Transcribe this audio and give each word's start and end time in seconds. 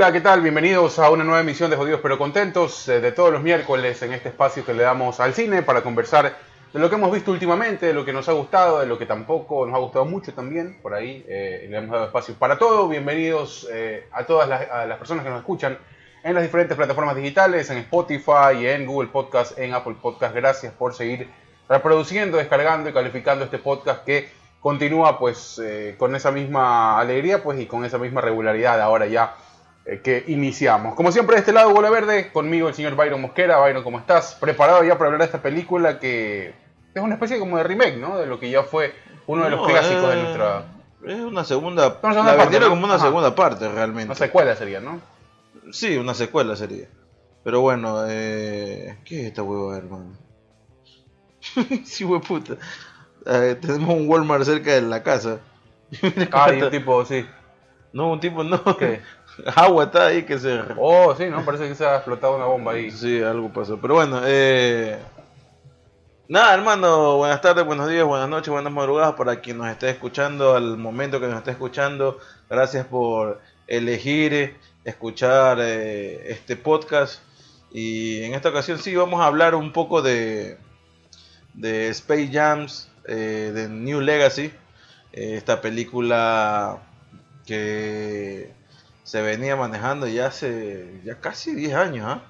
Hola, 0.00 0.12
¿qué 0.12 0.22
tal? 0.22 0.40
Bienvenidos 0.40 0.98
a 0.98 1.10
una 1.10 1.24
nueva 1.24 1.40
emisión 1.40 1.70
de 1.70 1.76
Jodidos 1.76 2.00
pero 2.02 2.16
Contentos, 2.16 2.88
eh, 2.88 3.02
de 3.02 3.12
todos 3.12 3.30
los 3.30 3.42
miércoles 3.42 4.00
en 4.00 4.14
este 4.14 4.30
espacio 4.30 4.64
que 4.64 4.72
le 4.72 4.82
damos 4.82 5.20
al 5.20 5.34
cine 5.34 5.62
para 5.62 5.82
conversar 5.82 6.38
de 6.72 6.78
lo 6.78 6.88
que 6.88 6.94
hemos 6.94 7.12
visto 7.12 7.30
últimamente, 7.30 7.84
de 7.84 7.92
lo 7.92 8.02
que 8.02 8.14
nos 8.14 8.26
ha 8.26 8.32
gustado, 8.32 8.80
de 8.80 8.86
lo 8.86 8.96
que 8.96 9.04
tampoco 9.04 9.66
nos 9.66 9.74
ha 9.74 9.78
gustado 9.78 10.06
mucho 10.06 10.32
también, 10.32 10.78
por 10.80 10.94
ahí 10.94 11.22
eh, 11.28 11.66
le 11.68 11.76
hemos 11.76 11.90
dado 11.90 12.06
espacio 12.06 12.34
para 12.34 12.56
todo. 12.56 12.88
Bienvenidos 12.88 13.68
eh, 13.70 14.08
a 14.12 14.24
todas 14.24 14.48
las, 14.48 14.70
a 14.70 14.86
las 14.86 14.96
personas 14.96 15.22
que 15.22 15.28
nos 15.28 15.40
escuchan 15.40 15.76
en 16.24 16.32
las 16.32 16.44
diferentes 16.44 16.78
plataformas 16.78 17.14
digitales, 17.14 17.68
en 17.68 17.76
Spotify, 17.76 18.68
en 18.68 18.86
Google 18.86 19.10
Podcast, 19.10 19.58
en 19.58 19.74
Apple 19.74 19.96
Podcast. 20.00 20.34
Gracias 20.34 20.72
por 20.72 20.94
seguir 20.94 21.28
reproduciendo, 21.68 22.38
descargando 22.38 22.88
y 22.88 22.94
calificando 22.94 23.44
este 23.44 23.58
podcast 23.58 24.02
que 24.04 24.30
continúa 24.62 25.18
pues 25.18 25.60
eh, 25.62 25.94
con 25.98 26.16
esa 26.16 26.30
misma 26.30 26.98
alegría 26.98 27.42
pues 27.42 27.60
y 27.60 27.66
con 27.66 27.84
esa 27.84 27.98
misma 27.98 28.22
regularidad 28.22 28.80
ahora 28.80 29.06
ya 29.06 29.34
que 29.84 30.24
iniciamos. 30.28 30.94
Como 30.94 31.10
siempre 31.10 31.36
de 31.36 31.40
este 31.40 31.52
lado 31.52 31.72
Bola 31.72 31.90
Verde, 31.90 32.30
conmigo 32.32 32.68
el 32.68 32.74
señor 32.74 32.94
Byron 32.94 33.20
Mosquera. 33.20 33.58
Byron, 33.58 33.82
¿cómo 33.82 33.98
estás? 33.98 34.36
Preparado 34.40 34.84
ya 34.84 34.96
para 34.96 35.06
hablar 35.06 35.20
de 35.20 35.26
esta 35.26 35.42
película 35.42 35.98
que 35.98 36.54
es 36.94 37.02
una 37.02 37.14
especie 37.14 37.38
como 37.38 37.56
de 37.56 37.64
remake, 37.64 37.96
¿no? 37.96 38.18
De 38.18 38.26
lo 38.26 38.38
que 38.38 38.50
ya 38.50 38.62
fue 38.62 38.94
uno 39.26 39.44
de 39.44 39.50
los 39.50 39.60
No, 39.60 39.66
clásicos 39.66 40.08
de 40.08 40.18
eh, 40.18 40.22
nuestra... 40.22 40.64
Es 41.06 41.20
una 41.20 41.44
segunda. 41.44 41.98
Segunda 42.00 42.24
la 42.24 42.36
parte, 42.36 42.60
¿no? 42.60 42.68
como 42.68 42.84
una 42.84 42.96
Ajá. 42.96 43.06
segunda 43.06 43.34
parte 43.34 43.68
realmente. 43.68 44.06
Una 44.06 44.14
secuela 44.14 44.54
sería, 44.54 44.80
¿no? 44.80 45.00
Sí, 45.72 45.96
una 45.96 46.14
secuela 46.14 46.56
sería. 46.56 46.88
Pero 47.42 47.60
bueno, 47.62 48.04
eh... 48.06 48.98
¿qué 49.04 49.22
es 49.22 49.26
esta 49.28 49.42
hueva, 49.42 49.78
hermano? 49.78 50.12
sí, 51.84 52.04
hueputa. 52.04 52.56
Eh, 53.26 53.56
tenemos 53.60 53.96
un 53.96 54.08
Walmart 54.08 54.44
cerca 54.44 54.72
de 54.72 54.82
la 54.82 55.02
casa. 55.02 55.40
Ah, 56.32 56.52
y 56.52 56.62
un 56.62 56.70
tipo, 56.70 57.04
sí. 57.04 57.26
No, 57.92 58.12
un 58.12 58.20
tipo 58.20 58.44
no. 58.44 58.62
¿Qué? 58.76 59.00
Agua 59.54 59.84
está 59.84 60.06
ahí 60.06 60.24
que 60.24 60.38
se. 60.38 60.60
Oh, 60.76 61.14
sí, 61.14 61.26
¿no? 61.26 61.44
Parece 61.44 61.68
que 61.68 61.74
se 61.74 61.84
ha 61.86 61.96
explotado 61.96 62.36
una 62.36 62.46
bomba 62.46 62.72
ahí. 62.72 62.90
Sí, 62.90 63.22
algo 63.22 63.52
pasó. 63.52 63.78
Pero 63.80 63.94
bueno, 63.94 64.20
eh... 64.24 64.98
Nada, 66.28 66.54
hermano, 66.54 67.16
buenas 67.16 67.40
tardes, 67.40 67.66
buenos 67.66 67.88
días, 67.88 68.04
buenas 68.04 68.28
noches, 68.28 68.50
buenas 68.50 68.72
madrugadas 68.72 69.14
para 69.14 69.40
quien 69.40 69.58
nos 69.58 69.66
esté 69.66 69.90
escuchando, 69.90 70.54
al 70.54 70.76
momento 70.76 71.18
que 71.18 71.26
nos 71.26 71.38
esté 71.38 71.50
escuchando. 71.50 72.20
Gracias 72.48 72.86
por 72.86 73.40
elegir 73.66 74.56
escuchar 74.84 75.58
eh, 75.60 76.30
este 76.30 76.54
podcast. 76.56 77.20
Y 77.72 78.22
en 78.22 78.34
esta 78.34 78.50
ocasión 78.50 78.78
sí 78.78 78.94
vamos 78.94 79.20
a 79.20 79.26
hablar 79.26 79.56
un 79.56 79.72
poco 79.72 80.02
de, 80.02 80.56
de 81.54 81.88
Space 81.88 82.30
Jams, 82.32 82.88
eh, 83.08 83.50
de 83.52 83.68
New 83.68 84.00
Legacy, 84.00 84.52
esta 85.12 85.60
película 85.60 86.78
que 87.44 88.52
se 89.10 89.22
venía 89.22 89.56
manejando 89.56 90.06
ya 90.06 90.28
hace 90.28 91.00
ya 91.04 91.18
casi 91.18 91.52
10 91.52 91.74
años, 91.74 92.06
¿ah? 92.06 92.22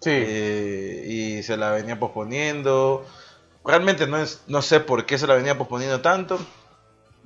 Sí. 0.00 0.12
Eh, 0.14 1.04
y 1.06 1.42
se 1.42 1.58
la 1.58 1.72
venía 1.72 2.00
posponiendo. 2.00 3.04
Realmente 3.66 4.06
no, 4.06 4.16
es, 4.16 4.40
no 4.46 4.62
sé 4.62 4.80
por 4.80 5.04
qué 5.04 5.18
se 5.18 5.26
la 5.26 5.34
venía 5.34 5.58
posponiendo 5.58 6.00
tanto. 6.00 6.38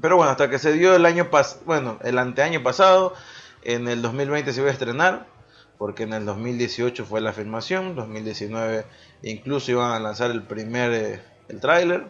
Pero 0.00 0.16
bueno, 0.16 0.32
hasta 0.32 0.50
que 0.50 0.58
se 0.58 0.72
dio 0.72 0.96
el 0.96 1.06
año 1.06 1.30
pasado, 1.30 1.62
bueno, 1.66 2.00
el 2.02 2.18
anteaño 2.18 2.64
pasado, 2.64 3.14
en 3.62 3.86
el 3.86 4.02
2020 4.02 4.52
se 4.52 4.60
iba 4.60 4.70
a 4.70 4.72
estrenar, 4.72 5.28
porque 5.78 6.02
en 6.02 6.12
el 6.12 6.26
2018 6.26 7.04
fue 7.06 7.20
la 7.20 7.32
filmación, 7.32 7.94
2019 7.94 8.86
incluso 9.22 9.70
iban 9.70 9.92
a 9.92 10.00
lanzar 10.00 10.32
el 10.32 10.42
primer, 10.42 10.92
eh, 10.92 11.22
el 11.48 11.60
tráiler, 11.60 12.06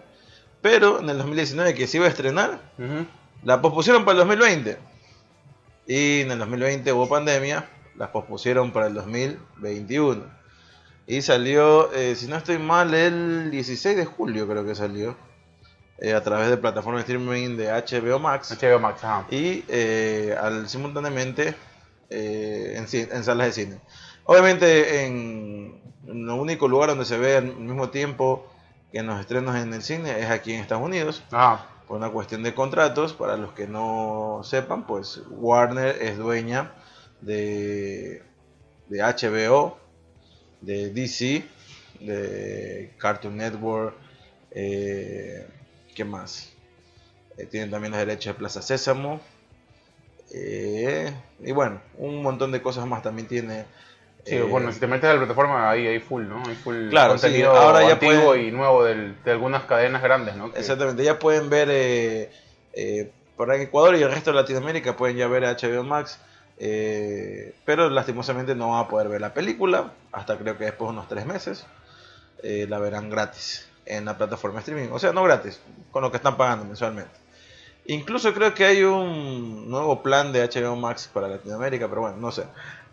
pero 0.63 1.01
en 1.01 1.11
el 1.11 1.19
2019 1.19 1.75
que 1.75 1.87
se 1.87 1.99
iba 1.99 2.07
a 2.07 2.09
estrenar, 2.09 2.59
la 3.45 3.61
pospusieron 3.61 4.07
para 4.07 4.23
el 4.23 4.27
2020. 4.27 4.96
Y 5.87 6.23
en 6.23 6.31
el 6.33 6.39
2020 6.39 6.93
hubo 6.93 7.09
pandemia, 7.09 7.69
la 7.97 8.13
pospusieron 8.13 8.73
para 8.73 8.87
el 8.89 8.95
2021. 8.95 10.25
Y 11.07 11.23
salió, 11.23 11.93
eh, 11.93 12.17
si 12.17 12.27
no 12.27 12.37
estoy 12.37 12.59
mal, 12.59 12.93
el 12.95 13.51
16 13.51 13.97
de 13.97 14.05
julio 14.07 14.49
creo 14.49 14.65
que 14.67 14.75
salió. 14.75 15.17
eh, 15.99 16.15
a 16.15 16.23
través 16.23 16.49
de 16.51 16.57
plataforma 16.59 16.99
de 16.99 17.03
streaming 17.03 17.57
de 17.57 17.69
HBO 17.73 18.19
Max. 18.19 18.51
HBO 18.61 18.79
Max, 18.81 19.03
ajá. 19.05 19.27
Y 19.31 19.65
eh, 19.69 20.37
al, 20.41 20.69
simultáneamente 20.69 21.55
eh, 22.11 22.75
en 22.77 23.25
salas 23.25 23.47
de 23.49 23.53
cine. 23.65 23.81
Obviamente 24.25 25.07
en, 25.07 25.81
en 26.07 26.23
el 26.23 26.31
único 26.31 26.69
lugar 26.69 26.91
donde 26.91 27.05
se 27.05 27.17
ve 27.19 27.37
al 27.39 27.57
mismo 27.57 27.91
tiempo 27.91 28.47
que 28.93 28.99
en 28.99 29.07
los 29.07 29.21
estrenos 29.21 29.57
en 29.57 29.73
el 29.75 29.83
cine 29.83 30.21
es 30.21 30.31
aquí 30.31 30.53
en 30.53 30.61
Estados 30.61 30.85
Unidos 30.85 31.23
Ajá. 31.31 31.67
Por 31.87 31.97
una 31.99 32.11
cuestión 32.11 32.43
de 32.43 32.55
contratos, 32.55 33.13
para 33.15 33.37
los 33.37 33.53
que 33.53 33.67
no 33.67 34.41
sepan, 34.45 34.87
pues 34.87 35.23
Warner 35.31 36.03
es 36.03 36.19
dueña 36.19 36.73
de, 37.21 38.23
de 38.89 39.03
HBO, 39.03 39.79
de 40.61 40.91
DC, 40.91 41.45
de 42.01 42.93
Cartoon 42.99 43.37
Network, 43.37 43.95
eh, 44.51 45.47
¿qué 45.95 46.05
más? 46.05 46.53
Eh, 47.39 47.47
tienen 47.47 47.71
también 47.71 47.93
los 47.93 48.01
derechos 48.01 48.35
de 48.35 48.39
Plaza 48.39 48.63
Sésamo. 48.63 49.21
eh, 50.33 51.13
y 51.41 51.53
bueno, 51.53 51.81
un 51.99 52.23
montón 52.23 52.53
de 52.53 52.63
cosas 52.63 52.87
más 52.87 53.03
también 53.03 53.29
tiene. 53.29 53.67
Sí, 54.27 54.35
eh, 54.37 54.43
bueno, 54.43 54.73
si 54.73 54.81
te 54.81 54.87
metes 54.89 55.09
a 55.09 55.13
la 55.15 55.21
plataforma, 55.21 55.71
ahí 55.71 55.87
hay 55.87 56.01
full, 56.01 56.27
¿no? 56.27 56.43
Hay 56.49 56.57
full 56.57 56.89
Claro, 56.91 57.13
contenido 57.13 57.53
sí, 57.53 57.59
ahora 57.59 57.89
ya 57.89 57.99
pueden- 58.01 58.49
y 58.49 58.51
nuevo 58.51 58.83
del- 58.85 59.23
de 59.23 59.31
algunas 59.31 59.65
cadenas 59.65 60.03
grandes, 60.03 60.35
¿no? 60.35 60.53
Que- 60.53 60.59
Exactamente, 60.59 61.05
ya 61.05 61.19
pueden 61.19 61.49
ver 61.49 61.69
eh, 61.71 62.31
eh, 62.73 63.11
para 63.37 63.57
Ecuador 63.57 63.95
y 63.97 64.03
el 64.03 64.11
resto 64.11 64.31
de 64.33 64.37
Latinoamérica 64.41 64.97
pueden 64.97 65.17
ya 65.17 65.29
ver 65.29 65.45
HBO 65.45 65.85
Max, 65.85 66.19
eh, 66.59 67.55
pero 67.65 67.89
lastimosamente 67.89 68.55
no 68.55 68.71
van 68.73 68.85
a 68.85 68.89
poder 68.89 69.09
ver 69.09 69.21
la 69.21 69.33
película 69.33 69.93
hasta 70.11 70.37
creo 70.39 70.59
que 70.59 70.65
después 70.65 70.89
de 70.89 70.93
unos 70.93 71.09
tres 71.09 71.25
meses. 71.27 71.65
eh, 72.43 72.67
la 72.69 72.79
verán 72.79 73.09
gratis 73.09 73.67
en 73.87 74.05
la 74.05 74.19
plataforma 74.19 74.57
de 74.57 74.61
streaming, 74.61 74.91
o 74.93 74.99
sea, 74.99 75.11
no 75.13 75.23
gratis, 75.23 75.59
con 75.91 76.03
lo 76.03 76.11
que 76.11 76.19
están 76.19 76.37
pagando 76.37 76.65
mensualmente. 76.67 77.11
Incluso 77.87 78.35
creo 78.35 78.53
que 78.53 78.65
hay 78.67 78.83
un 78.83 79.71
nuevo 79.71 80.03
plan 80.03 80.33
de 80.33 80.43
HBO 80.43 80.77
Max 80.77 81.09
para 81.13 81.29
Latinoamérica, 81.29 81.89
pero 81.89 82.03
bueno, 82.03 82.17
no 82.19 82.31
sé. 82.31 82.45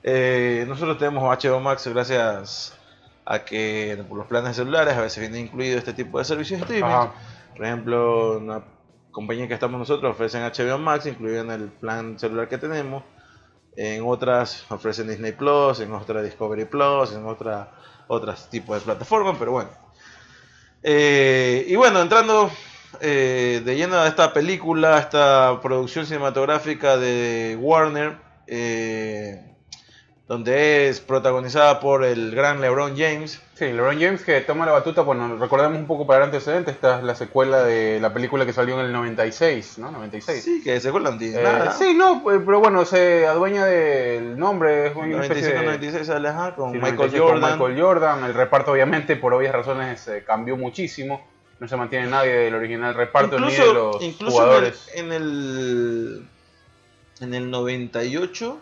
Eh, 0.03 0.65
nosotros 0.67 0.97
tenemos 0.97 1.23
HBO 1.23 1.59
Max 1.59 1.87
gracias 1.87 2.77
a 3.25 3.39
que 3.39 4.03
por 4.09 4.17
los 4.17 4.27
planes 4.27 4.55
celulares 4.55 4.95
a 4.95 5.01
veces 5.01 5.19
viene 5.19 5.39
incluido 5.39 5.77
este 5.77 5.93
tipo 5.93 6.19
de 6.19 6.25
servicios 6.25 6.59
de 6.59 6.65
streaming. 6.65 6.93
Ajá. 6.93 7.13
Por 7.55 7.65
ejemplo, 7.65 8.37
una 8.37 8.63
compañía 9.11 9.47
que 9.47 9.53
estamos 9.53 9.79
nosotros 9.79 10.11
ofrecen 10.11 10.41
HBO 10.43 10.77
Max, 10.77 11.05
incluido 11.05 11.41
en 11.41 11.51
el 11.51 11.69
plan 11.69 12.19
celular 12.19 12.49
que 12.49 12.57
tenemos. 12.57 13.03
En 13.75 14.03
otras 14.05 14.65
ofrecen 14.69 15.07
Disney 15.07 15.31
Plus, 15.31 15.79
en 15.79 15.93
otras 15.93 16.23
Discovery 16.23 16.65
Plus, 16.65 17.13
en 17.13 17.25
otras 17.25 17.67
otros 18.07 18.49
tipos 18.49 18.77
de 18.77 18.81
plataformas, 18.81 19.35
pero 19.39 19.51
bueno. 19.51 19.69
Eh, 20.83 21.65
y 21.67 21.75
bueno, 21.75 22.01
entrando 22.01 22.51
eh, 22.99 23.61
de 23.63 23.75
lleno 23.75 23.97
a 23.97 24.07
esta 24.07 24.33
película, 24.33 24.99
esta 24.99 25.59
producción 25.61 26.05
cinematográfica 26.05 26.97
de 26.97 27.57
Warner, 27.59 28.17
eh, 28.47 29.52
donde 30.33 30.89
es 30.89 30.99
protagonizada 30.99 31.79
por 31.79 32.03
el 32.03 32.31
gran 32.33 32.59
LeBron 32.59 32.97
James. 32.97 33.39
Sí, 33.53 33.65
LeBron 33.65 33.99
James 34.01 34.23
que 34.23 34.41
toma 34.41 34.65
la 34.65 34.71
batuta, 34.71 35.01
bueno, 35.01 35.37
recordemos 35.37 35.77
un 35.77 35.85
poco 35.85 36.07
para 36.07 36.19
el 36.19 36.25
antecedente, 36.25 36.71
esta 36.71 36.97
es 36.97 37.03
la 37.03 37.13
secuela 37.13 37.63
de 37.63 37.99
la 37.99 38.11
película 38.13 38.45
que 38.45 38.51
salió 38.51 38.79
en 38.79 38.87
el 38.87 38.91
96, 38.91 39.77
¿no? 39.77 39.91
96. 39.91 40.43
Sí, 40.43 40.61
que 40.63 40.79
se 40.79 40.89
acuerdan 40.89 41.19
de 41.19 41.39
Eh, 41.39 41.43
nada. 41.43 41.71
sí, 41.73 41.93
no, 41.93 42.15
eh, 42.31 42.41
pero 42.43 42.59
bueno, 42.59 42.83
se 42.83 43.27
adueña 43.27 43.65
del 43.65 44.37
nombre, 44.39 44.87
es 44.87 44.95
una 44.95 45.21
especie 45.23 45.53
95, 45.53 45.59
de... 45.59 45.65
96 45.65 46.07
sale 46.07 46.27
ajá, 46.29 46.55
con 46.55 46.71
Sí, 46.71 46.77
Michael 46.77 46.95
95 46.97 47.25
con 47.25 47.33
Jordan. 47.41 47.59
Michael 47.59 47.81
Jordan, 47.81 48.23
el 48.23 48.33
reparto 48.33 48.71
obviamente 48.71 49.15
por 49.15 49.33
obvias 49.35 49.53
razones 49.53 50.07
eh, 50.07 50.23
cambió 50.25 50.57
muchísimo, 50.57 51.23
no 51.59 51.67
se 51.67 51.77
mantiene 51.77 52.07
nadie 52.07 52.33
del 52.33 52.55
original 52.55 52.95
reparto 52.95 53.39
ni 53.39 53.53
de 53.53 53.73
los 53.73 54.01
incluso 54.01 54.31
jugadores. 54.37 54.89
en 54.95 55.11
el, 55.11 55.21
en 55.21 55.21
el 55.21 56.27
en 57.21 57.33
el 57.35 57.51
98 57.51 58.57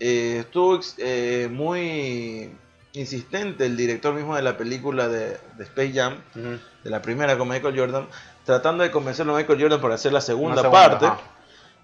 eh, 0.00 0.38
estuvo 0.40 0.78
eh, 0.98 1.48
muy 1.50 2.50
insistente 2.92 3.66
el 3.66 3.76
director 3.76 4.14
mismo 4.14 4.36
de 4.36 4.42
la 4.42 4.56
película 4.56 5.08
de, 5.08 5.38
de 5.56 5.64
Space 5.64 5.92
Jam, 5.92 6.16
de 6.34 6.90
la 6.90 7.02
primera 7.02 7.36
con 7.36 7.48
Michael 7.48 7.78
Jordan, 7.78 8.06
tratando 8.44 8.82
de 8.82 8.90
convencerlo 8.90 9.34
a 9.34 9.38
Michael 9.38 9.60
Jordan 9.60 9.80
para 9.80 9.94
hacer 9.94 10.12
la 10.12 10.20
segunda, 10.20 10.70
parte, 10.70 11.06
ajá. 11.06 11.20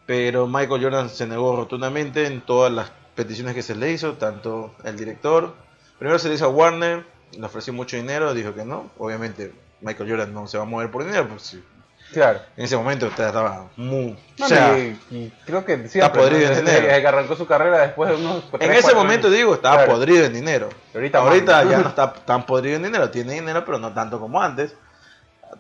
pero 0.07 0.47
Michael 0.47 0.83
Jordan 0.83 1.09
se 1.09 1.27
negó 1.27 1.57
rotundamente 1.57 2.27
en 2.27 2.41
todas 2.41 2.73
las 2.73 2.91
peticiones 3.15 3.55
que 3.55 3.63
se 3.63 3.75
le 3.75 3.93
hizo, 3.93 4.15
tanto 4.15 4.75
el 4.85 4.97
director, 4.97 5.55
primero 5.99 6.19
se 6.19 6.29
le 6.29 6.35
hizo 6.35 6.47
a 6.47 6.49
Warner, 6.49 7.05
le 7.33 7.45
ofreció 7.45 7.73
mucho 7.73 7.97
dinero, 7.97 8.33
dijo 8.35 8.55
que 8.55 8.65
no, 8.65 8.91
obviamente 8.99 9.53
Michael 9.81 10.11
Jordan 10.11 10.35
no 10.35 10.47
se 10.47 10.57
va 10.57 10.65
a 10.65 10.67
mover 10.67 10.91
por 10.91 11.05
dinero, 11.05 11.29
pues 11.29 11.43
sí, 11.43 11.63
Claro. 12.13 12.39
en 12.57 12.65
ese 12.65 12.77
momento 12.77 13.07
usted 13.07 13.27
estaba 13.27 13.67
muy... 13.77 14.17
No, 14.39 14.45
o 14.45 14.49
sea, 14.49 14.79
y, 14.79 14.99
y 15.11 15.33
creo 15.47 15.65
que 15.65 15.89
siempre, 15.89 16.21
podrido 16.21 16.51
¿no? 16.51 16.57
en 16.59 16.65
dinero. 16.65 16.87
que 16.87 17.07
arrancó 17.07 17.35
su 17.37 17.47
carrera 17.47 17.79
después 17.79 18.11
de 18.11 18.17
unos 18.17 18.45
en 18.61 18.73
ese 18.73 18.95
momento 18.95 19.27
años. 19.29 19.37
digo, 19.39 19.55
estaba 19.55 19.77
Claro. 19.79 19.93
podrido 19.93 20.25
en 20.25 20.33
dinero. 20.33 20.69
Ahorita 20.95 21.65
ya 21.65 21.79
no 21.79 21.89
está 21.89 22.13
tan 22.13 22.47
podrido 22.47 22.77
en 22.77 22.85
dinero, 22.85 23.11
tiene 23.11 23.33
dinero, 23.35 23.65
pero 23.65 23.79
no 23.79 23.93
tanto 23.93 24.21
como 24.21 24.41
antes. 24.41 24.77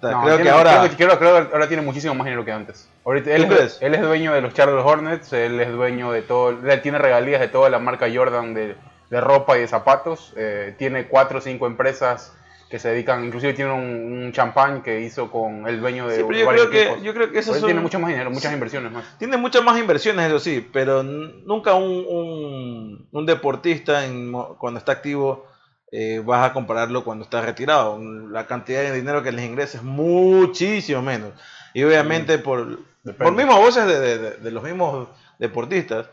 No, 0.02 0.22
creo 0.22 0.22
tiene- 0.36 0.42
que 0.42 0.50
ahora. 0.50 0.70
creo 0.80 0.90
que- 0.90 0.96
creo- 0.96 1.18
creo 1.18 1.48
que 1.48 1.52
ahora 1.54 1.68
tiene 1.68 1.82
muchísimo 1.82 2.14
más 2.14 2.24
dinero 2.24 2.44
que 2.44 2.52
antes. 2.52 2.88
Ahorita, 3.04 3.30
él, 3.30 3.46
¿Tú 3.46 3.52
es, 3.52 3.58
crees? 3.58 3.78
él 3.80 3.94
es 3.94 4.02
dueño 4.02 4.32
de 4.34 4.40
los 4.40 4.52
Charlotte 4.54 4.84
Hornets, 4.84 5.32
él 5.32 5.60
es 5.60 5.72
dueño 5.72 6.10
de 6.12 6.22
todo, 6.22 6.50
él 6.50 6.82
tiene 6.82 6.98
regalías 6.98 7.40
de 7.40 7.48
toda 7.48 7.70
la 7.70 7.78
marca 7.78 8.06
Jordan 8.12 8.54
de, 8.54 8.76
de 9.10 9.20
ropa 9.20 9.56
y 9.56 9.60
de 9.60 9.68
zapatos, 9.68 10.32
eh, 10.36 10.74
tiene 10.78 11.06
cuatro 11.06 11.38
o 11.38 11.40
cinco 11.40 11.66
empresas 11.66 12.32
que 12.74 12.80
se 12.80 12.88
dedican, 12.88 13.24
inclusive 13.24 13.52
tiene 13.54 13.70
un, 13.70 14.24
un 14.24 14.32
champán 14.32 14.82
que 14.82 15.00
hizo 15.02 15.30
con 15.30 15.68
el 15.68 15.78
dueño 15.80 16.08
de 16.08 16.16
Sí, 16.16 16.22
pero 16.26 16.40
yo 16.56 16.68
creo, 16.68 16.70
que, 16.96 17.02
yo 17.04 17.14
creo 17.14 17.30
que 17.30 17.38
Él 17.38 17.44
son- 17.44 17.62
tiene 17.62 17.80
mucho 17.80 18.00
más 18.00 18.10
dinero, 18.10 18.32
muchas 18.32 18.52
inversiones 18.52 18.90
más. 18.90 19.16
Tiene 19.16 19.36
muchas 19.36 19.62
más 19.62 19.78
inversiones, 19.78 20.26
eso 20.26 20.40
sí, 20.40 20.68
pero 20.72 21.04
nunca 21.04 21.74
un, 21.74 22.04
un, 22.04 23.08
un 23.12 23.26
deportista 23.26 24.04
en 24.06 24.32
cuando 24.58 24.78
está 24.78 24.90
activo 24.90 25.46
eh, 25.92 26.20
vas 26.24 26.50
a 26.50 26.52
compararlo 26.52 27.04
cuando 27.04 27.22
está 27.22 27.42
retirado. 27.42 27.96
La 28.28 28.48
cantidad 28.48 28.80
de 28.82 28.90
dinero 28.92 29.22
que 29.22 29.30
les 29.30 29.44
ingresa 29.44 29.78
es 29.78 29.84
muchísimo 29.84 31.00
menos. 31.00 31.30
Y 31.74 31.84
obviamente 31.84 32.38
por, 32.38 32.80
por 33.18 33.32
mismas 33.36 33.58
voces 33.58 33.86
de, 33.86 34.00
de- 34.00 34.18
de- 34.18 34.36
de 34.38 34.50
los 34.50 34.64
mismos 34.64 35.10
deportistas, 35.38 36.08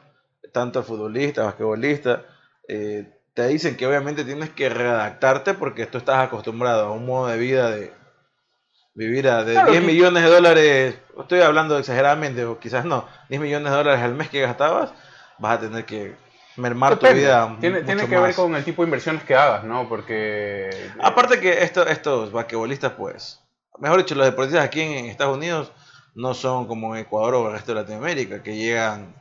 tanto 0.53 0.83
futbolistas, 0.83 1.43
basquetbolistas, 1.45 2.19
eh, 2.67 3.09
te 3.33 3.47
dicen 3.47 3.77
que 3.77 3.87
obviamente 3.87 4.23
tienes 4.25 4.49
que 4.49 4.69
readaptarte 4.69 5.53
porque 5.53 5.85
tú 5.85 5.97
estás 5.97 6.19
acostumbrado 6.27 6.87
a 6.87 6.91
un 6.91 7.05
modo 7.05 7.27
de 7.27 7.37
vida 7.37 7.69
de 7.71 7.93
vivir 8.93 9.27
a 9.29 9.43
de 9.43 9.53
Claro, 9.53 9.71
10 9.71 9.83
y- 9.83 9.87
millones 9.87 10.23
de 10.23 10.29
dólares, 10.29 10.95
estoy 11.19 11.41
hablando 11.41 11.77
exageradamente, 11.77 12.43
o 12.45 12.59
quizás 12.59 12.83
no, 12.85 13.07
10 13.29 13.41
millones 13.41 13.71
de 13.71 13.77
dólares 13.77 14.01
al 14.03 14.15
mes 14.15 14.29
que 14.29 14.41
gastabas, 14.41 14.91
vas 15.39 15.57
a 15.57 15.61
tener 15.61 15.85
que 15.85 16.15
mermar 16.57 16.99
tu 16.99 17.07
vida. 17.07 17.55
Tiene, 17.61 17.75
mucho 17.77 17.85
tiene 17.85 18.07
que 18.09 18.19
ver 18.19 18.35
con 18.35 18.53
el 18.55 18.63
tipo 18.65 18.81
de 18.81 18.87
inversiones 18.87 19.23
que 19.23 19.33
hagas, 19.35 19.63
¿no? 19.63 19.87
Porque... 19.87 20.69
Aparte 20.99 21.39
que 21.39 21.63
esto- 21.63 21.87
estos 21.87 22.33
basquetbolistas, 22.33 22.91
pues, 22.97 23.39
mejor 23.79 23.99
dicho, 23.99 24.13
los 24.15 24.25
deportistas 24.25 24.65
aquí 24.65 24.81
en 24.81 25.05
Estados 25.05 25.37
Unidos 25.37 25.71
no 26.13 26.33
son 26.33 26.67
como 26.67 26.93
en 26.93 27.03
Ecuador 27.03 27.35
o 27.35 27.47
el 27.47 27.53
resto 27.53 27.73
de 27.73 27.79
Latinoamérica, 27.81 28.43
que 28.43 28.57
llegan, 28.57 29.15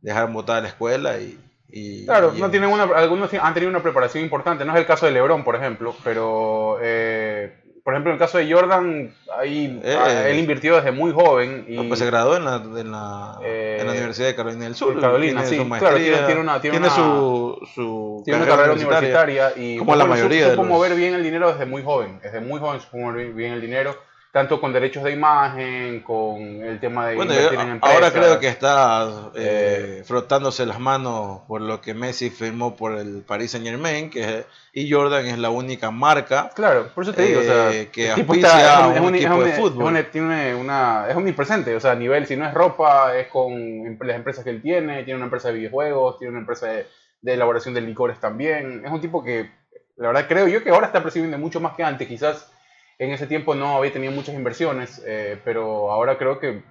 dejar 0.00 0.32
botada 0.32 0.62
la 0.62 0.68
escuela 0.68 1.18
y... 1.18 1.38
y- 1.72 2.04
Claro, 2.06 2.32
y- 2.36 2.40
no 2.40 2.50
tienen 2.50 2.70
una, 2.70 2.84
algunos 2.84 3.32
han 3.34 3.54
tenido 3.54 3.70
una 3.70 3.82
preparación 3.82 4.22
importante. 4.24 4.64
No 4.64 4.72
es 4.72 4.78
el 4.78 4.86
caso 4.86 5.06
de 5.06 5.12
LeBron, 5.12 5.44
por 5.44 5.56
ejemplo, 5.56 5.94
pero 6.04 6.78
eh, 6.82 7.54
por 7.82 7.94
ejemplo 7.94 8.10
en 8.12 8.14
el 8.14 8.18
caso 8.18 8.38
de 8.38 8.52
Jordan, 8.52 9.14
ahí 9.38 9.80
Eh. 9.82 9.96
ah, 9.98 10.28
él 10.28 10.38
invirtió 10.38 10.76
desde 10.76 10.92
muy 10.92 11.12
joven 11.12 11.64
y 11.66 11.76
pues 11.88 11.98
se 11.98 12.06
graduó 12.06 12.36
en 12.36 12.44
la, 12.44 12.56
en 12.56 12.90
la, 12.92 13.38
Eh, 13.42 13.78
en 13.80 13.86
la 13.86 13.92
Universidad 13.92 14.26
de 14.28 14.34
Carolina 14.36 14.64
del 14.64 14.74
Sur. 14.74 15.00
Carolina, 15.00 15.42
tiene 15.42 15.48
sí, 15.48 15.56
su 15.56 15.78
claro, 15.78 15.96
tiene- 15.96 16.18
tiene 16.26 16.40
una- 16.40 16.60
tiene 16.60 16.76
una- 16.78 16.90
su, 16.90 17.58
su 17.74 18.22
tiene 18.24 18.42
una 18.42 18.48
carrera 18.50 18.72
universitaria, 18.74 19.52
y 19.56 19.78
como 19.78 19.96
la 19.96 20.04
supo- 20.04 20.28
de 20.28 20.56
los- 20.56 20.66
mover 20.66 20.94
bien 20.94 21.14
el 21.14 21.22
dinero 21.22 21.50
desde 21.52 21.64
muy 21.66 21.82
joven, 21.82 22.20
desde 22.22 22.40
muy 22.40 22.60
joven 22.60 22.80
supo 22.80 22.98
mover 22.98 23.32
bien 23.32 23.52
el 23.54 23.60
dinero, 23.62 23.96
tanto 24.32 24.60
con 24.60 24.72
derechos 24.72 25.02
de 25.02 25.10
imagen, 25.12 26.00
con 26.02 26.40
el 26.40 26.78
tema 26.78 27.08
de 27.08 27.16
Bueno, 27.16 27.32
invertir 27.32 27.58
yo- 27.58 27.64
en 27.64 27.70
empresas. 27.72 27.96
ahora 27.96 28.12
creo 28.12 28.38
que 28.38 28.46
está 28.48 29.08
eh, 29.34 29.96
Eh, 30.00 30.04
frotándose 30.04 30.64
las 30.66 30.78
manos 30.78 31.40
por 31.48 31.60
lo 31.60 31.80
que 31.80 31.94
Messi 31.94 32.30
firmó 32.30 32.76
por 32.76 32.92
el 32.96 33.22
Paris 33.26 33.50
Saint 33.50 33.66
Germain, 33.66 34.08
que 34.08 34.20
es- 34.38 34.44
y 34.72 34.88
Jordan 34.88 35.26
es 35.26 35.36
la 35.38 35.50
única 35.50 35.90
marca 35.90 36.50
Claro, 36.54 36.88
por 36.94 37.02
eso 37.02 37.12
te 37.12 37.22
digo, 37.22 37.40
o 37.40 37.42
sea, 37.42 37.72
eh, 37.72 37.88
que 37.90 38.06
está- 38.10 38.84
a 38.84 38.88
un 38.88 38.98
omni- 38.98 39.16
equipo 39.18 39.42
de 39.42 39.50
omni- 39.50 39.56
fútbol. 39.56 39.84
omni- 39.94 40.10
tiene 40.12 40.54
una, 40.54 41.06
es 41.08 41.16
omnipresente, 41.16 41.74
o 41.74 41.80
sea, 41.80 41.90
a 41.92 41.96
nivel, 41.96 42.24
si 42.26 42.36
no 42.36 42.46
es 42.46 42.54
ropa, 42.54 43.16
es 43.16 43.26
con 43.26 43.98
las 44.00 44.14
empresas 44.16 44.44
que 44.44 44.50
él 44.50 44.62
tiene, 44.62 45.02
tiene 45.02 45.16
una 45.16 45.24
empresa 45.26 45.48
de 45.48 45.54
videojuegos, 45.54 46.18
tiene 46.18 46.30
una 46.30 46.40
empresa 46.40 46.66
de, 46.68 46.86
de 47.20 47.34
elaboración 47.34 47.74
de 47.74 47.80
licores 47.80 48.20
también, 48.20 48.82
es 48.84 48.92
un 48.92 49.00
tipo 49.00 49.24
que, 49.24 49.50
la 49.96 50.06
verdad, 50.08 50.26
creo 50.28 50.46
yo 50.46 50.62
que 50.62 50.70
ahora 50.70 50.86
está 50.86 51.02
percibiendo 51.02 51.36
mucho 51.36 51.58
más 51.60 51.74
que 51.74 51.82
antes, 51.82 52.06
quizás 52.06 52.48
en 53.00 53.10
ese 53.12 53.26
tiempo 53.26 53.54
no 53.54 53.76
había 53.78 53.92
tenido 53.92 54.12
muchas 54.12 54.34
inversiones, 54.34 55.02
eh, 55.06 55.40
pero 55.44 55.90
ahora 55.90 56.18
creo 56.18 56.38
que 56.38 56.48
eh, 56.50 56.62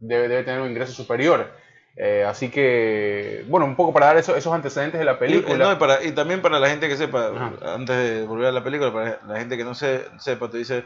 debe, 0.00 0.28
debe 0.28 0.42
tener 0.42 0.60
un 0.60 0.68
ingreso 0.70 0.92
superior. 0.92 1.48
Eh, 1.96 2.24
así 2.26 2.50
que, 2.50 3.44
bueno, 3.48 3.66
un 3.66 3.76
poco 3.76 3.92
para 3.92 4.06
dar 4.06 4.16
eso- 4.16 4.34
esos 4.36 4.52
antecedentes 4.52 4.98
de 4.98 5.04
la 5.04 5.12
Y, 5.12 5.16
película. 5.16 5.64
no, 5.66 5.72
y 5.72 5.76
para- 5.76 6.02
y 6.02 6.12
también 6.12 6.42
para 6.42 6.58
la 6.58 6.68
gente 6.68 6.88
que 6.88 6.96
sepa, 6.96 7.28
Ajá. 7.28 7.74
antes 7.74 7.96
de 7.96 8.24
volver 8.26 8.48
a 8.48 8.52
la 8.52 8.64
película, 8.64 8.92
para 8.92 9.20
la 9.26 9.38
gente 9.38 9.56
que 9.56 9.64
no 9.64 9.74
se, 9.74 10.04
sepa, 10.18 10.50
te 10.50 10.58
dice, 10.58 10.84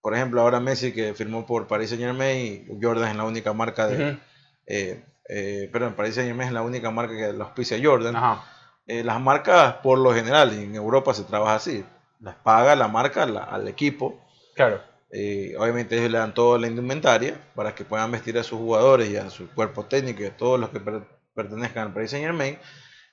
por 0.00 0.14
ejemplo, 0.14 0.40
ahora 0.42 0.60
Messi 0.60 0.92
que 0.92 1.14
firmó 1.14 1.46
por 1.46 1.66
Paris 1.66 1.90
Saint 1.90 2.02
Germain, 2.04 2.66
y 2.68 2.84
Jordan 2.84 3.08
es 3.10 3.16
la 3.16 3.24
única 3.24 3.52
marca 3.52 3.86
de... 3.86 4.18
Eh, 4.66 5.04
eh, 5.28 5.68
perdón, 5.72 5.94
Paris 5.94 6.16
Saint 6.16 6.28
Germain 6.28 6.48
es 6.48 6.54
la 6.54 6.62
única 6.62 6.90
marca 6.90 7.14
que 7.16 7.32
los 7.32 7.46
auspicia 7.48 7.78
Jordan. 7.82 8.16
Ajá. 8.16 8.44
Las 8.86 9.20
marcas, 9.20 9.74
por 9.74 9.96
lo 9.98 10.12
general, 10.12 10.52
y 10.58 10.64
en 10.64 10.74
Europa 10.74 11.14
se 11.14 11.22
trabaja 11.24 11.54
así, 11.54 11.84
las 12.22 12.36
paga 12.36 12.74
la 12.76 12.88
marca 12.88 13.26
la- 13.26 13.44
al 13.44 13.68
equipo. 13.68 14.18
Claro. 14.54 14.80
Eh, 15.10 15.54
obviamente 15.58 15.98
ellos 15.98 16.10
le 16.10 16.18
dan 16.18 16.32
toda 16.32 16.58
la 16.58 16.68
indumentaria 16.68 17.36
para 17.54 17.74
que 17.74 17.84
puedan 17.84 18.10
vestir 18.10 18.38
a 18.38 18.42
sus 18.42 18.58
jugadores 18.58 19.10
y 19.10 19.16
a 19.16 19.28
su 19.28 19.46
cuerpo 19.50 19.84
técnico 19.84 20.22
y 20.22 20.26
a 20.26 20.36
todos 20.36 20.58
los 20.58 20.70
que 20.70 20.80
per- 20.80 21.02
pertenezcan 21.34 21.88
al 21.88 21.92
Paris 21.92 22.10
Saint 22.12 22.24
Germain 22.24 22.58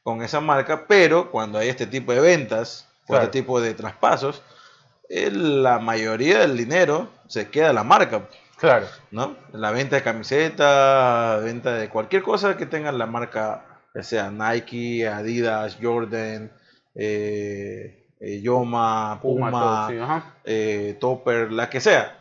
con 0.03 0.21
esa 0.21 0.39
marca, 0.39 0.85
pero 0.87 1.29
cuando 1.29 1.59
hay 1.59 1.67
este 1.67 1.85
tipo 1.87 2.13
de 2.13 2.21
ventas 2.21 2.87
o 3.07 3.15
este 3.15 3.27
tipo 3.27 3.59
de 3.59 3.73
traspasos, 3.73 4.41
eh, 5.09 5.29
la 5.31 5.79
mayoría 5.79 6.39
del 6.39 6.55
dinero 6.55 7.09
se 7.27 7.49
queda 7.49 7.71
a 7.71 7.73
la 7.73 7.83
marca, 7.83 8.29
Claro. 8.57 8.85
¿no? 9.11 9.35
La 9.51 9.71
venta 9.71 9.95
de 9.97 10.03
camiseta, 10.03 11.37
venta 11.43 11.73
de 11.75 11.89
cualquier 11.89 12.21
cosa 12.23 12.55
que 12.55 12.65
tenga 12.65 12.91
la 12.91 13.07
marca, 13.07 13.65
ya 13.95 14.03
sea 14.03 14.31
Nike, 14.31 15.07
Adidas, 15.07 15.77
Jordan, 15.81 16.51
eh, 16.95 18.07
eh, 18.19 18.41
Yoma, 18.41 19.19
Puma, 19.21 19.49
Puma, 19.49 19.59
todo, 19.61 19.89
sí, 19.89 19.97
ajá. 19.99 20.33
eh, 20.43 20.97
Topper, 20.99 21.51
la 21.51 21.69
que 21.69 21.79
sea. 21.79 22.15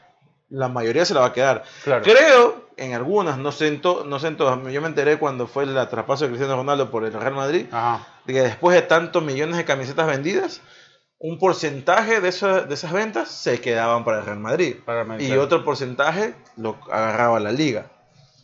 La 0.50 0.68
mayoría 0.68 1.04
se 1.04 1.12
la 1.14 1.20
va 1.20 1.26
a 1.26 1.32
quedar. 1.32 1.62
Claro. 1.84 2.02
Creo, 2.02 2.68
en 2.76 2.94
algunas, 2.94 3.36
no 3.38 3.52
sé 3.52 3.68
en, 3.68 3.82
no 3.82 4.18
sé 4.18 4.28
en 4.28 4.36
todas, 4.36 4.58
yo 4.72 4.80
me 4.80 4.88
enteré 4.88 5.18
cuando 5.18 5.46
fue 5.46 5.64
el 5.64 5.74
traspaso 5.88 6.24
de 6.24 6.30
Cristiano 6.30 6.56
Ronaldo 6.56 6.90
por 6.90 7.04
el 7.04 7.12
Real 7.12 7.34
Madrid, 7.34 7.66
Ajá. 7.70 8.06
de 8.24 8.32
que 8.32 8.40
después 8.42 8.74
de 8.74 8.82
tantos 8.82 9.22
millones 9.22 9.56
de 9.58 9.64
camisetas 9.66 10.06
vendidas, 10.06 10.62
un 11.18 11.38
porcentaje 11.38 12.20
de, 12.20 12.30
de 12.30 12.74
esas 12.74 12.92
ventas 12.92 13.28
se 13.28 13.60
quedaban 13.60 14.04
para 14.04 14.20
el 14.20 14.24
Real 14.24 14.38
Madrid. 14.38 14.76
Para 14.86 14.98
Real 14.98 15.08
Madrid, 15.08 15.24
Y 15.24 15.28
claro. 15.28 15.42
otro 15.42 15.64
porcentaje 15.64 16.34
lo 16.56 16.78
agarraba 16.90 17.40
la 17.40 17.52
liga. 17.52 17.90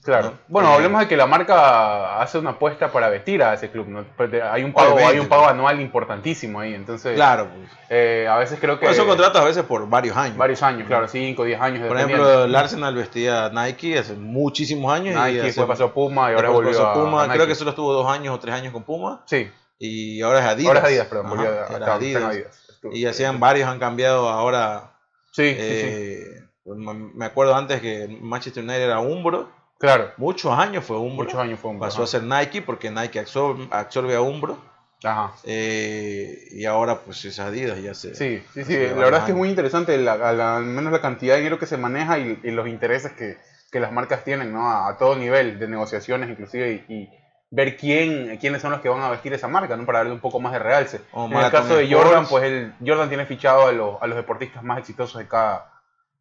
Claro. 0.04 0.30
¿no? 0.32 0.38
Bueno, 0.48 0.68
Eh, 0.70 0.74
hablemos 0.74 1.00
de 1.00 1.08
que 1.08 1.16
la 1.16 1.26
marca 1.26 2.20
hace 2.20 2.38
una 2.38 2.50
apuesta 2.50 2.92
para 2.92 3.08
vestir 3.08 3.42
a 3.42 3.54
ese 3.54 3.70
club. 3.70 3.88
¿no? 3.88 4.04
Porque 4.16 4.42
Hay 4.42 4.62
un 4.62 4.73
pago, 4.73 4.99
hay 4.99 5.18
un 5.18 5.28
pago 5.28 5.46
anual 5.49 5.80
importantísimo 5.80 6.61
ahí. 6.61 6.75
Entonces, 6.75 7.14
Claro, 7.14 7.49
pues. 7.54 7.70
eh, 7.88 8.26
a 8.30 8.37
veces 8.37 8.58
creo 8.61 8.78
que 8.78 8.84
Bueno, 8.87 8.96
son 8.99 9.08
contratos 9.08 9.40
a 9.40 9.44
veces 9.44 9.62
por 9.64 9.88
varios 9.88 10.16
años. 10.16 10.37
varios 10.37 10.62
años, 10.62 10.87
claro, 10.87 11.08
5, 11.08 11.44
10 11.44 11.61
años. 11.61 11.88
Por 11.88 11.96
ejemplo, 11.96 12.44
el 12.44 12.54
Arsenal 12.54 12.94
vestía 12.94 13.49
Nike 13.50 13.99
hace 13.99 14.14
muchísimos 14.14 14.92
años. 14.92 15.14
y 15.16 15.18
Nike, 15.18 15.38
hace- 15.38 15.46
después 15.46 15.66
pasó 15.68 15.84
a 15.84 15.92
Puma 15.94 16.30
y 16.30 16.34
ahora 16.34 16.50
volvió 16.50 16.70
pasó 16.73 16.87
a, 16.88 16.92
Puma. 16.94 17.23
a 17.23 17.26
Nike. 17.26 17.37
Creo 17.37 17.46
que 17.49 17.54
solo 17.54 17.70
estuvo 17.70 17.92
dos 17.92 18.06
años 18.11 18.34
o 18.34 18.38
tres 18.38 18.54
años 18.54 18.73
con 18.73 18.82
Puma. 18.82 19.23
Sí, 19.26 19.50
Y 19.78 20.20
ahora 20.23 20.38
es 20.40 20.44
Adidas. 20.46 20.68
ahora 20.68 20.80
es 20.80 20.84
Adidas, 20.87 21.06
perdón, 21.08 21.26
Ajá, 21.26 21.42
a, 21.73 21.76
en 21.76 21.82
Adidas. 21.82 22.23
Adidas. 22.25 22.66
Estuvo- 22.68 22.92
Y 22.94 23.06
hacían 23.06 23.40
varios, 23.40 23.68
han 23.68 23.78
cambiado 23.78 24.28
ahora. 24.28 24.92
Sí, 25.32 25.49
sí, 25.50 25.56
sí, 25.56 25.61
eh, 25.62 26.40
Me 26.66 27.25
acuerdo 27.26 27.54
antes 27.56 27.80
que 27.80 28.06
Manchester 28.23 28.62
United 28.62 28.82
era 28.84 29.00
Umbro. 29.00 29.50
Claro. 29.78 30.12
Muchos 30.16 30.52
años 30.59 30.85
fue 30.85 30.97
Umbro. 30.99 31.25
Muchos 31.25 31.40
años 31.40 31.59
fue 31.61 31.71
un 31.71 31.78
Pasó 31.78 32.02
a 32.02 32.07
ser 32.07 32.23
Nike 32.23 32.62
porque 32.62 32.90
Nike 32.90 33.19
absorbe, 33.21 33.66
absorbe 33.71 34.14
a 34.14 34.21
Umbro. 34.21 34.59
Ajá. 35.07 35.33
eh, 35.45 36.38
y 36.52 36.64
ahora 36.64 37.00
pues 37.00 37.23
es 37.26 37.38
Adidas 37.38 37.78
ya 37.83 37.93
se... 37.93 38.14
Sí, 38.14 38.43
sí, 38.54 38.64
sí. 38.64 38.75
La 38.78 38.95
verdad 38.95 39.21
es 39.21 39.25
que 39.26 39.33
es 39.33 39.37
muy 39.37 39.50
interesante, 39.50 39.99
la- 39.99 40.16
la- 40.33 40.57
al 40.57 40.64
menos 40.64 40.90
la 40.93 41.02
cantidad 41.02 41.35
de 41.35 41.40
dinero 41.40 41.59
que 41.59 41.66
se 41.66 41.76
maneja 41.76 42.19
y, 42.19 42.40
y 42.43 42.50
los 42.52 42.66
intereses 42.69 43.12
que, 43.12 43.37
que 43.71 43.81
las 43.81 43.93
marcas 43.93 44.25
tienen, 44.25 44.52
¿no? 44.54 44.66
A, 44.71 44.88
a 44.88 44.97
todo 44.97 45.14
nivel 45.16 45.59
de 45.59 45.69
negociaciones, 45.69 46.31
inclusive, 46.31 46.85
y, 46.88 46.95
y 46.95 47.11
ver 47.50 47.76
quién, 47.76 48.38
quiénes 48.38 48.62
son 48.62 48.71
los 48.71 48.81
que 48.81 48.88
van 48.88 49.02
a 49.02 49.11
vestir 49.11 49.35
esa 49.35 49.47
marca, 49.47 49.76
¿no? 49.76 49.85
Para 49.85 49.99
darle 49.99 50.14
un 50.14 50.21
poco 50.21 50.40
más 50.40 50.54
de 50.54 50.59
realce. 50.61 51.02
En 51.14 51.33
el 51.35 51.50
caso 51.50 51.76
de. 51.76 51.93
Jordan, 51.93 52.26
pues 52.26 52.45
el, 52.45 52.73
Jordan 52.85 53.09
tiene 53.11 53.26
fichado 53.26 53.66
a 53.66 53.73
los, 53.73 54.00
a 54.00 54.07
los 54.07 54.16
deportistas 54.16 54.62
más 54.62 54.78
exitosos 54.78 55.19
de 55.19 55.28
cada, 55.28 55.71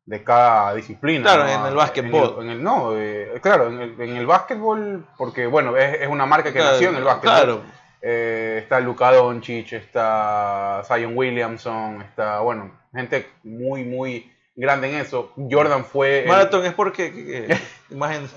de 0.06 0.24
cada 0.24 0.74
disciplina. 0.76 1.24
Claro, 1.24 1.44
¿no? 1.46 1.50
en 1.50 1.62
el 1.62 1.68
En 1.70 1.76
básquetbol. 1.76 2.36
el- 2.40 2.44
en 2.46 2.50
el- 2.52 2.64
no, 2.64 2.92
eh, 2.98 3.40
claro, 3.42 3.68
en 3.70 3.80
el, 3.82 4.02
en 4.02 4.18
el 4.18 4.26
básquetbol, 4.26 5.06
porque 5.18 5.48
bueno, 5.48 5.78
es, 5.78 6.02
es 6.02 6.08
una 6.08 6.26
marca 6.26 6.52
que 6.52 6.60
Claro, 6.60 6.74
nació 6.74 6.90
en 6.90 6.96
el 6.98 7.04
básquetbol. 7.04 7.36
Claro, 7.36 7.62
Eh, 8.06 8.60
está 8.62 8.82
Luka 8.82 9.14
Doncic, 9.14 9.72
está 9.72 10.82
Zion 10.86 11.16
Williamson, 11.18 12.02
está, 12.02 12.40
bueno, 12.42 12.72
gente 12.94 13.30
muy, 13.44 13.86
muy 13.86 14.30
grande 14.58 14.90
en 14.90 14.96
eso. 15.00 15.32
Jordan 15.50 15.86
fue... 15.86 16.24
el- 16.24 16.28
Marathon 16.28 16.66
es 16.66 16.74
porque... 16.74 17.14
que- 17.14 17.26
que- 17.48 17.58
imagen... 17.90 18.28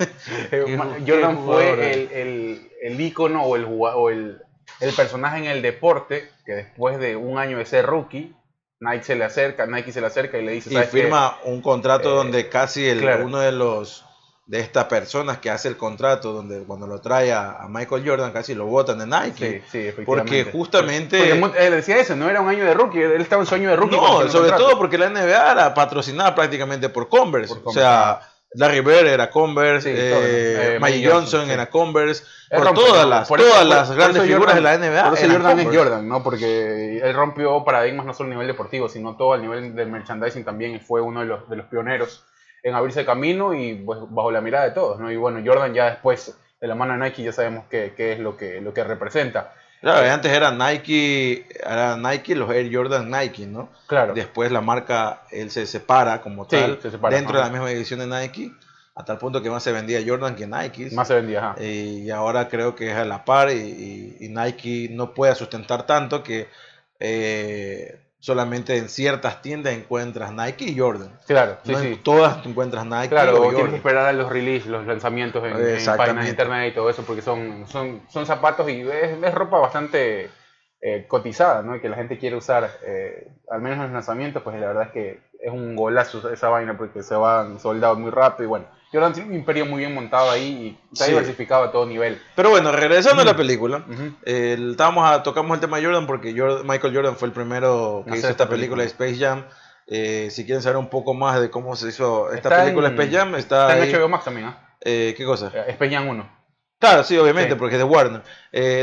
eh, 0.52 0.78
Jordan 1.06 1.38
fue 1.44 1.92
el, 1.92 2.10
el, 2.12 2.70
el 2.82 3.00
ícono 3.00 3.42
o, 3.42 3.56
el, 3.56 3.66
o 3.68 4.08
el, 4.10 4.40
el 4.80 4.92
personaje 4.94 5.38
en 5.38 5.46
el 5.46 5.62
deporte 5.62 6.28
que 6.44 6.52
después 6.52 6.98
de 7.00 7.16
un 7.16 7.38
año 7.38 7.58
de 7.58 7.66
ser 7.66 7.86
rookie, 7.86 8.36
Nike 8.80 9.04
se 9.04 9.14
le 9.16 9.24
acerca, 9.24 9.66
Nike 9.66 9.92
se 9.92 10.00
le 10.00 10.06
acerca 10.06 10.38
y 10.38 10.44
le 10.44 10.52
dice, 10.52 10.70
y 10.70 10.74
"¿Sabes 10.74 10.90
qué? 10.90 11.02
firma 11.02 11.38
un 11.44 11.62
contrato 11.62 12.12
Eh, 12.12 12.16
donde 12.16 12.48
casi 12.48 12.86
el, 12.86 13.00
claro. 13.00 13.24
uno 13.24 13.38
de 13.40 13.52
los 13.52 14.04
de 14.46 14.60
esta 14.60 14.86
persona 14.86 15.40
que 15.40 15.50
hace 15.50 15.66
el 15.66 15.76
contrato, 15.76 16.32
donde 16.32 16.62
cuando 16.62 16.86
lo 16.86 17.00
trae 17.00 17.32
a, 17.32 17.66
Michael 17.68 18.08
Jordan 18.08 18.30
casi 18.32 18.54
lo 18.54 18.66
botan 18.66 18.98
de 18.98 19.06
Nike. 19.06 19.64
Sí, 19.72 19.90
sí, 19.92 20.02
porque 20.04 20.44
justamente... 20.44 21.34
Porque 21.40 21.66
él 21.66 21.72
decía 21.72 21.98
eso, 21.98 22.14
no 22.14 22.30
era 22.30 22.40
un 22.40 22.48
año 22.48 22.64
de 22.64 22.72
rookie, 22.72 23.00
él 23.00 23.20
estaba 23.20 23.42
en 23.42 23.48
su 23.48 23.56
año 23.56 23.70
de 23.70 23.76
rookie. 23.76 23.96
No, 23.96 24.28
sobre 24.28 24.52
todo 24.52 24.78
porque 24.78 24.98
la 24.98 25.10
NBA 25.10 25.50
era 25.52 25.74
patrocinada 25.74 26.32
prácticamente 26.32 26.88
por 26.88 27.08
Converse. 27.08 27.56
o 27.64 27.72
sea, 27.72 28.20
Larry 28.56 28.80
Bird 28.80 29.06
era 29.06 29.30
Converse, 29.30 29.92
eh, 29.92 30.78
eh 30.82 31.08
Johnson, 31.08 31.50
era 31.50 31.66
Converse, 31.66 32.24
por 32.50 32.72
todas 32.72 33.06
las, 33.06 33.28
todas 33.28 33.66
las 33.66 33.90
grandes 33.92 34.22
figuras 34.22 34.54
de 34.54 34.60
la 34.60 34.78
NBA. 34.78 35.10
Por 35.10 35.18
eso 35.18 35.30
Jordan 35.30 35.60
es 35.60 35.66
Jordan, 35.66 36.08
¿no? 36.08 36.22
Porque 36.22 36.98
él 36.98 37.14
rompió 37.14 37.64
paradigmas 37.64 38.06
no 38.06 38.14
solo 38.14 38.28
a 38.28 38.32
nivel 38.32 38.46
deportivo, 38.46 38.88
sino 38.88 39.16
todo 39.16 39.34
a 39.34 39.38
nivel 39.38 39.74
del 39.74 39.90
merchandising 39.90 40.44
también 40.44 40.74
y 40.74 40.80
fue 40.80 41.00
uno 41.00 41.20
de 41.20 41.26
los, 41.26 41.48
de 41.48 41.56
los 41.56 41.66
pioneros 41.66 42.24
en 42.62 42.74
abrirse 42.74 43.04
camino 43.04 43.54
y 43.54 43.74
pues, 43.74 44.00
bajo 44.08 44.30
la 44.30 44.40
mirada 44.40 44.64
de 44.64 44.70
todos, 44.72 44.98
¿no? 44.98 45.10
Y 45.10 45.16
bueno, 45.16 45.40
Jordan 45.44 45.74
ya 45.74 45.90
después 45.90 46.36
de 46.60 46.66
la 46.66 46.74
mano 46.74 46.94
de 46.94 46.98
Nike 46.98 47.22
ya 47.22 47.32
sabemos 47.32 47.66
qué, 47.70 47.92
qué 47.96 48.12
es 48.12 48.18
lo 48.18 48.36
que, 48.36 48.60
lo 48.60 48.72
que 48.72 48.84
representa. 48.84 49.52
Claro, 49.80 50.10
antes 50.10 50.32
era 50.32 50.50
Nike, 50.50 51.46
era 51.60 51.96
Nike, 51.96 52.34
los 52.34 52.50
Air 52.50 52.74
Jordan 52.74 53.10
Nike, 53.10 53.46
¿no? 53.46 53.68
Claro. 53.86 54.14
Después 54.14 54.50
la 54.50 54.60
marca, 54.60 55.22
él 55.30 55.50
se 55.50 55.66
separa 55.66 56.20
como 56.20 56.46
tal, 56.46 56.80
dentro 57.10 57.38
de 57.38 57.44
la 57.44 57.50
misma 57.50 57.70
edición 57.70 58.00
de 58.00 58.06
Nike, 58.06 58.52
a 58.94 59.04
tal 59.04 59.18
punto 59.18 59.42
que 59.42 59.50
más 59.50 59.62
se 59.62 59.72
vendía 59.72 60.02
Jordan 60.04 60.34
que 60.34 60.46
Nike. 60.46 60.90
Más 60.92 61.08
se 61.08 61.14
vendía, 61.14 61.50
ajá. 61.50 61.62
Y 61.62 62.10
ahora 62.10 62.48
creo 62.48 62.74
que 62.74 62.90
es 62.90 62.96
a 62.96 63.04
la 63.04 63.24
par 63.24 63.50
y, 63.50 64.16
y 64.18 64.28
Nike 64.28 64.88
no 64.90 65.12
puede 65.14 65.34
sustentar 65.34 65.84
tanto 65.86 66.22
que 66.22 66.48
eh, 66.98 68.00
solamente 68.26 68.76
en 68.76 68.88
ciertas 68.88 69.40
tiendas 69.40 69.72
encuentras 69.72 70.32
Nike 70.32 70.64
y 70.64 70.76
Jordan. 70.76 71.16
Claro, 71.28 71.58
sí, 71.62 71.76
sí. 71.76 72.00
todas 72.02 72.44
encuentras 72.44 72.84
Nike. 72.84 73.10
Claro, 73.10 73.40
o, 73.40 73.50
tienes 73.50 73.70
que 73.70 73.76
esperar 73.76 74.06
a 74.06 74.12
los 74.12 74.28
releases, 74.28 74.66
los 74.66 74.84
lanzamientos 74.84 75.44
en, 75.44 75.52
páginas 75.96 76.24
de 76.24 76.30
internet 76.30 76.72
y 76.72 76.74
todo 76.74 76.90
eso, 76.90 77.04
porque 77.04 77.22
son, 77.22 77.68
son, 77.68 78.02
son 78.08 78.26
zapatos 78.26 78.68
y 78.68 78.80
es, 78.80 79.32
ropa 79.32 79.60
bastante 79.60 80.28
eh, 80.80 81.04
cotizada, 81.06 81.62
¿no? 81.62 81.76
Y 81.76 81.80
que 81.80 81.88
la 81.88 81.94
gente 81.94 82.18
quiere 82.18 82.34
usar, 82.34 82.68
eh, 82.84 83.28
al 83.48 83.62
menos 83.62 83.76
en 83.76 83.84
los 83.84 83.92
lanzamientos, 83.92 84.42
pues 84.42 84.58
la 84.58 84.66
verdad 84.66 84.86
es 84.88 84.90
que 84.90 85.20
es 85.40 85.52
un 85.52 85.76
golazo 85.76 86.30
esa 86.30 86.48
vaina 86.48 86.76
porque 86.76 87.02
se 87.02 87.14
van 87.14 87.60
soldados 87.60 87.98
muy 87.98 88.10
rápido 88.10 88.44
y 88.44 88.48
bueno. 88.48 88.66
Jordan 88.92 89.12
tiene 89.12 89.28
un 89.28 89.34
imperio 89.34 89.66
muy 89.66 89.80
bien 89.80 89.94
montado 89.94 90.30
ahí 90.30 90.78
y 90.90 90.92
está 90.92 91.06
diversificado 91.06 91.64
a 91.64 91.72
todo 91.72 91.86
nivel. 91.86 92.22
Pero 92.34 92.50
bueno, 92.50 92.70
regresando 92.72 93.22
a 93.22 93.24
la 93.24 93.36
película, 93.36 93.84
estábamos 94.24 95.10
a, 95.10 95.22
tocamos 95.22 95.54
el 95.56 95.60
tema 95.60 95.78
de 95.78 95.84
Jordan 95.84 96.06
porque 96.06 96.32
Michael 96.32 96.94
Jordan 96.94 97.16
fue 97.16 97.28
el 97.28 97.34
primero 97.34 98.04
que 98.08 98.16
hizo 98.16 98.28
esta 98.28 98.48
película, 98.48 98.82
de 98.82 98.88
Space 98.88 99.16
Jam. 99.16 99.44
Eh, 99.88 100.28
si 100.30 100.44
quieren 100.44 100.62
saber 100.62 100.78
un 100.78 100.88
poco 100.88 101.14
más 101.14 101.40
de 101.40 101.50
cómo 101.50 101.76
se 101.76 101.88
hizo 101.88 102.32
esta 102.32 102.48
película 102.48 102.88
Space 102.88 103.10
Jam, 103.10 103.34
está, 103.34 103.72
está 103.78 103.86
en 103.86 104.00
HBO 104.00 104.08
Max 104.08 104.24
también. 104.24 104.54
¿eh? 104.80 105.14
¿Qué 105.16 105.24
cosa? 105.24 105.50
Eh, 105.52 105.64
Space 105.68 105.94
Jam 105.94 106.08
1. 106.08 106.35
Claro, 106.78 107.04
sí, 107.04 107.16
obviamente, 107.16 107.56
porque 107.56 107.76
es 107.76 107.78
de 107.78 107.84
Warner. 107.84 108.22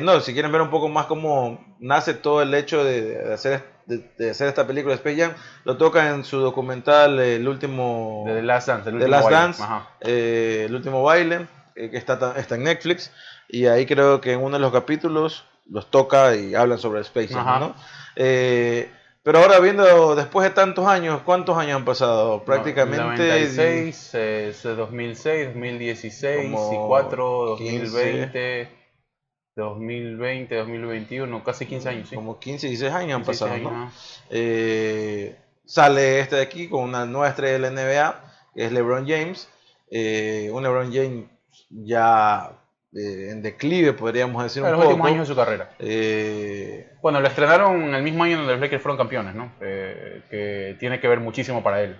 no, 0.04 0.20
si 0.20 0.34
quieren 0.34 0.52
ver 0.52 0.62
un 0.62 0.70
poco 0.70 0.90
más 0.90 1.06
cómo 1.06 1.76
nace 1.80 2.14
todo 2.14 2.42
el 2.42 2.54
hecho 2.54 2.84
de, 2.84 3.34
hacer 3.34 3.74
de, 3.86 4.30
hacer 4.30 4.48
esta 4.48 4.66
película 4.66 4.96
Space 4.96 5.18
Jam, 5.18 5.34
lo 5.64 5.78
toca 5.78 6.10
en 6.10 6.24
su 6.24 6.40
documental 6.40 7.20
El 7.20 7.48
último... 7.48 8.24
De 8.26 8.36
The 8.36 8.42
Last 8.42 8.68
Dance. 8.68 8.90
El 8.90 8.96
último 8.96 9.12
Last 9.12 9.24
baile. 9.26 9.40
Dance, 9.40 9.64
eh, 10.02 10.64
el 10.66 10.76
último 10.76 11.04
baile, 11.04 11.48
eh, 11.76 11.90
que 11.90 11.98
está, 11.98 12.34
está 12.38 12.56
en 12.56 12.64
Netflix, 12.64 13.12
y 13.48 13.66
ahí 13.66 13.86
creo 13.86 14.22
que 14.22 14.34
en 14.34 14.42
uno 14.42 14.58
de 14.58 14.62
los 14.62 14.72
capítulos 14.72 15.46
los 15.70 15.90
toca 15.90 16.36
y 16.36 16.56
hablan 16.56 16.78
sobre 16.78 17.02
Space 17.02 17.34
Jam, 17.34 17.60
¿no? 17.60 17.76
Pero 19.24 19.40
ahora 19.40 19.60
viendo, 19.60 20.16
después 20.16 20.48
de 20.48 20.54
tantos 20.54 20.86
años, 20.86 21.22
¿cuántos 21.24 21.58
años 21.58 21.78
han 21.78 21.86
pasado? 21.86 22.44
Prácticamente... 22.44 23.00
96, 23.00 24.62
2006, 24.64 25.48
2016, 25.54 26.52
2004, 26.52 27.46
2020... 27.58 28.84
2020, 29.56 30.56
2021, 30.56 31.44
casi 31.44 31.66
15 31.68 31.90
años, 31.90 32.10
¿sí? 32.10 32.16
Como 32.16 32.40
15, 32.40 32.68
16 32.68 32.92
años 32.92 33.18
han 33.18 33.24
pasado, 33.24 33.56
¿no? 33.60 33.92
Eh, 34.32 35.38
sale 35.64 36.20
este 36.20 36.38
de 36.38 36.42
aquí 36.42 36.68
con 36.68 36.84
una 36.84 37.06
nueva 37.06 37.30
estrella 37.30 37.54
de 37.54 37.60
la 37.60 37.70
NBA, 37.70 38.34
que 38.56 38.66
es 38.66 38.72
LeBron 38.72 39.08
James. 39.08 39.48
Eh, 39.92 40.50
un 40.52 40.64
LeBron 40.64 40.92
James 40.92 41.26
ya 41.70 42.63
eh, 42.96 43.30
en 43.32 43.42
declive, 43.42 43.94
podríamos 43.94 44.44
decir 44.44 44.62
un 44.64 44.70
los 44.70 44.78
poco. 44.78 44.90
últimos 44.90 45.08
años 45.12 45.28
de 45.28 45.34
su 45.34 45.40
carrera. 45.40 45.72
Eh, 45.80 46.92
bueno, 47.02 47.20
lo 47.22 47.28
estrenaron 47.28 47.94
el 47.94 48.04
mismo 48.04 48.24
año 48.24 48.38
donde 48.38 48.54
los 48.54 48.62
Lakers 48.62 48.82
fueron 48.82 48.98
campeones, 48.98 49.36
¿no? 49.36 49.52
que 49.60 50.76
tiene 50.80 51.00
que 51.00 51.08
ver 51.08 51.20
muchísimo 51.20 51.62
para 51.64 51.82
él. 51.82 51.98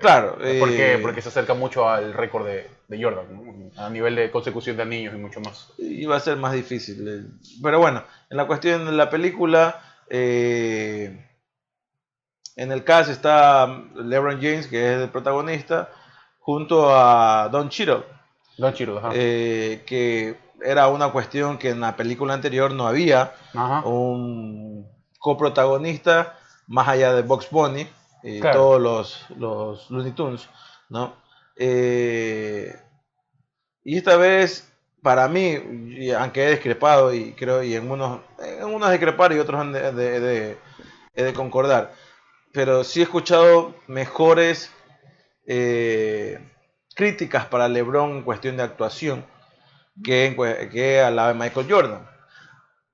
claro. 0.00 0.38
Porque, 0.58 0.98
porque 1.02 1.22
se 1.22 1.28
acerca 1.30 1.54
mucho 1.54 1.88
al 1.88 2.12
récord 2.12 2.46
de, 2.46 2.66
de 2.88 3.02
Jordan, 3.02 3.70
a 3.76 3.88
nivel 3.88 4.16
de 4.16 4.30
consecución 4.30 4.76
de 4.76 4.82
anillos 4.82 5.14
y 5.14 5.18
mucho 5.18 5.40
más. 5.40 5.72
Iba 5.78 6.16
a 6.16 6.20
ser 6.20 6.36
más 6.36 6.52
difícil. 6.52 7.30
Pero 7.62 7.78
bueno, 7.78 8.04
en 8.28 8.36
la 8.36 8.46
cuestión 8.46 8.86
de 8.86 8.92
la 8.92 9.08
película, 9.10 9.80
eh, 10.08 11.26
en 12.56 12.72
el 12.72 12.84
caso 12.84 13.12
está 13.12 13.66
LeBron 13.94 14.40
James, 14.40 14.66
que 14.66 14.94
es 14.94 15.00
el 15.02 15.08
protagonista, 15.08 15.88
junto 16.40 16.94
a 16.94 17.48
Don 17.50 17.68
Chiro. 17.68 18.04
Don 18.60 18.74
eh, 19.14 19.82
que 19.86 20.36
era 20.62 20.88
una 20.88 21.10
cuestión 21.12 21.56
que 21.56 21.70
en 21.70 21.80
la 21.80 21.96
película 21.96 22.34
anterior 22.34 22.72
no 22.72 22.86
había 22.86 23.32
un 23.84 24.86
coprotagonista 25.18 26.38
más 26.66 26.86
allá 26.88 27.14
de 27.14 27.22
Box 27.22 27.48
Bunny 27.50 27.86
y 28.22 28.40
todos 28.40 28.80
los, 28.80 29.26
los 29.38 29.90
Looney 29.90 30.12
Tunes, 30.12 30.48
¿no? 30.90 31.14
Eh, 31.56 32.74
y 33.82 33.96
esta 33.96 34.16
vez, 34.16 34.70
para 35.02 35.26
mí, 35.28 35.56
aunque 36.18 36.44
he 36.46 36.50
discrepado 36.50 37.14
y 37.14 37.32
creo, 37.32 37.62
y 37.62 37.74
en 37.74 37.90
unos, 37.90 38.20
en 38.38 38.64
unos 38.64 38.90
discrepar 38.90 39.32
y 39.32 39.38
otros 39.38 39.58
han 39.58 39.72
de, 39.72 39.92
de, 39.92 40.58
de, 41.14 41.32
concordar, 41.32 41.94
pero 42.52 42.84
sí 42.84 43.00
he 43.00 43.04
escuchado 43.04 43.74
mejores 43.86 44.70
eh, 45.46 46.38
críticas 47.00 47.46
para 47.46 47.66
LeBron 47.66 48.10
en 48.10 48.22
cuestión 48.22 48.58
de 48.58 48.62
actuación 48.62 49.24
que, 50.04 50.36
que 50.70 51.00
a 51.00 51.10
la 51.10 51.28
de 51.28 51.34
Michael 51.34 51.66
Jordan. 51.66 52.06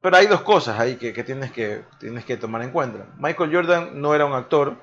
Pero 0.01 0.17
hay 0.17 0.29
dos 0.29 0.43
cosas 0.43 0.79
ahí 0.79 0.95
que, 0.95 1.13
que, 1.13 1.25
tienes 1.25 1.51
que 1.51 1.83
tienes 1.99 2.25
que 2.25 2.37
tomar 2.37 2.63
en 2.63 2.71
cuenta. 2.71 3.07
Michael 3.19 3.53
Jordan 3.53 4.01
no 4.01 4.15
era 4.15 4.25
un 4.25 4.35
actor, 4.35 4.77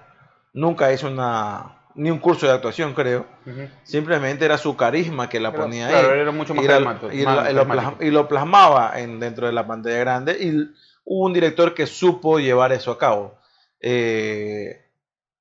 nunca 0.51 0.91
hizo 0.91 1.07
una, 1.07 1.77
ni 1.95 2.11
un 2.11 2.19
curso 2.19 2.47
de 2.47 2.51
actuación, 2.51 2.93
creo. 2.93 3.25
Simplemente 3.83 4.43
era 4.43 4.57
su 4.57 4.75
carisma 4.75 5.29
que 5.29 5.39
la 5.39 5.53
ponía 5.53 5.87
ahí. 5.87 6.05
Era 6.19 6.31
mucho 6.31 6.53
más 6.53 6.65
y, 8.01 8.11
lo 8.11 8.27
plasmaba 8.27 8.99
en, 8.99 9.21
dentro 9.21 9.47
de 9.47 9.53
la 9.53 9.65
pantalla 9.65 9.99
grande. 9.99 10.33
Y 10.37 10.69
hubo 11.05 11.25
un 11.27 11.31
director 11.31 11.73
que 11.73 11.87
supo 11.87 12.39
llevar 12.39 12.73
eso 12.73 12.91
a 12.91 12.97
cabo. 12.97 13.39
Eh, 13.79 14.81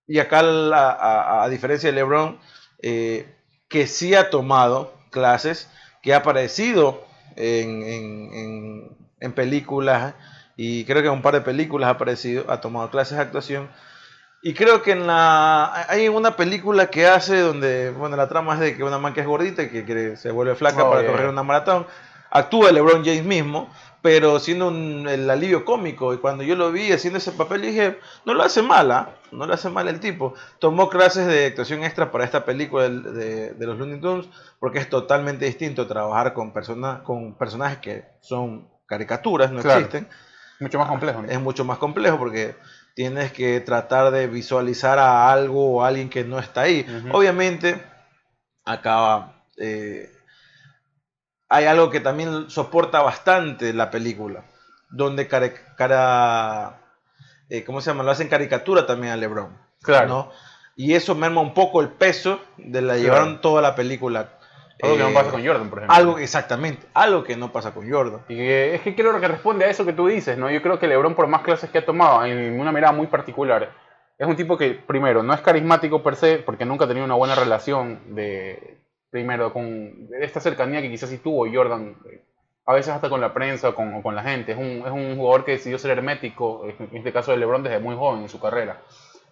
y 0.07 0.21
acá, 0.21 0.43
a, 0.45 1.49
diferencia 1.49 1.91
de 1.91 1.97
LeBron, 1.97 2.39
eh, 2.81 3.42
que 3.73 3.89
sí 3.89 4.15
ha 4.15 4.31
tomado 4.31 4.95
clases, 5.11 5.69
que 6.03 6.15
ha 6.15 6.19
aparecido 6.19 7.05
en, 7.35 8.95
en 9.19 9.33
películas, 9.33 10.15
y 10.57 10.85
creo 10.85 11.03
que 11.03 11.09
en 11.09 11.15
un 11.15 11.23
par 11.23 11.35
de 11.35 11.41
películas 11.41 11.89
ha 11.89 11.93
aparecido, 11.93 12.45
ha 12.49 12.61
tomado 12.61 12.91
clases 12.91 13.17
de 13.17 13.25
actuación 13.25 13.69
y 14.45 14.55
creo 14.55 14.83
que 14.83 14.91
en 14.91 15.07
la 15.07 15.87
hay 15.89 16.09
una 16.09 16.35
película 16.35 16.89
que 16.91 17.07
hace 17.07 17.39
donde, 17.39 17.91
bueno, 17.91 18.17
la 18.17 18.29
trama 18.29 18.55
es 18.55 18.61
de 18.61 18.77
que 18.77 18.83
una 18.83 18.99
man 18.99 19.15
que 19.15 19.21
es 19.21 19.27
gordita 19.27 19.63
y 19.63 19.69
que, 19.69 20.17
se 20.17 20.33
vuelve 20.33 20.57
flaca 20.57 20.83
oh, 20.85 20.91
para 20.91 21.07
correr 21.07 21.29
una 21.29 21.45
maratón. 21.45 21.87
Actúa 22.29 22.73
LeBron 22.73 23.05
James 23.05 23.25
mismo, 23.25 23.71
pero 24.03 24.41
siendo 24.41 24.69
un, 24.69 25.07
el 25.09 25.31
alivio 25.31 25.65
cómico. 25.65 26.13
Y 26.13 26.19
cuando 26.19 26.43
yo 26.43 26.57
lo 26.57 26.73
vi 26.73 26.93
haciendo 26.93 27.19
ese 27.19 27.33
papel, 27.33 27.63
dije, 27.63 27.99
no 28.27 28.35
lo 28.35 28.43
hace 28.43 28.61
mal, 28.61 28.91
¿ah? 28.91 29.15
no 29.31 29.47
lo 29.47 29.55
hace 29.55 29.71
mal 29.71 29.89
el 29.89 30.01
tipo. 30.01 30.35
Tomó 30.59 30.91
clases 30.91 31.27
de 31.29 31.47
actuación 31.47 31.85
extra 31.85 32.11
para 32.11 32.25
esta 32.25 32.45
película 32.45 32.89
de, 32.89 33.55
de, 33.55 33.67
los 33.67 33.79
Looney 33.79 34.01
Tunes, 34.01 34.27
porque 34.59 34.81
es 34.81 34.91
totalmente 34.91 35.47
distinto 35.47 35.87
trabajar 35.87 36.35
con, 36.35 36.53
personas 36.53 37.03
con 37.03 37.35
personajes 37.35 37.79
que 37.79 38.05
son 38.21 38.69
caricaturas, 38.87 39.53
no 39.53 39.61
existen. 39.61 40.09
Mucho 40.59 40.79
más 40.79 40.89
complejo. 40.89 41.25
Es 41.29 41.41
mucho 41.41 41.65
más 41.65 41.79
complejo 41.79 42.19
porque 42.19 42.57
tienes 42.95 43.33
que 43.33 43.61
tratar 43.61 44.11
de 44.11 44.27
visualizar 44.27 44.99
a 44.99 45.33
algo 45.33 45.77
o 45.77 45.85
a 45.85 45.89
alguien 45.89 46.11
que 46.11 46.25
no 46.25 46.39
está 46.39 46.63
ahí. 46.63 46.85
Obviamente, 47.13 47.83
acá 48.65 49.33
eh, 49.57 50.11
hay 51.53 51.67
algo 51.67 51.91
que 51.91 52.01
también 52.01 52.49
soporta 52.49 53.03
bastante 53.03 53.73
la 53.73 53.91
película, 53.91 54.45
donde 54.89 55.29
cara, 55.29 56.81
eh, 57.49 57.63
¿cómo 57.65 57.81
se 57.81 57.91
llama? 57.91 58.03
Lo 58.03 58.11
hacen 58.11 58.29
caricatura 58.29 58.87
también 58.87 59.13
a 59.13 59.17
LeBron. 59.17 59.57
Claro. 59.83 60.31
Y 60.77 60.95
eso 60.95 61.15
merma 61.15 61.43
un 61.43 61.53
poco 61.53 61.83
el 61.83 61.91
peso 61.91 62.41
de 62.57 62.81
la 62.81 62.97
llevaron 62.97 63.43
toda 63.43 63.61
la 63.61 63.75
película 63.75 64.39
algo 64.83 64.97
que 64.97 65.03
no 65.05 65.13
pasa 65.13 65.31
con 65.31 65.47
Jordan, 65.47 65.71
por 65.71 65.79
ejemplo. 65.79 65.97
Algo, 65.97 66.19
exactamente, 66.19 66.87
algo 66.95 67.23
que 67.23 67.37
no 67.37 67.53
pasa 67.53 67.73
con 67.73 67.89
Jordan. 67.89 68.23
Y 68.29 68.41
es 68.41 68.81
que 68.81 68.97
creo 68.97 69.21
que 69.21 69.29
responde 69.29 69.65
a 69.65 69.69
eso 69.71 69.85
que 69.85 69.93
tú 69.93 70.09
dices, 70.09 70.37
¿no? 70.37 70.51
Yo 70.51 70.61
creo 70.61 70.79
que 70.79 70.89
LeBron, 70.89 71.15
por 71.15 71.29
más 71.29 71.43
clases 71.43 71.71
que 71.71 71.79
ha 71.79 71.87
tomado, 71.87 72.25
en 72.25 72.59
una 72.59 72.73
mirada 72.73 72.93
muy 72.93 73.07
particular, 73.07 73.71
es 74.19 74.27
un 74.27 74.35
tipo 74.35 74.59
que, 74.59 74.71
primero, 74.71 75.23
no 75.23 75.35
es 75.35 75.41
carismático 75.41 76.03
per 76.03 76.17
se, 76.17 76.39
porque 76.39 76.65
nunca 76.65 76.87
ha 76.87 76.89
tenido 76.89 77.05
una 77.05 77.15
buena 77.15 77.37
relación 77.37 78.15
de, 78.15 78.82
primero, 79.13 79.53
con 79.53 80.09
esta 80.21 80.41
cercanía 80.41 80.81
que 80.81 80.91
quizás 80.91 81.11
sí 81.11 81.19
tuvo 81.19 81.47
Jordan, 81.53 81.95
eh, 82.11 82.23
a 82.67 82.73
veces 82.73 82.93
hasta 82.95 83.09
con 83.11 83.21
la 83.21 83.35
prensa 83.35 83.69
o 83.69 83.75
con, 83.75 83.95
o 83.95 84.03
con 84.03 84.17
la 84.17 84.23
gente. 84.23 84.53
Es 84.53 84.59
un, 84.59 84.83
es 84.85 84.91
un 84.91 85.17
jugador 85.17 85.45
que 85.45 85.53
decidió 85.53 85.79
ser 85.79 85.91
hermético, 85.93 86.65
en 86.67 86.97
este 86.97 87.13
caso 87.13 87.31
de 87.31 87.37
LeBron, 87.37 87.63
desde 87.63 87.79
muy 87.79 87.95
joven 87.95 88.23
en 88.23 88.29
su 88.31 88.41
carrera. 88.41 88.79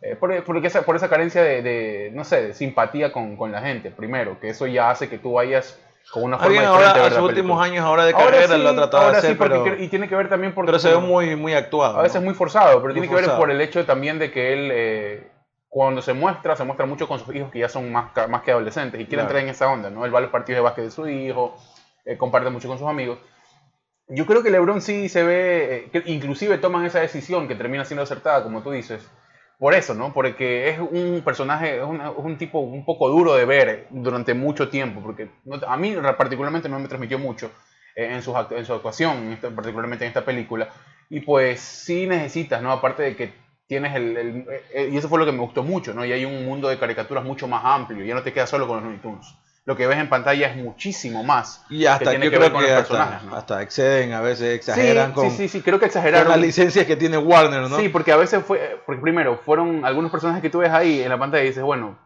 Eh, 0.03 0.17
por, 0.17 0.45
porque 0.45 0.67
esa, 0.69 0.83
por 0.83 0.97
esa 0.97 1.09
carencia 1.09 1.43
de, 1.43 1.63
de, 1.63 2.11
no 2.13 2.25
sé, 2.25 2.43
de 2.43 2.55
simpatía 2.55 3.11
con, 3.11 3.37
con 3.37 3.53
la 3.53 3.63
gente, 3.63 3.91
primero, 3.91 4.39
que 4.39 4.51
eso 4.51 4.67
ya 4.67 4.91
hace 4.91 5.09
que 5.09 5.19
tú 5.19 5.33
vayas 5.33 5.79
con 6.13 6.25
una 6.25 6.39
forma 6.39 6.67
ahora, 6.67 6.93
de 6.93 7.01
la 7.01 7.11
sus 7.11 7.19
últimos 7.21 7.63
años 7.63 7.85
ahora 7.85 8.05
de 8.05 8.13
Ahora 8.13 8.25
carrera 8.27 8.57
sí, 8.57 8.63
lo 8.63 8.69
ha 8.71 8.75
tratado 8.75 9.03
de 9.03 9.07
ahora 9.07 9.19
hacer, 9.19 9.31
sí, 9.31 9.37
porque 9.37 9.61
pero, 9.63 9.83
y 9.83 9.89
tiene 9.89 10.09
que 10.09 10.17
ver 10.17 10.29
también 10.29 10.53
porque 10.55 10.67
pero 10.69 10.79
se 10.79 10.91
ve 10.91 10.99
muy, 10.99 11.37
muy 11.37 11.55
actuado. 11.55 11.99
a 11.99 12.03
veces 12.03 12.21
¿no? 12.21 12.27
muy 12.27 12.35
forzado, 12.35 12.83
pero 12.83 12.87
Muy 12.87 12.93
tiene 12.95 13.09
que 13.09 13.15
ver 13.15 13.25
forzado. 13.25 13.41
por 13.41 13.51
el 13.51 13.61
hecho 13.61 13.85
también 13.87 14.19
de 14.19 14.31
que 14.33 14.53
él 14.55 14.71
eh, 14.73 15.29
cuando 15.71 16.03
se 16.03 16.13
muestra, 16.13 16.57
se 16.57 16.65
muestra 16.65 16.85
mucho 16.85 17.09
con 17.09 17.19
sus 17.21 17.35
hijos 17.35 17.51
que 17.51 17.61
ya 17.61 17.69
son 17.71 17.91
más, 17.91 18.11
más 18.29 18.43
que 18.43 18.51
adolescentes 18.51 19.01
y 19.01 19.05
quiere 19.07 19.23
Claro. 19.23 19.29
entrar 19.29 19.43
en 19.45 19.49
esa 19.51 19.71
onda, 19.71 19.89
¿no? 19.89 20.05
Él 20.05 20.13
va 20.13 20.19
a 20.19 20.23
los 20.23 20.31
partidos 20.31 20.59
de 20.59 20.63
básquet 20.63 20.85
de 20.85 20.91
su 20.91 21.09
hijo, 21.09 21.57
eh, 22.05 22.19
comparte 22.19 22.51
mucho 22.51 22.69
con 22.69 22.77
sus 22.79 22.89
amigos. 22.89 23.19
Yo 24.09 24.27
creo 24.27 24.43
que 24.43 24.51
LeBron 24.51 24.83
sí 24.83 25.09
se 25.09 25.23
ve, 25.23 25.75
eh, 25.77 25.91
que 25.93 26.03
inclusive 26.11 26.59
toman 26.59 26.85
esa 26.85 26.99
decisión 26.99 27.47
que 27.47 27.55
termina 27.55 27.85
siendo 27.85 28.03
acertada, 28.03 28.43
como 28.43 28.63
tú 28.63 28.73
dices, 28.73 29.09
por 29.61 29.75
eso, 29.75 29.95
¿no? 29.95 30.13
Porque 30.13 30.71
es 30.71 30.79
un 30.81 31.23
personaje, 31.25 31.77
es, 31.77 31.83
es 31.83 31.87
un 32.17 32.37
tipo 32.37 32.59
un 32.59 32.85
poco 32.85 33.09
duro 33.09 33.35
de 33.35 33.45
ver 33.45 33.87
durante 33.91 34.35
mucho 34.35 34.69
tiempo, 34.69 35.01
porque 35.01 35.29
no- 35.45 35.61
a 35.65 35.77
mí 35.77 35.95
particularmente 36.19 36.69
no 36.69 36.81
me 36.81 36.89
transmitió 36.89 37.19
mucho 37.21 37.53
eh, 37.95 38.09
en, 38.13 38.23
su, 38.23 38.35
en 38.51 38.65
su 38.65 38.73
actuación, 38.75 39.17
en 39.19 39.33
esta- 39.35 39.51
particularmente 39.51 40.05
en 40.05 40.09
esta 40.09 40.25
película, 40.25 40.69
y 41.09 41.21
pues 41.21 41.61
sí 41.61 42.07
necesitas, 42.09 42.61
¿no? 42.63 42.73
Aparte 42.73 43.03
de 43.05 43.15
que 43.15 43.33
tienes 43.71 43.95
el, 43.95 44.17
el- 44.17 44.47
eh, 44.75 44.91
y 44.93 44.97
eso 44.97 45.09
fue 45.09 45.21
lo 45.21 45.25
que 45.25 45.31
me 45.31 45.39
gustó 45.39 45.63
mucho, 45.63 45.95
¿no? 45.95 46.05
Y 46.05 46.11
hay 46.13 46.25
un 46.25 46.45
mundo 46.45 46.69
de 46.69 46.77
caricaturas 46.77 47.23
mucho 47.23 47.47
más 47.47 47.63
amplio, 47.65 48.05
ya 48.05 48.15
no 48.17 48.23
te 48.25 48.33
quedas 48.33 48.51
solo 48.51 48.67
con 48.67 48.79
los 48.79 48.83
Looney 48.85 48.99
Tunes. 48.99 49.33
Lo 49.65 49.77
que 49.77 49.87
ves 49.87 49.99
en 49.99 50.09
pantalla 50.09 50.49
es 50.49 50.57
muchísimo 50.57 51.23
más. 51.23 51.65
Y 51.71 51.87
hasta 51.87 52.11
tiene 52.11 52.25
yo 52.25 52.31
que 52.33 52.37
creo 52.39 52.49
ver 52.49 52.53
con 52.53 52.63
que 52.65 52.69
los 52.71 52.81
hasta, 52.81 52.89
personajes, 52.95 53.29
¿no? 53.29 53.37
hasta 53.37 53.63
exceden, 53.63 54.13
a 54.15 54.21
veces 54.21 54.57
exageran 54.57 55.11
sí, 55.11 55.15
con, 55.15 55.31
sí, 55.31 55.37
sí, 55.37 55.49
sí, 55.49 55.61
creo 55.61 55.77
que 55.79 55.83
con 55.83 55.87
exageraron. 55.87 56.29
las 56.31 56.41
licencias 56.41 56.85
que 56.85 56.97
tiene 56.97 57.17
Warner, 57.17 57.71
¿no? 57.71 57.79
Sí, 57.79 57.89
porque 57.89 58.11
a 58.11 58.17
veces 58.17 58.43
fue, 58.45 58.81
porque 58.85 59.01
primero, 59.01 59.39
fueron 59.45 59.85
algunos 59.85 60.11
personajes 60.11 60.43
que 60.43 60.51
tú 60.51 60.59
ves 60.59 60.73
ahí 60.73 61.01
en 61.03 61.09
la 61.09 61.19
pantalla 61.19 61.45
y 61.45 61.49
dices, 61.49 61.63
bueno, 61.63 61.97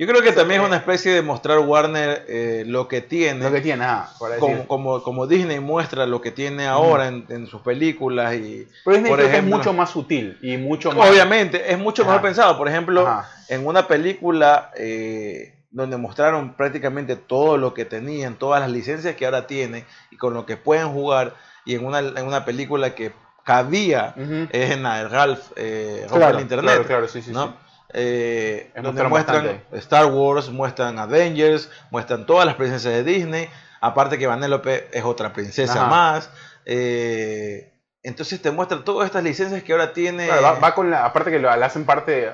Yo 0.00 0.06
creo 0.06 0.22
que 0.22 0.32
también 0.32 0.62
es 0.62 0.66
una 0.66 0.78
especie 0.78 1.12
de 1.12 1.20
mostrar 1.20 1.58
Warner 1.58 2.24
eh, 2.26 2.64
lo 2.66 2.88
que 2.88 3.02
tiene, 3.02 3.44
lo 3.44 3.52
que 3.52 3.60
tiene, 3.60 3.84
ah, 3.84 4.10
como, 4.38 4.66
como, 4.66 5.02
como 5.02 5.26
Disney 5.26 5.60
muestra 5.60 6.06
lo 6.06 6.22
que 6.22 6.30
tiene 6.30 6.66
ahora 6.66 7.08
en, 7.08 7.26
en 7.28 7.46
sus 7.46 7.60
películas 7.60 8.32
y 8.36 8.66
Pero 8.82 8.96
Disney 8.96 9.10
por 9.12 9.20
ejemplo- 9.20 9.56
es 9.56 9.58
mucho 9.58 9.72
más 9.74 9.90
sutil 9.90 10.38
y 10.40 10.56
mucho 10.56 10.90
más... 10.92 11.06
obviamente 11.06 11.70
es 11.70 11.78
mucho 11.78 12.06
mejor 12.06 12.22
pensado. 12.22 12.56
Por 12.56 12.66
ejemplo, 12.66 13.06
Ajá. 13.06 13.28
en 13.48 13.66
una 13.66 13.86
película 13.86 14.70
eh, 14.74 15.54
donde 15.70 15.98
mostraron 15.98 16.54
prácticamente 16.54 17.16
todo 17.16 17.58
lo 17.58 17.74
que 17.74 17.84
tenían, 17.84 18.36
todas 18.36 18.62
las 18.62 18.70
licencias 18.70 19.16
que 19.16 19.26
ahora 19.26 19.46
tienen 19.46 19.84
y 20.10 20.16
con 20.16 20.32
lo 20.32 20.46
que 20.46 20.56
pueden 20.56 20.88
jugar, 20.88 21.34
y 21.66 21.74
en 21.74 21.84
una, 21.84 21.98
en 21.98 22.26
una 22.26 22.46
película 22.46 22.94
que 22.94 23.12
cabía 23.44 24.14
es 24.50 24.70
en 24.70 24.82
la 24.82 25.06
Ralph 25.08 25.52
eh, 25.56 26.06
Claro, 26.10 26.36
el 26.38 26.40
internet. 26.42 26.70
claro, 26.72 26.86
claro, 26.86 27.06
sí, 27.08 27.20
sí, 27.20 27.32
¿no? 27.32 27.48
sí. 27.48 27.52
Eh, 27.92 28.70
donde 28.82 29.02
muestran. 29.04 29.62
Star 29.72 30.06
Wars, 30.06 30.48
muestran 30.50 30.98
Avengers, 30.98 31.70
muestran 31.90 32.26
todas 32.26 32.46
las 32.46 32.54
princesas 32.54 32.92
de 32.92 33.04
Disney. 33.04 33.48
Aparte 33.80 34.18
que 34.18 34.26
Vanellope 34.26 34.88
es 34.92 35.04
otra 35.04 35.32
princesa 35.32 35.80
Ajá. 35.80 35.86
más. 35.86 36.30
Eh, 36.66 37.66
entonces 38.02 38.40
te 38.40 38.50
muestra 38.50 38.82
todas 38.82 39.06
estas 39.06 39.22
licencias 39.22 39.62
que 39.62 39.72
ahora 39.72 39.92
tiene. 39.92 40.26
Claro, 40.26 40.42
va, 40.42 40.52
va 40.58 40.74
con 40.74 40.90
la, 40.90 41.04
aparte 41.04 41.30
que 41.30 41.38
lo 41.38 41.50
hacen 41.50 41.84
parte, 41.84 42.30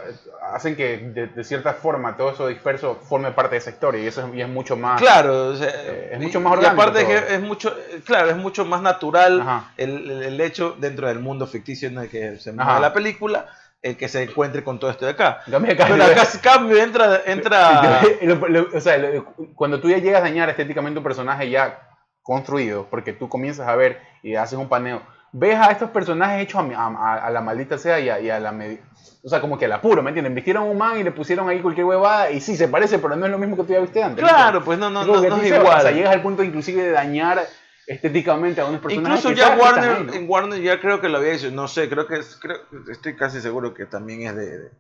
hacen 0.53 0.77
que 0.77 0.99
de, 0.99 1.27
de 1.27 1.45
cierta 1.45 1.73
forma 1.75 2.17
todo 2.17 2.31
eso 2.31 2.47
disperso 2.47 3.01
forme 3.09 3.33
parte 3.33 3.53
de 3.53 3.59
esa 3.59 3.71
historia 3.71 4.01
y 4.03 4.07
eso 4.07 4.25
es, 4.25 4.33
y 4.35 4.43
es 4.43 4.49
mucho 4.49 4.77
más... 4.77 5.01
Claro, 5.01 5.49
o 5.49 5.57
sea, 5.57 5.69
Eh, 5.69 6.11
es 6.13 6.21
y- 6.21 6.25
mucho 6.27 6.41
más 6.41 6.53
y 6.53 6.57
orgánico 6.59 6.83
aparte 6.83 7.01
todo. 7.05 7.09
que 7.27 7.35
es 7.35 7.41
mucho, 7.41 7.77
claro, 8.05 8.31
es 8.31 8.37
mucho 8.37 8.65
más 8.65 8.81
natural 8.81 9.65
el, 9.77 10.41
hecho 10.41 10.77
dentro 10.79 11.09
del 11.09 11.19
mundo 11.19 11.49
ficticio 11.49 11.89
en 11.89 11.99
el 11.99 12.09
que 12.09 12.39
se 12.39 12.53
mueve 12.53 12.81
la 12.81 12.93
película, 12.93 13.47
el 13.87 13.97
que 13.97 14.09
se 14.09 14.25
encuentre 14.25 14.65
con 14.65 14.79
todo 14.79 14.91
esto 14.91 15.05
de 15.05 15.13
acá. 15.13 15.41
Cambio, 15.77 15.97
Pero 16.07 16.21
acá 16.21 16.27
cambio 16.43 16.77
entra, 16.77 17.23
entra 17.25 18.01
Lo- 18.23 18.49
lo- 18.49 18.69
o 18.77 18.81
sea, 18.81 18.99
lo- 18.99 19.25
cuando 19.55 19.81
tú 19.81 19.89
ya 19.89 19.99
llegas 19.99 20.21
a 20.21 20.25
dañar 20.25 20.49
estéticamente 20.51 20.99
un 20.99 21.05
personaje 21.05 21.49
ya 21.49 21.79
construido, 22.23 22.87
porque 22.91 23.13
tú 23.13 23.29
comienzas 23.29 23.69
a 23.69 23.77
ver 23.77 24.01
y 24.23 24.35
haces 24.35 24.59
un 24.59 24.69
paneo, 24.69 25.03
ves 25.33 25.57
a 25.57 25.71
estos 25.71 25.91
personajes 25.91 26.43
hechos 26.43 26.65
a, 26.77 27.31
la 27.31 27.41
maldita 27.41 27.79
sea 27.79 28.01
y 28.01 28.09
a, 28.09 28.19
y 28.21 28.31
a 28.31 28.41
la... 28.41 28.53
O 29.23 29.29
sea, 29.29 29.41
como 29.41 29.59
que 29.59 29.67
al 29.67 29.73
apuro, 29.73 30.03
¿me 30.03 30.11
entienden? 30.11 30.35
Vistieron 30.35 30.65
a 30.65 30.67
un 30.67 30.79
man 30.79 30.99
y 30.99 31.05
le 31.05 31.13
pusieron 31.13 31.49
ahí 31.49 31.61
cualquier 31.61 31.87
huevada 31.87 32.31
y 32.31 32.41
sí, 32.41 32.57
se 32.57 32.69
parece, 32.69 32.99
pero 32.99 33.15
no 33.17 33.27
es 33.27 33.33
lo 33.33 33.39
mismo 33.39 33.57
que 33.57 33.63
tú 33.65 33.73
ya 33.73 33.81
viste 33.81 34.03
antes. 34.03 34.23
¿me 34.25 34.29
Claro, 34.29 34.65
pues 34.65 34.79
no, 34.79 34.91
no, 34.91 35.05
no, 35.05 35.21
no 35.21 35.37
es 35.43 35.47
igual. 35.53 35.79
O 35.79 35.81
sea, 35.83 35.91
llegas 35.93 36.13
al 36.13 36.23
punto 36.23 36.43
inclusive 36.43 36.83
de 36.83 36.91
dañar 36.91 37.41
estéticamente 37.87 38.61
a 38.61 38.67
unos 38.67 38.81
personajes. 38.81 39.25
Incluso 39.25 39.37
ya 39.37 39.57
Warner, 39.57 40.15
en 40.15 40.29
Warner 40.29 40.61
ya 40.61 40.81
creo 40.81 41.01
que 41.01 41.09
lo 41.09 41.19
había 41.19 41.33
hecho, 41.35 41.51
no 41.51 41.69
sé, 41.69 41.89
creo 41.89 42.07
que 42.07 42.17
es, 42.19 42.37
creo, 42.37 42.59
estoy 42.91 43.17
casi 43.17 43.41
seguro 43.41 43.75
que 43.75 43.87
también 43.87 44.23
es 44.23 44.35
de, 44.37 44.71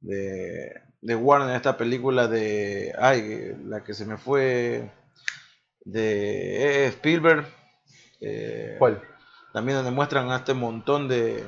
de, 0.00 0.82
de 1.00 1.14
Warner 1.14 1.54
esta 1.54 1.76
película 1.76 2.26
de, 2.28 2.92
ay, 2.98 3.56
la 3.64 3.84
que 3.84 3.94
se 3.94 4.04
me 4.04 4.16
fue, 4.16 4.90
de 5.84 6.84
eh, 6.84 6.86
Spielberg, 6.88 7.46
eh, 8.20 8.76
¿Cuál? 8.78 9.00
también 9.52 9.76
donde 9.78 9.90
muestran 9.92 10.30
a 10.30 10.36
este 10.36 10.54
montón 10.54 11.08
de, 11.08 11.44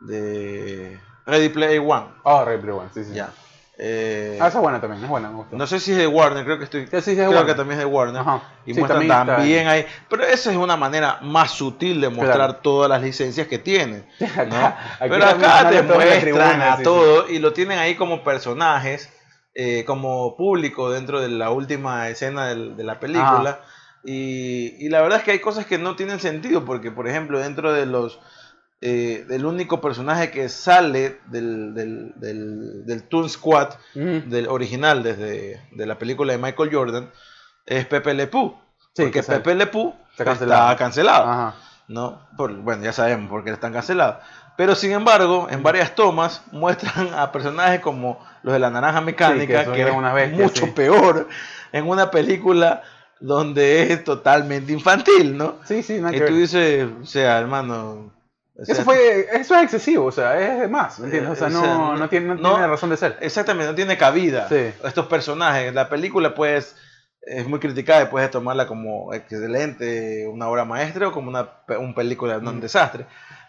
de 0.00 0.98
Ready 1.26 1.48
Player 1.50 1.80
One, 1.80 2.06
Ah, 2.24 2.42
Ray 2.46 2.58
Blue 2.58 2.76
One, 2.76 2.90
sí, 2.92 3.04
sí. 3.04 3.14
ya. 3.14 3.32
Eh, 3.78 4.38
Ah, 4.40 4.48
esa 4.48 4.58
es 4.58 4.62
buena 4.62 4.80
también, 4.80 5.02
es 5.02 5.08
buena, 5.08 5.30
me 5.30 5.36
gustó. 5.36 5.56
no 5.56 5.66
sé 5.66 5.80
si 5.80 5.92
es 5.92 5.96
de 5.98 6.06
Warner, 6.06 6.44
creo 6.44 6.58
que 6.58 6.64
estoy, 6.64 6.82
Sí, 6.86 6.88
sí, 6.92 7.00
sí, 7.02 7.10
es 7.12 7.16
creo 7.16 7.30
Warner. 7.30 7.46
que 7.46 7.54
también 7.54 7.78
es 7.80 7.84
de 7.86 7.90
Warner. 7.90 8.20
Ajá. 8.20 8.42
Y 8.66 8.74
Sí, 8.74 8.80
muestran 8.80 9.00
también 9.08 9.26
también, 9.26 9.66
ahí. 9.68 9.86
Pero 10.10 10.24
esa 10.24 10.50
es 10.50 10.56
una 10.56 10.76
manera 10.76 11.18
más 11.22 11.52
sutil 11.52 12.00
de 12.00 12.08
mostrar 12.10 12.36
Claro. 12.36 12.56
todas 12.56 12.90
las 12.90 13.00
licencias 13.02 13.46
que 13.48 13.58
tienen. 13.58 14.06
¿no? 14.20 14.24
Acá- 14.26 14.76
aquí 15.00 15.08
Pero 15.08 15.24
acá 15.24 15.70
te 15.70 15.82
muestran 15.82 16.20
tribuna, 16.20 16.72
a 16.74 16.82
todo 16.82 17.28
y 17.30 17.38
lo 17.38 17.52
tienen 17.54 17.78
ahí 17.78 17.94
como 17.94 18.22
personajes, 18.22 19.08
eh, 19.54 19.84
como 19.86 20.36
público 20.36 20.90
dentro 20.90 21.20
de 21.20 21.28
la 21.30 21.50
última 21.50 22.08
escena 22.08 22.46
de 22.54 22.84
la 22.84 23.00
película. 23.00 23.60
Y, 24.04 24.74
y 24.84 24.88
la 24.90 25.00
verdad 25.00 25.18
es 25.18 25.24
que 25.24 25.30
hay 25.30 25.38
cosas 25.38 25.64
que 25.64 25.78
no 25.78 25.96
tienen 25.96 26.20
sentido, 26.20 26.64
porque 26.64 26.90
por 26.90 27.08
ejemplo 27.08 27.38
dentro 27.38 27.72
de 27.72 27.86
los... 27.86 28.18
eh, 28.82 29.24
del 29.28 29.46
único 29.46 29.80
personaje 29.80 30.30
que 30.30 30.48
sale 30.48 31.20
del, 31.26 31.72
del, 31.72 32.12
del, 32.16 32.84
del 32.84 33.02
Toon 33.04 33.30
Squad, 33.30 33.74
del 33.94 34.48
original 34.48 35.02
desde 35.02 35.62
de 35.70 35.86
la 35.86 35.98
película 35.98 36.32
de 36.32 36.38
Michael 36.38 36.74
Jordan 36.74 37.10
es 37.64 37.86
Pepe 37.86 38.12
Le. 38.12 38.24
Sí, 38.26 39.02
porque 39.04 39.22
Pepe 39.22 39.54
Le 39.54 39.66
Pew 39.68 39.94
está 40.10 40.32
está 40.32 40.76
cancelado. 40.76 41.22
Ajá. 41.28 41.54
¿no? 41.88 42.26
Por- 42.36 42.56
bueno, 42.56 42.82
ya 42.82 42.92
sabemos 42.92 43.30
por 43.30 43.44
qué 43.44 43.50
están 43.50 43.72
cancelados. 43.72 44.16
Pero 44.56 44.74
sin 44.74 44.92
embargo, 44.92 45.46
en 45.50 45.62
varias 45.62 45.94
tomas 45.94 46.42
muestran 46.52 47.14
a 47.14 47.32
personajes 47.32 47.80
como 47.80 48.18
los 48.42 48.52
de 48.52 48.58
la 48.58 48.70
naranja 48.70 49.00
mecánica, 49.00 49.64
que 49.72 49.84
que, 49.84 50.26
mucho 50.36 50.66
sí. 50.66 50.72
peor 50.72 51.28
en 51.72 51.88
una 51.88 52.10
película 52.10 52.82
donde 53.20 53.92
es 53.92 54.04
totalmente 54.04 54.72
infantil, 54.72 55.36
¿no? 55.36 55.56
Sí, 55.64 55.82
sí, 55.82 56.02
Y 56.12 56.20
tú 56.20 56.34
dices, 56.34 56.88
o 57.00 57.06
sea, 57.06 57.38
hermano... 57.38 58.12
o 58.62 58.64
sea, 58.64 58.74
Eso, 58.76 58.84
fue, 58.84 59.26
eso 59.32 59.54
es 59.56 59.62
excesivo, 59.64 60.06
o 60.06 60.12
sea, 60.12 60.38
es 60.40 60.60
de 60.60 60.68
más, 60.68 60.98
¿me 61.00 61.06
entiendes? 61.06 61.32
O 61.32 61.36
sea, 61.36 61.48
Eh, 61.48 61.50
o 61.50 61.54
no, 61.54 61.62
sea, 61.90 61.96
no 61.96 62.08
tiene, 62.08 62.26
no 62.28 62.34
no- 62.36 62.50
tiene 62.50 62.66
razón 62.68 62.90
de 62.90 62.96
ser. 62.96 63.16
Exactamente, 63.20 63.70
no 63.70 63.74
tiene 63.74 63.96
cabida 63.98 64.48
Sí. 64.48 64.72
estos 64.84 65.06
personajes. 65.06 65.74
La 65.74 65.88
película, 65.88 66.34
pues, 66.34 66.76
es 67.22 67.46
muy 67.46 67.60
criticada 67.60 68.02
y 68.02 68.06
puedes 68.06 68.30
tomarla 68.30 68.66
como 68.66 69.12
excelente, 69.14 70.26
una 70.26 70.48
obra 70.48 70.64
maestra 70.64 71.08
o 71.08 71.12
como 71.12 71.28
una 71.28 71.48
un 71.78 71.94
película, 71.94 72.38
no 72.38 72.50
un 72.50 72.58
Mm. 72.58 72.60
desastre. 72.62 73.06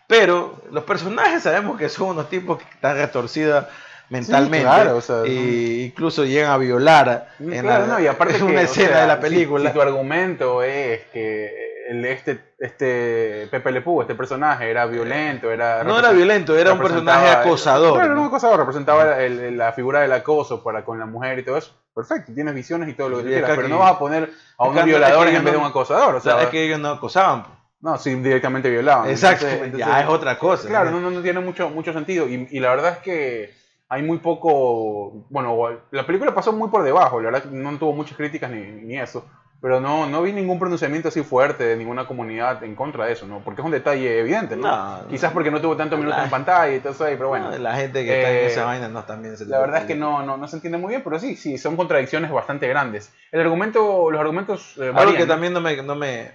Pero 0.08 0.62
los 0.72 0.84
personajes 0.84 1.44
sabemos 1.44 1.78
que 1.78 1.90
son 1.90 2.10
unos 2.10 2.30
tipos 2.30 2.58
que 2.60 2.66
están 2.66 2.98
retorcidos 2.98 3.66
mentalmente 4.10 4.62
claro, 4.66 4.98
o 4.98 5.02
sea, 5.02 5.26
y 5.26 5.86
incluso 5.86 6.24
llegan 6.26 6.52
a 6.52 6.58
violar 6.58 7.30
en 7.40 7.62
Claro, 7.62 7.88
la- 7.88 7.94
no, 7.94 8.00
y 8.00 8.08
aparte 8.08 8.34
en 8.38 8.40
que, 8.46 8.52
una 8.52 8.62
o 8.62 8.64
escena 8.64 8.90
sea, 8.90 9.02
de 9.02 9.08
la 9.08 9.16
si- 9.16 9.22
película. 9.22 9.70
Si, 9.70 9.74
tu 9.74 9.82
argumento 9.82 10.62
es 10.62 11.02
que 11.14 11.73
el, 11.90 12.06
este, 12.06 12.54
este 12.60 13.48
Pepe 13.52 13.72
Le 13.72 13.82
Pew, 13.82 14.02
este 14.02 14.16
personaje, 14.16 14.70
era 14.70 14.86
violento, 14.86 15.52
era... 15.52 15.84
no 15.84 16.00
era 16.00 16.12
violento, 16.12 16.58
era 16.58 16.74
un 16.74 16.80
personaje 16.80 17.30
acosador. 17.30 17.94
Claro, 17.94 18.06
era 18.06 18.16
¿no? 18.16 18.22
un 18.22 18.28
acosador, 18.28 18.60
representaba 18.60 19.22
el- 19.22 19.40
el- 19.40 19.58
la 19.58 19.74
figura 19.74 20.02
del 20.02 20.12
acoso 20.14 20.64
para 20.64 20.84
con 20.86 21.00
la 21.00 21.06
mujer 21.06 21.40
y 21.40 21.44
todo 21.44 21.58
eso. 21.58 21.74
Perfecto, 21.94 22.32
tienes 22.34 22.54
visiones 22.56 22.90
y 22.90 22.94
todo 22.94 23.10
lo 23.10 23.18
que 23.18 23.26
quieras, 23.26 23.52
pero 23.56 23.68
no 23.68 23.80
vas 23.80 23.92
a 23.94 24.00
poner 24.00 24.32
a 24.58 24.68
no- 24.68 24.84
violadores 24.84 25.30
ellos 25.32 25.40
en 25.40 25.46
vez 25.46 25.54
de 25.54 25.60
no- 25.60 25.66
un 25.66 25.70
acosador, 25.70 26.16
o 26.16 26.20
sea, 26.20 26.42
es 26.42 26.50
que 26.50 26.64
ellos 26.66 26.80
no 26.80 26.90
acosaban. 26.90 27.44
pues. 27.44 27.54
no, 27.82 27.98
sí, 27.98 28.16
directamente 28.16 28.70
violaban. 28.70 29.10
Exacto, 29.10 29.46
Entonces- 29.48 29.78
ya 29.80 30.02
es 30.02 30.08
otra 30.08 30.40
cosa. 30.40 30.68
Claro, 30.70 30.90
¿no? 30.92 31.00
no, 31.02 31.10
no, 31.10 31.18
no 31.18 31.22
tiene 31.22 31.40
mucho, 31.42 31.70
mucho 31.70 31.92
sentido. 31.94 32.28
Y, 32.30 32.48
y 32.50 32.60
la 32.62 32.70
verdad 32.70 32.94
es 32.94 32.98
que 33.00 33.54
hay 33.90 34.02
muy 34.02 34.20
poco. 34.20 35.26
Bueno, 35.30 35.68
la 35.92 36.06
película 36.06 36.34
pasó 36.34 36.54
muy 36.54 36.70
por 36.70 36.82
debajo. 36.84 37.22
La 37.22 37.30
verdad 37.30 37.50
no 37.52 37.78
tuvo 37.78 37.92
muchas 37.94 38.16
críticas 38.18 38.50
ni, 38.50 38.62
ni 38.62 38.98
eso. 38.98 39.26
Pero 39.64 39.80
no, 39.80 40.06
no 40.08 40.22
vi 40.22 40.34
ningún 40.34 40.60
pronunciamiento 40.60 41.08
así 41.08 41.24
fuerte 41.24 41.64
de 41.64 41.78
ninguna 41.78 42.06
comunidad 42.06 42.62
en 42.66 42.76
contra 42.76 43.06
de 43.06 43.14
eso, 43.14 43.26
¿no? 43.26 43.40
Porque 43.40 43.62
es 43.62 43.66
un 43.66 43.72
detalle 43.72 44.20
evidente, 44.20 44.58
¿no? 44.58 44.68
No, 44.68 45.08
Quizás 45.08 45.32
porque 45.32 45.52
no 45.52 45.62
tuvo 45.62 45.78
tantos 45.78 45.98
minutos 45.98 46.18
la- 46.18 46.26
en 46.26 46.30
pantalla 46.30 46.76
y 46.76 46.82
todo 46.82 46.92
eso 46.92 47.06
ahí, 47.06 47.16
pero 47.16 47.30
bueno. 47.30 47.50
No, 47.50 47.58
la 47.58 47.74
gente 47.78 48.04
que 48.04 48.14
está 48.14 48.30
en 48.30 48.36
Eh, 48.40 48.46
esa 48.48 48.66
vaina 48.66 48.90
no 48.90 49.06
también 49.06 49.38
se 49.38 49.46
La 49.46 49.60
verdad 49.60 49.80
es 49.80 49.86
que 49.86 49.96
no, 49.96 50.22
no, 50.22 50.36
no 50.36 50.50
se 50.50 50.58
entiende 50.58 50.78
muy 50.78 50.90
bien, 50.90 51.02
pero 51.02 51.18
sí, 51.18 51.38
sí, 51.38 51.58
son 51.58 51.78
contradicciones 51.78 52.30
bastante 52.30 52.68
grandes. 52.68 53.14
El 53.32 53.40
argumento, 53.40 54.12
los 54.12 54.20
argumentos 54.20 54.76
eh, 54.82 54.92
Algo 54.94 55.16
que 55.16 55.26
también 55.26 55.54
no 55.54 55.62
me, 55.62 55.82
no 55.82 55.96
me. 55.96 56.32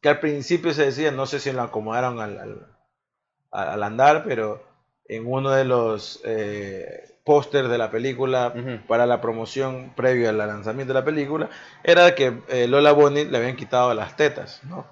Que 0.00 0.08
al 0.08 0.20
principio 0.20 0.72
se 0.74 0.84
decía, 0.84 1.10
no 1.10 1.26
sé 1.26 1.40
si 1.40 1.50
lo 1.50 1.62
acomodaron 1.62 2.20
al, 2.20 2.38
al, 2.38 2.66
al 3.50 3.82
andar, 3.82 4.22
pero 4.24 4.62
en 5.08 5.24
uno 5.26 5.50
de 5.50 5.64
los 5.64 6.20
eh, 6.24 7.15
pósters 7.26 7.68
de 7.68 7.76
la 7.76 7.90
película 7.90 8.54
para 8.86 9.04
la 9.04 9.20
promoción 9.20 9.92
previo 9.96 10.28
al 10.30 10.38
lanzamiento 10.38 10.94
de 10.94 11.00
la 11.00 11.04
película 11.04 11.50
era 11.84 12.14
que 12.14 12.40
eh, 12.48 12.66
Lola 12.68 12.92
Bonnie 12.92 13.24
le 13.26 13.36
habían 13.36 13.56
quitado 13.56 13.92
las 13.92 14.16
tetas, 14.16 14.60
¿no? 14.64 14.86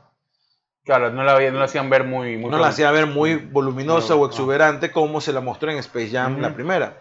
Claro, 0.84 1.10
no 1.10 1.22
la, 1.24 1.38
no 1.50 1.58
la 1.60 1.64
hacían 1.64 1.88
ver 1.88 2.04
muy... 2.04 2.36
muy 2.36 2.50
No 2.50 2.58
la 2.58 2.66
hacía 2.68 2.90
ver 2.90 3.06
muy 3.06 3.36
voluminosa 3.36 4.14
No, 4.14 4.20
o 4.20 4.26
exuberante 4.26 4.90
como 4.90 5.20
se 5.22 5.32
la 5.32 5.40
mostró 5.40 5.70
en 5.70 5.78
Space 5.78 6.10
Jam 6.10 6.40
la 6.40 6.52
primera. 6.54 6.98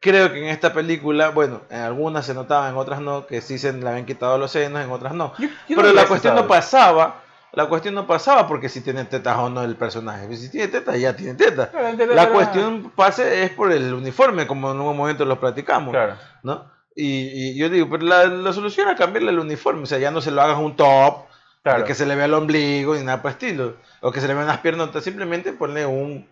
Creo 0.00 0.32
que 0.32 0.38
en 0.38 0.48
esta 0.48 0.72
película, 0.72 1.28
bueno, 1.30 1.62
en 1.70 1.80
algunas 1.80 2.24
se 2.24 2.32
notaba, 2.32 2.68
en 2.68 2.76
otras 2.76 3.00
no, 3.00 3.26
que 3.26 3.40
sí 3.40 3.58
se 3.58 3.72
le 3.72 3.88
habían 3.88 4.06
quitado 4.06 4.38
los 4.38 4.50
senos, 4.50 4.82
en 4.82 4.90
otras 4.90 5.12
no. 5.12 5.32
Yo- 5.38 5.48
yo 5.68 5.76
Pero 5.76 5.92
la 5.92 6.06
cuestión 6.06 6.34
no 6.34 6.46
pasaba, 6.48 7.22
la 7.52 7.66
cuestión 7.66 7.94
no 7.94 8.06
pasaba 8.06 8.46
porque 8.46 8.68
si 8.68 8.80
tiene 8.82 9.04
tetas 9.06 9.36
o 9.38 9.48
no 9.48 9.62
el 9.62 9.76
personaje. 9.76 10.26
Pues 10.26 10.40
Si 10.40 10.50
tiene 10.50 10.68
tetas, 10.68 10.98
ya 10.98 11.16
tiene 11.16 11.34
tetas. 11.34 11.68
Claro, 11.70 12.14
La 12.14 12.28
cuestión 12.30 12.92
pase 12.94 13.42
es 13.44 13.50
por 13.50 13.72
el 13.72 13.92
uniforme, 13.94 14.46
como 14.46 14.70
en 14.72 14.80
un 14.80 14.96
momento 14.96 15.24
lo 15.24 15.40
platicamos, 15.40 15.92
Claro. 15.92 16.14
¿no? 16.42 16.70
Y, 16.94 17.50
y 17.52 17.58
yo 17.58 17.68
digo, 17.68 17.88
pero 17.90 18.04
la, 18.04 18.26
la 18.26 18.52
solución 18.52 18.88
era 18.88 18.96
cambiarle 18.96 19.30
el 19.30 19.38
uniforme, 19.38 19.82
o 19.84 19.86
sea, 19.86 19.98
ya 19.98 20.10
no 20.10 20.20
se 20.20 20.30
lo 20.30 20.42
hagas 20.42 20.58
un 20.58 20.76
top, 20.76 21.26
Claro. 21.62 21.84
que 21.84 21.94
se 21.94 22.06
le 22.06 22.14
vea 22.14 22.24
el 22.26 22.34
ombligo 22.34 22.94
ni 22.94 23.02
nada 23.04 23.20
por 23.22 23.30
estilo, 23.32 23.74
o 24.00 24.10
que 24.12 24.20
se 24.20 24.28
le 24.28 24.34
vean 24.34 24.46
las 24.46 24.58
piernotas, 24.58 25.04
simplemente 25.04 25.52
ponle 25.52 25.84
un, 25.86 26.26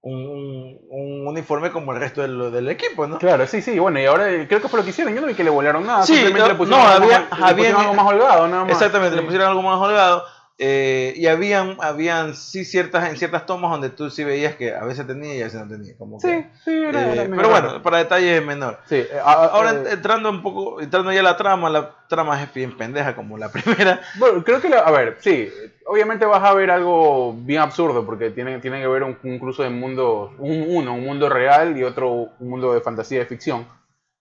un, 0.00 0.26
un- 0.26 0.78
un 0.90 1.26
uniforme 1.28 1.70
como 1.70 1.92
el 1.92 2.00
resto 2.00 2.22
del, 2.22 2.50
del 2.50 2.68
equipo, 2.68 3.06
¿no? 3.06 3.18
Claro, 3.18 3.46
sí, 3.46 3.60
sí, 3.62 3.78
bueno, 3.78 4.00
y 4.00 4.06
ahora 4.06 4.24
creo 4.48 4.60
que 4.62 4.68
fue 4.68 4.78
lo 4.78 4.84
que 4.84 4.90
hicieron. 4.90 5.14
Yo 5.14 5.20
no 5.20 5.26
vi 5.28 5.34
que 5.34 5.44
le 5.44 5.50
volaron 5.50 5.86
nada, 5.86 6.04
Sí, 6.04 6.14
simplemente 6.14 6.40
no, 6.42 6.48
le 6.48 6.54
pusieron, 6.54 6.84
no, 6.84 6.90
algo, 6.90 7.04
había- 7.04 7.20
más, 7.30 7.38
le 7.38 7.44
había- 7.44 7.54
pusieron 7.56 7.80
algo 7.82 7.94
más 7.94 8.06
holgado, 8.06 8.48
nada 8.48 8.62
más. 8.64 8.72
Exactamente, 8.72 9.14
le 9.16 9.22
Sí. 9.22 9.26
pusieron 9.26 9.48
algo 9.48 9.62
más 9.62 9.78
holgado. 9.80 10.24
Eh, 10.64 11.12
y 11.16 11.26
habían, 11.26 11.76
habían 11.80 12.34
sí 12.36 12.64
ciertas, 12.64 13.10
en 13.10 13.16
ciertas 13.16 13.46
tomas 13.46 13.72
donde 13.72 13.90
tú 13.90 14.10
sí 14.10 14.22
veías 14.22 14.54
que 14.54 14.72
a 14.72 14.84
veces 14.84 15.04
tenía 15.08 15.34
y 15.34 15.40
a 15.40 15.44
veces 15.46 15.60
no 15.60 15.66
tenía. 15.68 15.96
Como 15.98 16.20
que, 16.20 16.28
Sí, 16.28 16.48
sí, 16.64 16.70
era, 16.70 17.00
eh, 17.00 17.12
era 17.24 17.36
pero 17.36 17.48
bueno, 17.48 17.82
para 17.82 17.98
detalles 17.98 18.44
menor. 18.44 18.78
Sí, 18.88 18.94
eh, 18.96 19.08
a- 19.20 19.32
a- 19.32 19.46
Ahora 19.46 19.72
eh, 19.72 19.84
entrando 19.90 20.30
un 20.30 20.40
poco, 20.40 20.80
entrando 20.80 21.10
ya 21.12 21.18
a 21.18 21.24
la 21.24 21.36
trama, 21.36 21.68
la 21.68 21.90
trama 22.08 22.40
es 22.40 22.54
bien 22.54 22.76
pendeja 22.76 23.16
como 23.16 23.36
la 23.38 23.50
primera. 23.52 24.00
Bueno, 24.18 24.44
creo 24.44 24.60
que, 24.60 24.68
la- 24.68 24.78
a 24.80 24.90
ver, 24.92 25.16
sí, 25.20 25.48
obviamente 25.86 26.24
vas 26.26 26.44
a 26.44 26.54
ver 26.54 26.70
algo 26.70 27.34
bien 27.34 27.60
absurdo 27.60 28.06
porque 28.06 28.30
tiene, 28.30 28.60
tiene 28.60 28.80
que 28.80 28.86
ver 28.86 29.02
un, 29.02 29.18
un 29.24 29.38
cruce 29.40 29.64
de 29.64 29.70
mundos, 29.70 30.30
un, 30.38 30.64
uno, 30.68 30.94
un 30.94 31.04
mundo 31.04 31.28
real 31.28 31.76
y 31.76 31.82
otro, 31.82 32.08
un 32.38 32.48
mundo 32.48 32.72
de 32.72 32.80
fantasía 32.82 33.18
de 33.18 33.26
ficción. 33.26 33.66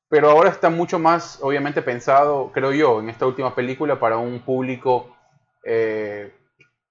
Pero 0.10 0.30
ahora 0.32 0.49
está 0.49 0.69
mucho 0.69 0.99
más, 0.99 1.39
obviamente, 1.41 1.82
pensado, 1.82 2.51
creo 2.54 2.73
yo, 2.73 2.99
en 2.99 3.10
esta 3.10 3.25
última 3.25 3.56
película 3.56 3.97
para 3.99 4.17
un 4.17 4.39
público 4.39 5.08
eh, 5.63 6.32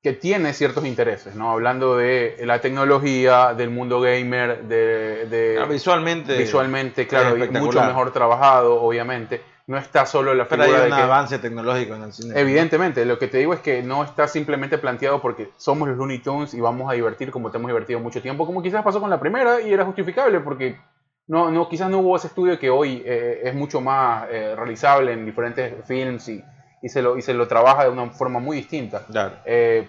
que 0.03 0.13
tiene 0.15 0.53
ciertos 0.55 0.87
intereses, 0.87 1.35
¿no? 1.35 1.51
Hablando 1.53 1.97
de 1.97 2.37
la 2.45 2.61
tecnología, 2.61 3.53
del 3.55 3.71
mundo 3.71 4.01
gamer, 4.01 4.63
de... 4.65 5.27
de- 5.27 5.59
Ah, 5.61 5.67
visualmente. 5.67 6.37
visualmente, 6.39 7.07
claro, 7.07 7.37
y 7.37 7.49
mucho 7.51 7.83
mejor 7.83 8.13
trabajado, 8.13 8.81
obviamente. 8.81 9.43
No 9.67 9.79
está 9.79 10.05
solo 10.05 10.35
la 10.35 10.49
Pero 10.49 10.63
figura 10.65 10.83
hay 10.83 10.87
de 10.89 10.93
un 10.93 10.97
que... 10.99 11.03
avance 11.05 11.39
tecnológico 11.39 11.95
en 11.95 12.03
el 12.03 12.13
cine. 12.13 12.41
Evidentemente, 12.41 13.05
lo 13.05 13.19
que 13.21 13.29
te 13.29 13.39
digo 13.39 13.55
es 13.55 13.61
que 13.61 13.83
no 13.85 14.03
está 14.03 14.27
simplemente 14.27 14.79
planteado 14.79 15.21
porque 15.23 15.51
somos 15.59 15.87
los 15.87 15.97
Looney 15.97 16.19
Tunes 16.19 16.55
y 16.55 16.61
vamos 16.61 16.91
a 16.91 16.95
divertir 16.95 17.31
como 17.31 17.51
te 17.53 17.59
hemos 17.59 17.69
divertido 17.69 18.01
mucho 18.01 18.21
tiempo, 18.21 18.47
como 18.47 18.63
quizás 18.63 18.83
pasó 18.83 19.01
con 19.01 19.11
la 19.11 19.21
primera 19.21 19.61
y 19.61 19.73
era 19.73 19.85
justificable 19.85 20.41
porque 20.41 20.77
no, 21.29 21.53
no, 21.53 21.69
quizás 21.69 21.89
no 21.89 21.99
hubo 21.99 22.17
ese 22.17 22.27
estudio 22.27 22.59
que 22.59 22.69
hoy 22.69 23.03
eh, 23.05 23.43
es 23.45 23.55
mucho 23.55 23.81
más 23.81 24.27
eh, 24.31 24.57
realizable 24.57 25.13
en 25.13 25.25
diferentes 25.25 25.73
films 25.87 26.29
y, 26.31 26.43
y, 26.83 26.89
se 26.89 27.03
lo, 27.03 27.17
y 27.17 27.23
se 27.23 27.35
lo 27.35 27.47
trabaja 27.49 27.85
de 27.85 27.91
una 27.91 28.11
forma 28.11 28.39
muy 28.39 28.57
distinta. 28.57 29.05
Claro. 29.07 29.37
Eh, 29.45 29.89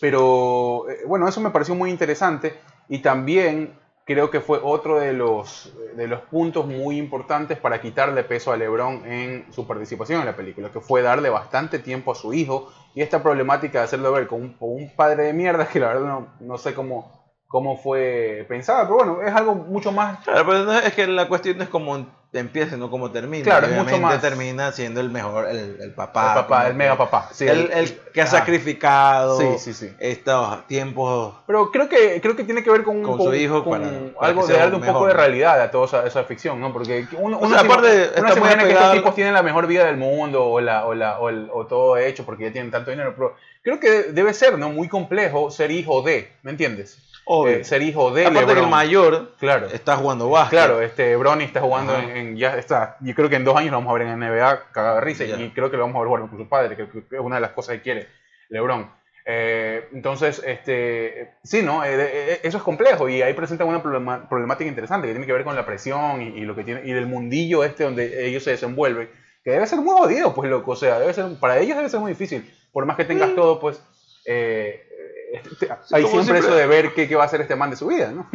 pero 0.00 0.88
eh, 0.88 1.00
bueno, 1.06 1.28
eso 1.28 1.40
me 1.40 1.50
pareció 1.50 1.74
muy 1.74 1.90
interesante 1.90 2.58
y 2.88 2.98
también 2.98 3.74
creo 4.08 4.30
que 4.30 4.40
fue 4.40 4.58
otro 4.62 4.98
de 4.98 5.12
los, 5.12 5.70
de 5.94 6.08
los 6.08 6.20
puntos 6.22 6.66
muy 6.66 6.96
importantes 6.96 7.58
para 7.58 7.80
quitarle 7.80 8.24
peso 8.24 8.50
a 8.50 8.56
Lebron 8.56 9.04
en 9.04 9.52
su 9.52 9.66
participación 9.66 10.20
en 10.20 10.26
la 10.26 10.34
película, 10.34 10.70
que 10.70 10.80
fue 10.80 11.02
darle 11.02 11.28
bastante 11.28 11.78
tiempo 11.78 12.12
a 12.12 12.14
su 12.14 12.32
hijo 12.32 12.72
y 12.94 13.02
esta 13.02 13.22
problemática 13.22 13.80
de 13.80 13.84
hacerlo 13.84 14.10
ver 14.12 14.26
con 14.26 14.40
un, 14.40 14.52
con 14.54 14.70
un 14.70 14.90
padre 14.96 15.24
de 15.24 15.32
mierda 15.34 15.68
que 15.72 15.78
la 15.78 15.88
verdad 15.88 16.06
no, 16.06 16.28
no 16.40 16.56
sé 16.56 16.74
cómo, 16.74 17.17
cómo 17.48 17.76
fue 17.78 18.44
pensada, 18.48 18.82
pero 18.84 18.96
bueno, 18.96 19.22
es 19.22 19.34
algo 19.34 19.54
mucho 19.54 19.90
más... 19.90 20.22
Claro, 20.22 20.44
pero 20.46 20.64
no- 20.64 20.78
es 20.78 20.92
que 20.92 21.06
la 21.06 21.26
cuestión 21.28 21.56
no 21.58 21.64
es 21.64 21.70
como 21.70 22.06
empieza, 22.30 22.72
sino 22.74 22.90
como 22.90 23.10
termina. 23.10 23.42
Claro, 23.42 23.68
es 23.68 23.72
mucho 23.72 23.96
más- 23.98 24.20
termina 24.20 24.70
siendo 24.70 25.00
el 25.00 25.08
mejor, 25.08 25.48
el, 25.48 25.78
el 25.80 25.94
papá. 25.94 26.28
el 26.28 26.34
papá, 26.42 26.66
el 26.68 26.74
mega 26.74 26.94
papá. 26.98 27.30
Sí, 27.32 27.48
el, 27.48 27.70
el 27.72 27.98
que 28.12 28.20
ha 28.20 28.26
sacrificado 28.26 29.38
Sí, 29.38 29.46
sí, 29.58 29.72
sí. 29.72 29.90
estos 29.98 30.66
tiempos. 30.66 31.34
Pero 31.46 31.70
creo 31.70 31.88
que, 31.88 32.20
creo 32.20 32.36
que 32.36 32.44
tiene 32.44 32.62
que 32.62 32.70
ver 32.70 32.82
con, 32.82 33.02
Con 33.02 33.18
su 33.18 33.34
hijo 33.34 33.64
para- 33.64 33.88
para 34.14 34.26
algo 34.26 34.46
de 34.46 34.54
darle 34.58 34.74
un 34.74 34.80
mejor, 34.82 34.94
poco 34.94 35.06
de 35.06 35.14
¿no? 35.14 35.20
realidad 35.20 35.58
a 35.60 35.70
toda 35.70 35.86
esa, 35.86 36.06
esa 36.06 36.24
ficción, 36.24 36.60
¿no? 36.60 36.70
Porque 36.70 37.06
uno, 37.18 37.38
O 37.38 37.46
uno 37.46 37.48
sea, 37.50 37.60
se 37.60 37.66
aparte, 37.66 38.10
uno 38.20 38.32
se 38.32 38.38
imagina 38.40 38.64
que 38.64 38.72
estos 38.72 38.92
tipos 38.92 39.14
tienen 39.14 39.32
la 39.32 39.42
mejor 39.42 39.66
vida 39.66 39.86
del 39.86 39.96
mundo 39.96 40.44
o, 40.44 40.60
la, 40.60 40.84
o, 40.86 40.94
la, 40.94 41.18
o, 41.20 41.30
el- 41.30 41.48
o 41.50 41.66
todo 41.66 41.96
hecho 41.96 42.26
porque 42.26 42.44
ya 42.44 42.52
tienen 42.52 42.70
tanto 42.70 42.90
dinero, 42.90 43.14
pero 43.16 43.36
creo 43.62 43.80
que 43.80 44.12
debe 44.12 44.34
ser, 44.34 44.58
¿no? 44.58 44.68
Muy 44.68 44.88
complejo 44.88 45.50
ser 45.50 45.70
hijo 45.70 46.02
de, 46.02 46.30
¿me 46.42 46.50
entiendes? 46.50 46.98
Obvio. 47.30 47.56
Eh, 47.56 47.64
ser 47.64 47.82
hijo 47.82 48.10
de 48.10 48.22
Aparte 48.22 48.38
que 48.38 48.50
el 48.50 48.54
LeBron. 48.56 48.70
mayor 48.70 49.32
Claro. 49.38 49.66
está 49.66 49.96
jugando 49.96 50.30
básquet. 50.30 50.58
Claro, 50.58 50.80
este 50.80 51.14
Bronny 51.16 51.44
está 51.44 51.60
jugando 51.60 51.94
en, 51.98 52.08
en- 52.16 52.36
ya 52.36 52.56
está. 52.56 52.96
Yo 53.00 53.14
creo 53.14 53.28
que 53.28 53.36
en 53.36 53.44
dos 53.44 53.54
años 53.56 53.70
lo 53.72 53.76
vamos 53.78 53.90
a 53.94 53.98
ver 53.98 54.08
en 54.08 54.18
NBA 54.18 54.72
cagado 54.72 54.94
de 54.96 55.00
risa 55.02 55.24
y 55.24 55.50
creo 55.50 55.70
que 55.70 55.76
lo 55.76 55.82
vamos 55.82 55.96
a 55.96 56.00
ver 56.00 56.08
jugar 56.08 56.28
con 56.28 56.38
su 56.38 56.48
padre, 56.48 56.74
que, 56.76 56.88
que 56.88 57.16
es 57.16 57.20
una 57.20 57.36
de 57.36 57.42
las 57.42 57.50
cosas 57.50 57.76
que 57.76 57.82
quiere 57.82 58.06
LeBron. 58.48 58.90
Eh, 59.30 59.88
entonces, 59.92 60.42
este, 60.46 61.34
sí, 61.44 61.60
¿no? 61.62 61.84
Eh, 61.84 61.90
eh, 61.98 62.40
eso 62.44 62.56
es 62.56 62.62
complejo 62.62 63.10
y 63.10 63.20
ahí 63.20 63.34
presenta 63.34 63.66
una 63.66 63.82
problema- 63.82 64.26
problemática 64.26 64.66
interesante 64.70 65.06
que 65.06 65.12
tiene 65.12 65.26
que 65.26 65.34
ver 65.34 65.44
con 65.44 65.54
la 65.54 65.66
presión 65.66 66.22
y, 66.22 66.28
y 66.28 66.40
lo 66.46 66.54
que 66.56 66.64
tiene 66.64 66.80
y 66.84 66.92
del 66.94 67.06
mundillo 67.06 67.62
este 67.62 67.84
donde 67.84 68.26
ellos 68.26 68.42
se 68.42 68.52
desenvuelven, 68.52 69.10
que 69.44 69.50
debe 69.50 69.66
ser 69.66 69.80
muy 69.80 69.92
jodido, 69.98 70.32
pues 70.34 70.48
loco, 70.50 70.70
o 70.70 70.76
sea, 70.76 70.98
debe 70.98 71.12
ser, 71.12 71.26
para 71.38 71.58
ellos 71.58 71.76
debe 71.76 71.90
ser 71.90 72.00
muy 72.00 72.12
difícil, 72.12 72.50
por 72.72 72.86
más 72.86 72.96
que 72.96 73.04
tengas 73.04 73.34
todo, 73.34 73.60
pues 73.60 73.82
eh, 74.24 74.87
hay 75.92 76.02
siempre 76.06 76.22
siempre. 76.24 76.38
eso 76.38 76.54
de 76.54 76.66
ver 76.66 76.94
qué, 76.94 77.08
qué 77.08 77.14
va 77.16 77.24
a 77.24 77.26
hacer 77.26 77.40
este 77.40 77.56
man 77.56 77.70
de 77.70 77.76
su 77.76 77.86
vida, 77.88 78.10
¿no? 78.12 78.28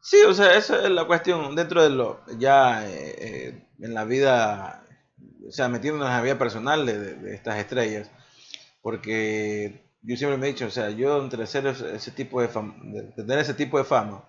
Sí, 0.00 0.18
o 0.26 0.32
sea, 0.34 0.56
esa 0.56 0.82
es 0.84 0.90
la 0.90 1.04
cuestión 1.06 1.54
dentro 1.56 1.82
de 1.82 1.90
lo 1.90 2.20
ya 2.38 2.86
eh, 2.88 3.14
eh, 3.18 3.68
en 3.80 3.94
la 3.94 4.04
vida, 4.04 4.84
o 5.46 5.50
sea, 5.52 5.68
metiéndonos 5.68 6.08
en 6.08 6.14
la 6.16 6.22
vida 6.22 6.38
personal 6.38 6.86
de, 6.86 6.98
de- 6.98 7.14
de 7.16 7.34
estas 7.34 7.58
estrellas, 7.58 8.10
porque 8.82 9.82
yo 10.02 10.16
siempre 10.16 10.38
me 10.38 10.46
he 10.48 10.52
dicho, 10.52 10.66
o 10.66 10.70
sea, 10.70 10.90
yo 10.90 11.20
entre 11.22 11.46
ser 11.46 11.66
ese, 11.66 11.94
ese 11.94 12.10
tipo 12.12 12.40
de 12.40 12.48
fama, 12.48 12.74
de 12.82 13.02
tener 13.14 13.38
ese 13.40 13.54
tipo 13.54 13.78
de 13.78 13.84
fama 13.84 14.24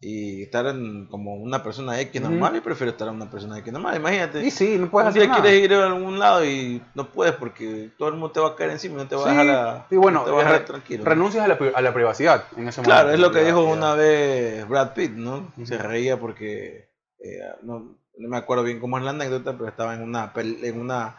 y 0.00 0.42
estar 0.44 0.64
en, 0.66 1.06
como 1.06 1.34
una 1.34 1.62
persona 1.62 2.00
X 2.00 2.20
normal, 2.22 2.54
yo 2.54 2.62
prefiero 2.62 2.92
estar 2.92 3.08
en 3.08 3.14
una 3.14 3.28
persona 3.30 3.58
X 3.58 3.72
normal, 3.72 3.96
imagínate. 3.96 4.44
Y 4.46 4.50
sí, 4.52 4.76
no 4.78 4.88
puedes 4.90 5.08
un 5.08 5.14
día 5.14 5.22
hacer 5.24 5.28
nada. 5.30 5.42
quieres 5.42 5.64
ir 5.64 5.74
a 5.74 5.86
algún 5.86 6.18
lado 6.20 6.44
y 6.44 6.80
no 6.94 7.10
puedes 7.10 7.34
porque 7.34 7.90
todo 7.98 8.08
el 8.08 8.14
mundo 8.14 8.30
te 8.30 8.38
va 8.38 8.48
a 8.50 8.54
caer 8.54 8.70
encima 8.70 8.94
y 8.94 8.96
no 8.98 9.08
te 9.08 9.16
va 9.16 9.26
a 9.26 9.30
dejar, 9.30 9.50
a- 9.50 9.86
y 9.90 9.96
bueno, 9.96 10.20
no 10.20 10.24
te 10.26 10.30
va 10.30 10.36
a 10.40 10.44
dejar 10.44 10.60
re- 10.60 10.66
tranquilo. 10.66 11.04
renuncias 11.04 11.44
a 11.44 11.48
la, 11.48 11.58
a 11.74 11.80
la 11.82 11.92
privacidad 11.92 12.44
en 12.56 12.68
ese 12.68 12.80
momento. 12.80 12.82
Claro, 12.84 13.10
es 13.10 13.18
lo 13.18 13.32
que 13.32 13.42
dijo 13.44 13.64
una 13.64 13.94
vez 13.94 14.68
Brad 14.68 14.92
Pitt, 14.94 15.12
¿no? 15.12 15.52
Se 15.64 15.78
reía 15.78 16.18
porque 16.20 16.88
eh, 17.18 17.40
no, 17.62 17.96
no 18.18 18.28
me 18.28 18.36
acuerdo 18.36 18.62
bien 18.62 18.78
cómo 18.78 18.98
es 18.98 19.04
la 19.04 19.10
anécdota, 19.10 19.54
pero 19.54 19.68
estaba 19.68 19.94
en 19.94 20.02
una 20.02 20.32
en 20.36 20.80
una 20.80 21.16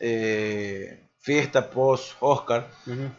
eh, 0.00 1.08
fiesta 1.20 1.70
post 1.70 2.16
Oscar 2.20 2.68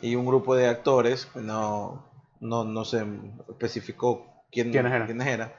y 0.01 0.15
un 0.15 0.25
grupo 0.27 0.55
de 0.55 0.67
actores, 0.67 1.27
no 1.35 2.05
no 2.39 2.63
no 2.63 2.85
se 2.85 3.03
especificó 3.49 4.34
quién, 4.51 4.71
¿Quiénes 4.71 4.91
eran? 4.93 5.05
quiénes 5.07 5.27
eran, 5.27 5.51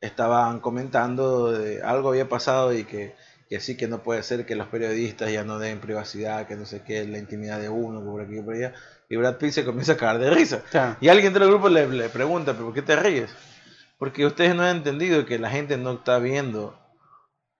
estaban 0.00 0.60
comentando 0.60 1.52
de 1.52 1.82
algo 1.82 2.10
había 2.10 2.28
pasado 2.28 2.72
y 2.72 2.84
que 2.84 3.14
que 3.48 3.60
sí 3.60 3.76
que 3.76 3.86
no 3.88 3.98
puede 4.02 4.22
ser 4.22 4.46
que 4.46 4.56
los 4.56 4.68
periodistas 4.68 5.30
ya 5.30 5.44
no 5.44 5.58
den 5.58 5.78
privacidad, 5.78 6.46
que 6.46 6.56
no 6.56 6.64
sé 6.64 6.82
qué, 6.82 7.04
la 7.06 7.18
intimidad 7.18 7.60
de 7.60 7.68
uno, 7.68 8.00
que 8.00 8.06
por 8.10 8.22
aquí 8.22 8.38
y 8.38 8.42
por 8.42 8.54
allá. 8.54 8.72
Y 9.10 9.16
Brad 9.16 9.36
Pitt 9.36 9.52
se 9.52 9.66
comienza 9.66 9.92
a 9.92 9.96
cagar 9.98 10.18
de 10.18 10.30
risa. 10.30 10.62
Claro. 10.70 10.96
Y 10.98 11.08
alguien 11.08 11.34
del 11.34 11.46
grupo 11.48 11.68
le, 11.68 11.86
le 11.86 12.08
pregunta, 12.08 12.54
¿pero 12.54 12.64
por 12.64 12.74
qué 12.74 12.80
te 12.80 12.96
ríes? 12.96 13.30
Porque 13.98 14.24
ustedes 14.24 14.54
no 14.56 14.62
han 14.62 14.78
entendido 14.78 15.26
que 15.26 15.38
la 15.38 15.50
gente 15.50 15.76
no 15.76 15.92
está 15.92 16.18
viendo. 16.20 16.68
O 16.68 16.74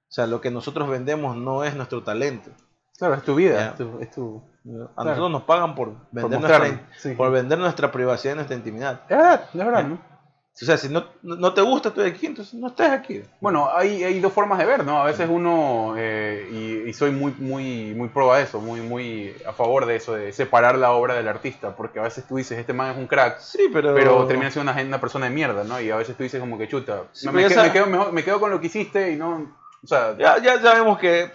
sea, 0.09 0.27
lo 0.27 0.41
que 0.41 0.51
nosotros 0.51 0.89
vendemos 0.89 1.37
no 1.37 1.65
es 1.65 1.77
nuestro 1.77 2.03
talento. 2.03 2.51
Claro, 2.99 3.15
es 3.15 3.23
tu 3.23 3.35
vida. 3.35 3.69
Es 3.69 3.75
tu, 3.77 3.99
es 4.01 4.11
tu- 4.11 4.43
A 4.43 4.63
Claro. 4.95 5.11
nosotros 5.11 5.31
nos 5.33 5.43
pagan 5.43 5.75
por 5.75 5.95
vender, 6.13 6.41
mostrarlo, 6.41 6.69
nuestra, 6.69 6.89
sí. 6.99 7.11
por 7.15 7.31
vender 7.31 7.59
nuestra 7.59 7.93
privacidad 7.93 8.33
y 8.33 8.37
nuestra 8.37 8.57
intimidad. 8.57 9.03
Es 9.03 9.17
verdad, 9.19 9.43
es 9.53 9.59
verdad, 9.59 9.85
¿no? 9.85 10.14
O 10.63 10.65
sea, 10.65 10.77
si 10.77 10.89
no, 10.89 11.05
no 11.23 11.53
te 11.53 11.61
gusta, 11.63 11.89
estoy 11.89 12.09
aquí, 12.09 12.27
entonces 12.27 12.55
no 12.55 12.69
estés 12.69 12.89
aquí. 12.91 13.23
Bueno, 13.41 13.69
hay, 13.75 14.05
hay 14.05 14.21
dos 14.21 14.33
formas 14.33 14.57
de 14.61 14.65
ver, 14.65 14.85
¿no? 14.85 15.03
A 15.03 15.05
veces 15.05 15.29
uno, 15.29 15.95
eh, 15.99 16.49
y, 16.85 16.89
y 16.89 16.93
soy 16.93 17.11
muy, 17.11 17.35
muy, 17.39 17.93
muy 17.95 18.07
pro 18.09 18.33
a 18.33 18.41
eso, 18.41 18.61
muy, 18.61 18.81
muy 18.81 19.35
a 19.49 19.53
favor 19.53 19.85
de 19.85 19.97
eso, 19.97 20.15
de 20.15 20.33
separar 20.33 20.79
la 20.79 20.93
obra 20.93 21.15
del 21.15 21.27
artista, 21.27 21.75
porque 21.75 21.99
a 21.99 22.03
veces 22.03 22.25
tú 22.29 22.37
dices, 22.37 22.57
este 22.57 22.73
man 22.73 22.93
es 22.93 22.97
un 22.97 23.09
crack, 23.09 23.41
Sí, 23.41 23.69
pero... 23.73 23.95
pero 23.95 24.27
termina 24.27 24.49
siendo 24.53 24.71
una, 24.71 24.81
una 24.81 25.01
persona 25.01 25.27
de 25.27 25.33
mierda, 25.33 25.65
¿no? 25.65 25.81
Y 25.81 25.91
a 25.91 25.97
veces 25.97 26.17
tú 26.17 26.23
dices 26.23 26.39
como 26.39 26.57
que 26.57 26.69
chuta, 26.69 27.03
Sí, 27.11 27.29
me, 27.31 27.47
quedo, 27.49 27.63
me, 27.65 27.73
quedo 27.73 27.87
mejor- 27.87 28.13
me 28.13 28.23
quedo 28.23 28.39
con 28.39 28.51
lo 28.53 28.61
que 28.61 28.69
hiciste 28.69 29.11
y 29.11 29.17
no, 29.17 29.53
o 29.83 29.87
sea, 29.89 30.17
Ya, 30.17 30.39
ya 30.41 30.61
sabemos 30.63 30.99
que 30.99 31.33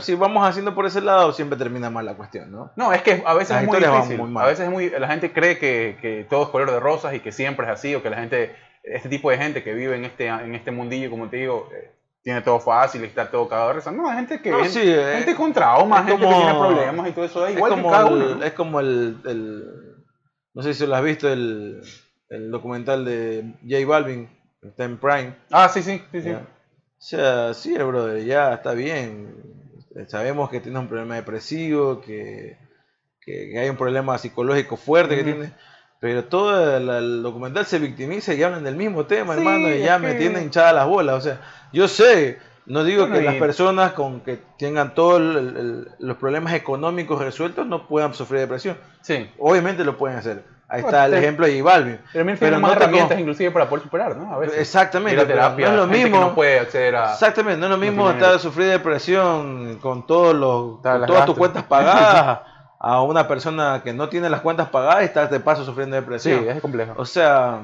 si, 0.00 0.14
vamos 0.14 0.46
haciendo 0.48 0.74
por 0.74 0.86
ese 0.86 1.00
lado, 1.00 1.32
siempre 1.32 1.58
termina 1.58 1.90
mal 1.90 2.04
la 2.04 2.14
cuestión, 2.16 2.50
¿no? 2.50 2.72
No, 2.76 2.92
es 2.92 3.02
que 3.02 3.22
a 3.24 3.34
veces 3.34 3.50
Las 3.50 3.62
es 3.62 3.68
muy 3.68 3.78
difícil. 3.78 4.18
muy 4.18 4.30
mal. 4.30 4.44
a 4.44 4.48
veces 4.48 4.64
es 4.66 4.70
muy, 4.70 4.90
la 4.90 5.08
gente 5.08 5.32
cree 5.32 5.58
que, 5.58 5.96
que 6.00 6.26
todo 6.28 6.42
es 6.44 6.48
color 6.48 6.70
de 6.70 6.80
rosas 6.80 7.14
y 7.14 7.20
que 7.20 7.32
siempre 7.32 7.66
es 7.66 7.72
así, 7.72 7.94
o 7.94 8.02
que 8.02 8.10
la 8.10 8.16
gente, 8.16 8.54
este 8.82 9.08
tipo 9.08 9.30
de 9.30 9.38
gente 9.38 9.62
que 9.62 9.72
vive 9.74 9.96
en 9.96 10.04
este, 10.04 10.26
en 10.26 10.54
este 10.54 10.70
mundillo, 10.70 11.10
como 11.10 11.28
te 11.28 11.36
digo, 11.36 11.68
eh, 11.72 11.92
tiene 12.22 12.42
todo 12.42 12.60
fácil 12.60 13.02
y 13.02 13.06
está 13.06 13.30
todo 13.30 13.48
cagado 13.48 13.68
de 13.68 13.74
risa. 13.74 13.90
No, 13.92 14.08
hay 14.10 14.16
gente 14.16 14.42
que 14.42 14.50
No, 14.50 14.56
gente, 14.58 14.70
sí, 14.72 14.80
eh, 14.84 15.14
gente 15.18 15.34
con 15.36 15.52
traumas, 15.52 16.00
es 16.00 16.06
gente 16.08 16.24
como- 16.24 16.36
que 16.38 16.44
tiene 16.44 16.58
problemas 16.58 17.08
y 17.08 17.12
todo 17.12 17.24
eso, 17.24 17.40
da 17.40 17.50
igual 17.50 17.70
es 17.72 17.76
que 17.76 17.82
como 17.82 17.94
cada 17.94 18.08
el. 18.10 18.42
Es 18.42 18.52
como 18.52 18.80
el, 18.80 19.16
el- 19.24 19.64
No 20.52 20.62
sé 20.62 20.74
si 20.74 20.86
lo 20.86 20.96
has 20.96 21.02
visto, 21.04 21.32
el, 21.32 21.80
el 22.28 22.50
documental 22.50 23.04
de 23.04 23.54
J 23.62 23.86
Balvin, 23.86 24.28
está 24.62 24.84
en 24.84 24.98
Prime. 24.98 25.36
Ah, 25.52 25.68
sí, 25.68 25.82
sí, 25.82 26.02
sí, 26.12 26.22
sí. 26.22 26.30
O 26.32 26.42
sea, 27.02 27.54
sí, 27.54 27.72
brother, 27.78 28.22
ya 28.24 28.52
está 28.54 28.72
bien. 28.74 29.34
Sabemos 30.08 30.50
que 30.50 30.60
tiene 30.60 30.78
un 30.78 30.88
problema 30.88 31.16
depresivo, 31.16 32.00
que, 32.00 32.56
que 33.20 33.58
hay 33.58 33.68
un 33.68 33.76
problema 33.76 34.16
psicológico 34.18 34.76
fuerte 34.76 35.16
que 35.16 35.24
tiene. 35.24 35.52
Pero 36.00 36.24
todo 36.24 36.76
el, 36.76 36.88
el 36.88 37.22
documental 37.22 37.66
se 37.66 37.78
victimiza 37.78 38.32
y 38.32 38.42
hablan 38.42 38.64
del 38.64 38.76
mismo 38.76 39.04
tema, 39.04 39.34
Sí, 39.34 39.40
hermano, 39.40 39.68
y 39.74 39.80
ya 39.80 39.98
me 39.98 40.14
tienen 40.14 40.44
hinchadas 40.44 40.74
las 40.74 40.86
bolas. 40.86 41.16
O 41.16 41.20
sea, 41.20 41.40
yo 41.74 41.88
sé, 41.88 42.38
no 42.64 42.84
digo 42.84 43.02
Bueno, 43.02 43.16
que 43.16 43.22
y- 43.22 43.24
las 43.26 43.34
personas 43.34 43.92
con 43.92 44.20
que 44.22 44.38
tengan 44.58 44.94
todos 44.94 45.20
los 45.98 46.16
problemas 46.16 46.54
económicos 46.54 47.20
resueltos 47.20 47.66
no 47.66 47.86
puedan 47.86 48.14
sufrir 48.14 48.40
depresión. 48.40 48.78
Sí. 49.02 49.28
Obviamente 49.38 49.84
lo 49.84 49.98
pueden 49.98 50.16
hacer. 50.16 50.42
Ahí 50.70 50.82
está 50.82 51.06
el 51.06 51.14
ejemplo 51.14 51.46
de 51.46 51.60
J 51.60 51.64
Balvin. 51.64 51.98
Pero 52.12 52.24
también 52.24 52.38
tiene 52.38 52.58
más 52.58 52.70
no 52.70 52.76
herramientas 52.76 53.18
inclusive 53.18 53.50
para 53.50 53.68
poder 53.68 53.82
superar, 53.84 54.16
¿no? 54.16 54.32
A 54.32 54.38
veces. 54.38 54.58
Exactamente, 54.58 55.26
terapia, 55.26 55.66
no 55.66 55.72
es 55.72 55.78
lo 55.80 55.86
mismo. 55.88 56.20
no 56.20 56.34
puede 56.34 56.60
acceder 56.60 56.94
a... 56.96 57.12
Exactamente, 57.12 57.58
no 57.58 57.66
es 57.66 57.70
lo 57.72 57.76
mismo 57.76 58.04
tiene 58.04 58.18
estar 58.20 58.38
sufrir 58.38 58.68
depresión 58.68 59.78
con 59.82 60.06
todos 60.06 60.34
los, 60.34 60.80
con 60.80 61.06
todas 61.06 61.26
tus 61.26 61.36
cuentas 61.36 61.64
pagadas 61.64 62.40
a 62.78 63.02
una 63.02 63.26
persona 63.28 63.82
que 63.84 63.92
no 63.92 64.08
tiene 64.08 64.30
las 64.30 64.40
cuentas 64.42 64.68
pagadas 64.68 65.02
y 65.02 65.06
estás 65.06 65.30
de 65.30 65.40
paso 65.40 65.64
sufriendo 65.64 65.96
Sí, 65.96 66.00
depresión. 66.00 66.48
es 66.48 66.60
complejo. 66.62 66.94
O 66.96 67.04
sea, 67.04 67.60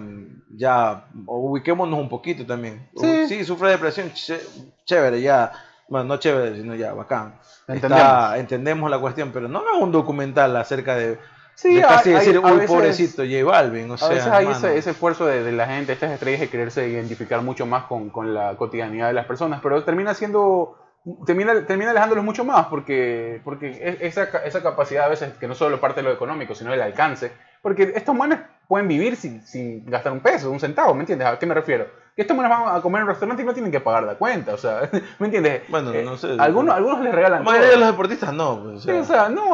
ya 0.54 1.04
ubiquémonos 1.26 1.98
un 1.98 2.08
poquito 2.08 2.44
también. 2.44 2.88
Sí. 2.96 3.26
Sí, 3.28 3.44
sufre 3.44 3.70
depresión, 3.70 4.10
ché- 4.12 4.40
chévere, 4.84 5.20
ya. 5.22 5.52
Bueno, 5.88 6.06
no 6.06 6.16
chévere, 6.16 6.56
sino 6.56 6.74
ya, 6.74 6.92
bacán. 6.92 7.36
Entendemos. 7.68 8.04
Está- 8.04 8.38
entendemos 8.38 8.90
la 8.90 8.98
cuestión, 8.98 9.30
pero 9.32 9.48
no 9.48 9.60
hagas 9.60 9.74
un 9.80 9.92
documental 9.92 10.54
acerca 10.56 10.96
de, 10.96 11.18
Sí, 11.56 11.74
de 11.76 11.80
casi 11.82 12.10
hay- 12.10 12.16
decir, 12.16 12.36
a 12.36 12.40
uy, 12.40 12.52
veces- 12.52 12.66
pobrecito, 12.70 13.22
J 13.24 13.42
Balvin. 13.44 13.90
O 13.90 13.94
A 13.94 13.98
sea, 13.98 14.08
veces 14.10 14.26
hay 14.26 14.46
ese, 14.46 14.76
ese 14.76 14.90
esfuerzo 14.90 15.24
de, 15.26 15.42
de 15.42 15.52
la 15.52 15.66
gente, 15.66 15.92
estas 15.94 16.12
estrellas, 16.12 16.40
de 16.40 16.48
quererse 16.50 16.86
identificar 16.88 17.40
mucho 17.42 17.64
más 17.66 17.84
con, 17.84 18.10
con 18.10 18.34
la 18.34 18.54
cotidianidad 18.56 19.08
de 19.08 19.14
las 19.14 19.24
personas, 19.26 19.60
pero 19.62 19.82
termina 19.82 20.12
siendo, 20.14 20.76
termina, 21.24 21.66
termina 21.66 21.90
alejándolos 21.92 22.24
mucho 22.24 22.44
más, 22.44 22.66
porque, 22.66 23.40
porque 23.42 23.70
es- 23.70 24.00
esa, 24.02 24.24
esa 24.44 24.62
capacidad 24.62 25.06
a 25.06 25.08
veces, 25.08 25.32
que 25.34 25.48
no 25.48 25.54
solo 25.54 25.80
parte 25.80 26.02
de 26.02 26.08
lo 26.08 26.12
económico, 26.12 26.54
sino 26.54 26.70
del 26.72 26.82
alcance, 26.82 27.32
porque 27.66 27.90
estos 27.96 28.14
manes 28.14 28.38
pueden 28.68 28.86
vivir 28.86 29.16
sin, 29.16 29.42
sin 29.44 29.84
gastar 29.86 30.12
un 30.12 30.20
peso, 30.20 30.52
un 30.52 30.60
centavo, 30.60 30.94
¿me 30.94 31.00
entiendes? 31.00 31.26
¿A 31.26 31.36
qué 31.36 31.46
me 31.46 31.54
refiero? 31.54 31.88
Que 32.14 32.22
estos 32.22 32.36
manes 32.36 32.48
van 32.48 32.76
a 32.76 32.80
comer 32.80 33.00
en 33.00 33.02
un 33.02 33.08
restaurante 33.08 33.42
y 33.42 33.44
no 33.44 33.52
tienen 33.52 33.72
que 33.72 33.80
pagar 33.80 34.04
la 34.04 34.14
cuenta, 34.14 34.54
o 34.54 34.56
sea, 34.56 34.88
¿me 35.18 35.26
entiendes? 35.26 35.62
Bueno, 35.68 35.92
Eh, 35.92 36.04
no 36.04 36.16
sé. 36.16 36.36
Algunos, 36.38 36.76
algunos 36.76 37.00
les 37.00 37.12
regalan 37.12 37.40
La 37.44 37.50
mayoría 37.50 37.70
de 37.70 37.76
los 37.78 37.88
deportistas 37.88 38.32
no. 38.32 38.62
pues, 38.62 38.76
o 38.76 38.78
Sí, 38.78 38.84
sea. 38.86 39.00
o 39.00 39.04
sea, 39.04 39.28
no, 39.30 39.50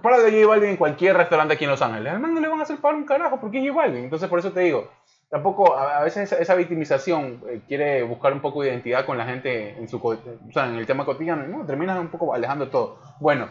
para 0.00 0.20
de 0.20 0.32
J 0.32 0.46
Balvin 0.48 0.70
en 0.70 0.76
cualquier 0.78 1.18
restaurante 1.18 1.52
aquí 1.52 1.64
en 1.64 1.70
Los 1.70 1.82
Ángeles. 1.82 2.14
Al 2.14 2.18
man 2.18 2.32
no 2.32 2.40
le 2.40 2.48
van 2.48 2.60
a 2.60 2.62
hacer 2.62 2.78
pagar 2.78 2.96
un 2.96 3.04
carajo 3.04 3.38
porque 3.38 3.58
es 3.58 3.68
J 3.70 3.76
Balvin. 3.78 4.04
Entonces, 4.04 4.26
por 4.30 4.38
eso 4.38 4.52
te 4.52 4.60
digo, 4.60 4.90
tampoco, 5.28 5.76
a, 5.76 6.02
veces 6.02 6.32
esa, 6.32 6.40
esa 6.40 6.54
victimización 6.54 7.42
eh, 7.46 7.60
quiere 7.68 8.02
buscar 8.04 8.32
un 8.32 8.40
poco 8.40 8.62
de 8.62 8.70
identidad 8.70 9.04
con 9.04 9.18
la 9.18 9.26
gente 9.26 9.76
en, 9.76 9.86
su, 9.86 9.98
o 9.98 10.16
sea, 10.50 10.64
en 10.66 10.76
el 10.76 10.86
tema 10.86 11.04
cotidiano 11.04 11.46
no, 11.46 11.66
terminas 11.66 11.98
un 12.00 12.08
poco 12.08 12.32
alejando 12.32 12.68
todo. 12.70 12.96
Bueno, 13.20 13.48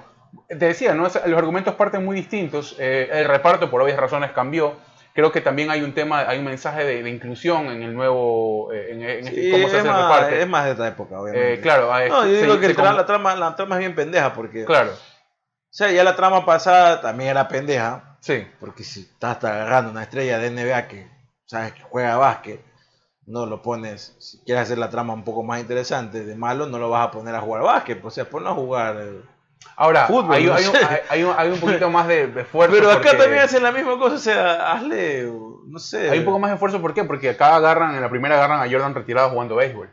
te 0.47 0.55
decía, 0.55 0.93
¿no? 0.93 1.03
Los 1.03 1.15
argumentos 1.17 1.75
parten 1.75 2.03
muy 2.05 2.15
distintos. 2.15 2.75
eh, 2.79 3.09
el 3.11 3.25
reparto, 3.25 3.69
por 3.69 3.81
obvias 3.81 3.97
razones, 3.99 4.31
cambió. 4.31 4.75
Creo 5.15 5.31
que 5.31 5.41
también 5.41 5.69
hay 5.69 5.83
un 5.83 5.93
tema, 5.93 6.21
hay 6.27 6.39
un 6.39 6.45
mensaje 6.45 6.83
de, 6.85 7.03
de 7.03 7.09
inclusión 7.09 7.67
en 7.67 7.83
el 7.83 7.93
nuevo, 7.93 8.73
eh, 8.73 8.93
en, 8.93 9.01
en 9.03 9.27
este- 9.27 9.43
Sí, 9.43 9.51
cómo 9.51 9.69
se 9.69 9.77
hace 9.77 9.87
el 9.87 9.93
reparto. 9.93 10.35
es 10.35 10.47
más 10.47 10.65
de 10.65 10.71
esta 10.71 10.87
época, 10.87 11.21
obviamente. 11.21 11.53
Eh, 11.53 11.61
claro, 11.61 11.99
eh, 11.99 12.09
No, 12.09 12.25
yo 12.25 12.33
se- 12.35 12.41
digo 12.41 12.59
que 12.59 12.67
se 12.67 12.75
tra- 12.75 12.95
la, 12.95 13.05
trama, 13.05 13.35
la 13.35 13.55
trama 13.55 13.75
es 13.75 13.79
bien 13.79 13.93
pendeja 13.93 14.33
porque... 14.33 14.65
Claro, 14.65 14.91
O 14.91 14.95
sea, 15.75 15.91
ya 15.91 16.03
la 16.03 16.15
trama 16.15 16.45
pasada 16.45 16.99
también 17.01 17.29
era 17.29 17.47
pendeja. 17.47 18.17
sí. 18.21 18.47
Porque 18.59 18.83
si 18.83 19.01
estás 19.01 19.43
agarrando 19.43 19.91
una 19.91 20.01
estrella 20.03 20.39
de 20.39 20.49
NBA 20.49 20.87
que 20.87 21.07
sabes 21.45 21.73
que 21.73 21.83
juega 21.83 22.17
básquet, 22.17 22.59
no 23.27 23.45
lo 23.45 23.61
pones, 23.61 24.15
si 24.19 24.39
quieres 24.39 24.63
hacer 24.63 24.79
la 24.79 24.89
trama 24.89 25.13
un 25.13 25.23
poco 25.23 25.43
más 25.43 25.61
interesante, 25.61 26.25
de 26.25 26.35
malo, 26.35 26.65
no 26.65 26.79
lo 26.79 26.89
vas 26.89 27.07
a 27.07 27.11
poner 27.11 27.35
a 27.35 27.39
jugar 27.41 27.61
básquet. 27.61 28.01
pues, 28.01 28.13
O 28.13 28.15
sea, 28.15 28.25
ponlo 28.25 28.49
a 28.49 28.53
jugar. 28.55 28.97
Ahora, 29.75 30.05
Fútbol, 30.07 30.35
hay, 30.35 30.45
no 30.45 30.53
hay 30.53 30.65
un, 30.65 30.75
hay, 31.09 31.23
un, 31.23 31.33
hay 31.37 31.49
un 31.49 31.59
poquito 31.59 31.89
más 31.89 32.07
de, 32.07 32.27
de 32.27 32.41
esfuerzo. 32.41 32.75
Pero 32.75 32.91
acá 32.91 33.17
también 33.17 33.41
hacen 33.41 33.63
la 33.63 33.71
misma 33.71 33.97
cosa. 33.97 34.15
O 34.15 34.19
sea, 34.19 34.71
hazle, 34.73 35.31
no 35.67 35.79
sé. 35.79 36.09
Hay 36.09 36.19
un 36.19 36.25
poco 36.25 36.39
más 36.39 36.51
de 36.51 36.55
esfuerzo, 36.55 36.79
¿por 36.81 36.93
qué? 36.93 37.03
Porque 37.03 37.29
acá 37.31 37.55
agarran, 37.55 37.95
en 37.95 38.01
la 38.01 38.09
primera 38.09 38.35
agarran 38.35 38.59
a 38.61 38.71
Jordan 38.71 38.93
retirado 38.93 39.29
jugando 39.31 39.55
béisbol. 39.55 39.89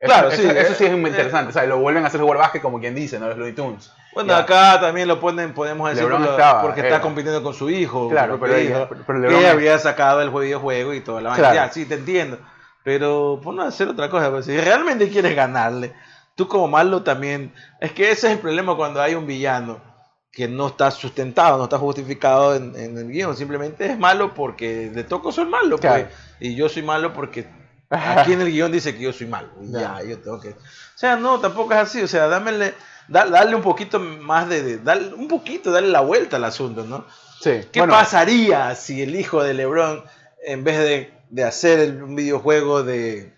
Eso, 0.00 0.12
Claro, 0.12 0.28
eso, 0.28 0.42
sí, 0.42 0.48
eso 0.48 0.72
eh, 0.72 0.74
sí 0.76 0.84
es 0.84 0.92
muy 0.92 1.06
eh, 1.06 1.08
interesante. 1.08 1.50
O 1.50 1.52
sea, 1.52 1.64
lo 1.66 1.78
vuelven 1.78 2.04
a 2.04 2.06
hacer 2.06 2.20
jugar 2.20 2.38
básquet 2.38 2.62
como 2.62 2.78
quien 2.78 2.94
dice, 2.94 3.18
¿no? 3.18 3.26
Los 3.26 3.36
Looney 3.36 3.54
Tunes. 3.54 3.92
Bueno, 4.14 4.28
Ya. 4.32 4.38
acá 4.38 4.80
también 4.80 5.08
lo 5.08 5.18
ponen, 5.18 5.52
podemos 5.54 5.90
decir, 5.90 6.08
porque, 6.08 6.24
estaba, 6.28 6.62
porque 6.62 6.80
era. 6.80 6.88
está 6.90 7.00
compitiendo 7.00 7.42
con 7.42 7.52
su 7.52 7.68
hijo. 7.68 8.08
Claro, 8.08 8.38
pero, 8.38 8.58
hijo. 8.60 8.86
pero- 8.88 9.04
que 9.04 9.12
LeBron- 9.12 9.38
ella 9.40 9.50
habría 9.50 9.76
sacado 9.80 10.22
el 10.22 10.30
videojuego 10.30 10.94
y 10.94 11.00
toda 11.00 11.20
la. 11.20 11.34
Claro. 11.34 11.54
Ya, 11.54 11.68
sí, 11.72 11.84
te 11.84 11.94
entiendo. 11.94 12.38
Pero 12.84 13.40
ponlo 13.42 13.62
a 13.64 13.66
hacer 13.66 13.88
otra 13.88 14.08
cosa. 14.08 14.30
pues, 14.30 14.46
si 14.46 14.56
realmente 14.56 15.08
quieres 15.10 15.34
ganarle, 15.34 15.92
tú 16.38 16.46
como 16.48 16.68
malo 16.68 17.02
también. 17.02 17.52
Es 17.80 17.90
que 17.92 18.10
ese 18.12 18.28
es 18.28 18.32
el 18.34 18.38
problema 18.38 18.76
cuando 18.76 19.02
hay 19.02 19.14
un 19.16 19.26
villano 19.26 19.82
que 20.30 20.46
no 20.46 20.68
está 20.68 20.90
sustentado, 20.92 21.58
no 21.58 21.64
está 21.64 21.78
justificado 21.78 22.54
en, 22.54 22.76
en 22.76 22.96
el 22.96 23.08
guion. 23.10 23.36
Simplemente 23.36 23.86
es 23.86 23.98
malo 23.98 24.32
porque 24.34 24.90
le 24.94 25.02
toco 25.02 25.32
soy 25.32 25.46
malo. 25.46 25.78
pues, 25.78 26.06
y 26.38 26.54
yo 26.54 26.68
soy 26.68 26.82
malo 26.82 27.12
porque 27.12 27.48
aquí 27.90 28.34
en 28.34 28.40
el 28.42 28.52
guion 28.52 28.70
dice 28.70 28.94
que 28.94 29.02
yo 29.02 29.12
soy 29.12 29.26
malo. 29.26 29.48
Y 29.60 29.72
Ya. 29.72 30.00
yo 30.04 30.16
tengo 30.20 30.40
que. 30.40 30.50
O 30.50 30.54
sea, 30.94 31.16
no, 31.16 31.40
tampoco 31.40 31.72
es 31.72 31.80
así. 31.80 32.00
O 32.02 32.06
sea, 32.08 32.28
dámele, 32.28 32.74
da- 33.08 33.26
darle 33.26 33.56
un 33.56 33.62
poquito 33.62 33.98
más 33.98 34.48
de. 34.48 34.62
de- 34.62 34.78
darle 34.78 35.14
un 35.14 35.26
poquito, 35.26 35.72
darle 35.72 35.88
la 35.90 36.02
vuelta 36.02 36.36
al 36.36 36.44
asunto, 36.44 36.84
¿no? 36.84 37.04
Sí. 37.40 37.62
¿Qué 37.72 37.80
bueno, 37.80 37.94
pasaría 37.94 38.74
si 38.76 39.02
el 39.02 39.16
hijo 39.16 39.42
de 39.42 39.54
LeBron, 39.54 40.04
en 40.46 40.62
vez 40.62 40.78
de, 40.78 41.12
de 41.30 41.42
hacer 41.44 41.80
el- 41.80 42.00
un 42.02 42.14
videojuego 42.14 42.84
de. 42.84 43.34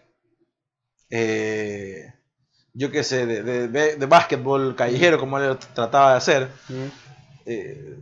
eh, 1.10 2.12
yo 2.80 2.90
qué 2.90 3.02
sé, 3.04 3.26
de, 3.26 3.42
de, 3.42 3.68
de- 3.68 3.96
de 3.96 4.06
básquetbol 4.06 4.74
callejero, 4.74 5.18
como 5.18 5.38
él 5.38 5.56
trataba 5.74 6.12
de 6.12 6.16
hacer, 6.16 6.48
eh, 7.46 7.98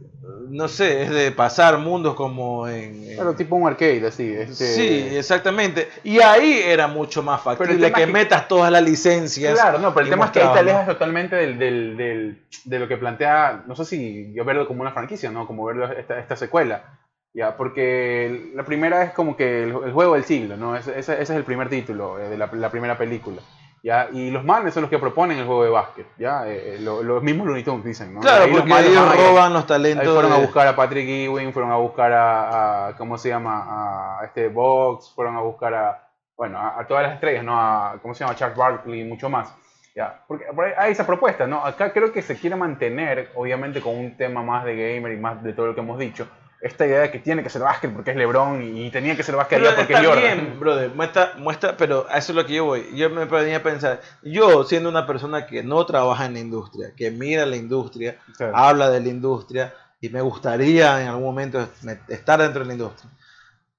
no 0.50 0.68
sé, 0.68 1.02
es 1.02 1.10
de 1.10 1.32
pasar 1.32 1.78
mundos 1.78 2.14
como 2.14 2.68
en. 2.68 3.02
en- 3.10 3.16
Pero 3.18 3.34
tipo 3.34 3.56
un 3.56 3.66
arcade, 3.66 4.06
así. 4.06 4.32
Este... 4.32 4.54
Sí, 4.54 5.16
exactamente. 5.16 5.88
Y 6.04 6.20
ahí 6.20 6.60
era 6.64 6.86
mucho 6.86 7.22
más 7.22 7.40
Pero 7.40 7.52
el 7.52 7.58
factible 7.58 7.92
que, 7.92 8.00
es 8.02 8.06
que- 8.06 8.12
metas 8.12 8.48
todas 8.48 8.70
las 8.70 8.82
licencias. 8.82 9.54
Claro, 9.54 9.78
no, 9.78 9.92
pero 9.92 10.04
el 10.06 10.10
tema 10.10 10.26
es 10.26 10.30
que 10.32 10.40
ahí 10.40 10.52
te 10.52 10.58
alejas 10.60 10.86
totalmente 10.86 11.36
del, 11.36 11.58
del, 11.58 11.96
del- 11.96 12.42
de 12.64 12.78
lo 12.78 12.86
que 12.88 12.96
plantea, 12.96 13.64
no 13.66 13.74
sé 13.76 13.84
si 13.84 14.32
yo 14.34 14.44
verlo 14.44 14.66
como 14.68 14.82
una 14.82 14.92
franquicia, 14.92 15.30
¿no? 15.30 15.46
Como 15.46 15.64
verlo 15.64 15.90
esta, 15.92 16.18
esta 16.20 16.36
secuela. 16.36 16.98
Ya, 17.34 17.56
porque 17.56 18.50
la 18.54 18.64
primera 18.64 19.02
es 19.04 19.12
como 19.12 19.36
que 19.36 19.62
el, 19.64 19.70
el 19.70 19.92
juego 19.92 20.14
del 20.14 20.24
siglo, 20.24 20.56
¿no? 20.56 20.76
Ese, 20.76 20.98
ese- 20.98 21.14
ese 21.14 21.22
es 21.22 21.30
el 21.30 21.44
primer 21.44 21.68
título 21.68 22.18
eh, 22.20 22.28
de 22.28 22.38
la, 22.38 22.48
la 22.52 22.70
primera 22.70 22.96
película. 22.96 23.42
¿Ya? 23.82 24.08
Y 24.12 24.30
los 24.30 24.44
manes 24.44 24.74
son 24.74 24.82
los 24.82 24.90
que 24.90 24.98
proponen 24.98 25.38
el 25.38 25.46
juego 25.46 25.64
de 25.64 25.70
básquet, 25.70 26.06
¿ya? 26.18 26.46
Eh, 26.48 26.74
eh, 26.74 26.78
lo- 26.80 27.02
los 27.02 27.22
mismos 27.22 27.46
Looney 27.46 27.62
Tunes 27.64 27.84
dicen, 27.84 28.14
¿no? 28.14 28.20
Claro, 28.20 28.44
Ahí 28.44 28.50
los 28.50 28.58
porque 28.60 28.70
manes 28.72 28.90
ellos 28.90 29.02
van 29.06 29.12
ahí- 29.18 29.26
roban 29.26 29.52
los 29.52 29.62
Ahí 29.62 29.68
talentos. 29.68 30.12
fueron 30.14 30.32
a 30.32 30.36
de- 30.36 30.42
buscar 30.42 30.66
a 30.68 30.76
Patrick 30.76 31.08
Ewing, 31.08 31.52
fueron 31.52 31.70
a 31.72 31.76
buscar 31.76 32.12
a, 32.12 32.86
a- 32.88 32.96
¿cómo 32.96 33.16
se 33.18 33.28
llama? 33.28 34.18
A 34.20 34.24
este 34.24 34.48
Box, 34.48 35.12
fueron 35.14 35.36
a 35.36 35.40
buscar 35.40 35.74
a, 35.74 36.08
bueno, 36.36 36.58
a, 36.58 36.80
a 36.80 36.86
todas 36.86 37.02
las 37.04 37.14
estrellas, 37.14 37.44
¿no? 37.44 37.58
A, 37.60 37.96
¿cómo 38.02 38.14
se 38.14 38.24
llama? 38.24 38.36
Charles 38.36 38.56
Barkley 38.58 39.00
y 39.00 39.04
mucho 39.04 39.28
más. 39.28 39.54
Ya, 39.94 40.22
porque 40.28 40.44
por 40.54 40.64
ahí 40.64 40.72
hay 40.78 40.92
esa 40.92 41.04
propuesta, 41.06 41.46
¿no? 41.48 41.64
Acá 41.64 41.92
creo 41.92 42.12
que 42.12 42.22
se 42.22 42.38
quiere 42.38 42.54
mantener, 42.54 43.32
obviamente 43.34 43.80
con 43.80 43.96
un 43.96 44.16
tema 44.16 44.42
más 44.44 44.64
de 44.64 44.76
gamer 44.94 45.12
y 45.12 45.16
más 45.16 45.42
de 45.42 45.52
todo 45.52 45.66
lo 45.68 45.74
que 45.74 45.80
hemos 45.80 45.98
dicho, 45.98 46.28
esta 46.60 46.86
idea 46.86 47.00
de 47.00 47.10
que 47.10 47.20
tiene 47.20 47.42
que 47.42 47.50
ser 47.50 47.62
básquet 47.62 47.92
porque 47.92 48.10
es 48.10 48.16
LeBron 48.16 48.62
y, 48.76 48.90
tenía 48.90 49.16
que 49.16 49.22
ser 49.22 49.36
básquet 49.36 49.60
allá 49.60 49.76
porque 49.76 49.92
es 49.94 50.00
Jordan. 50.00 50.22
bien, 50.22 50.60
brother, 50.60 50.90
muestra, 50.94 51.34
muestra, 51.38 51.76
pero 51.76 52.06
a 52.10 52.18
eso 52.18 52.32
es 52.32 52.36
lo 52.36 52.44
que 52.46 52.54
yo 52.54 52.64
voy. 52.64 52.88
Yo 52.96 53.08
me 53.10 53.26
ponía 53.26 53.58
a 53.58 53.62
pensar, 53.62 54.00
yo 54.22 54.64
siendo 54.64 54.88
una 54.88 55.06
persona 55.06 55.46
que 55.46 55.62
no 55.62 55.84
trabaja 55.86 56.26
en 56.26 56.34
la 56.34 56.40
industria, 56.40 56.92
que 56.96 57.10
mira 57.10 57.46
la 57.46 57.56
industria, 57.56 58.18
Claro. 58.36 58.56
habla 58.56 58.90
de 58.90 59.00
la 59.00 59.08
industria 59.08 59.72
y 60.00 60.08
me 60.08 60.20
gustaría 60.20 61.00
en 61.02 61.08
algún 61.08 61.24
momento 61.24 61.68
me- 61.82 61.98
estar 62.08 62.40
dentro 62.40 62.60
de 62.62 62.66
la 62.66 62.72
industria. 62.72 63.10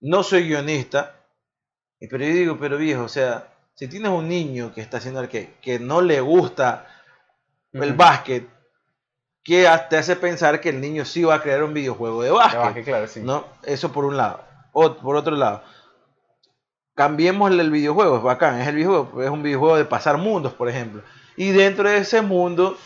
no 0.02 0.24
soy 0.24 0.48
guionista, 0.48 1.15
pero 2.00 2.20
yo 2.24 2.34
digo, 2.34 2.58
pero 2.58 2.78
viejo, 2.78 3.04
o 3.04 3.10
sea, 3.10 3.48
si 3.76 3.88
tienes 3.89 4.10
un 4.12 4.28
niño 4.30 4.74
que 4.74 4.80
está 4.82 4.98
haciendo 4.98 5.20
el 5.20 5.28
que, 5.28 5.56
que 5.62 5.80
no 5.80 6.00
le 6.02 6.22
gusta 6.22 6.86
el 7.74 7.89
Ujú. 7.89 7.98
básquet, 7.98 8.48
¿qué 9.43 9.67
ha- 9.67 9.88
te 9.89 9.97
hace 9.97 10.15
pensar 10.15 10.60
que 10.62 10.69
el 10.69 10.82
niño 10.82 11.06
sí 11.06 11.23
va 11.23 11.36
a 11.36 11.41
crear 11.41 11.63
un 11.63 11.73
videojuego 11.73 12.21
de 12.23 12.32
básquet? 12.32 12.73
que 12.73 12.84
claro, 12.84 13.08
sí. 13.08 13.21
¿no? 13.21 13.45
Eso 13.63 13.91
por 13.91 14.06
un 14.06 14.17
lado. 14.17 14.41
O, 14.73 14.93
por 14.95 15.15
otro 15.15 15.36
lado, 15.36 15.63
cambiemos 16.95 17.52
el 17.52 17.71
videojuego, 17.71 18.17
es 18.17 18.23
bacán, 18.23 18.60
es 18.62 18.67
el 18.67 18.75
videojuego, 18.75 19.23
es 19.23 19.30
un 19.30 19.43
videojuego 19.43 19.78
de 19.78 19.86
pasar 19.86 20.17
mundos, 20.17 20.54
por 20.54 20.69
ejemplo. 20.69 21.02
Y 21.38 21.52
dentro 21.52 21.89
de 21.89 21.97
ese 21.97 22.21
mundo, 22.21 22.78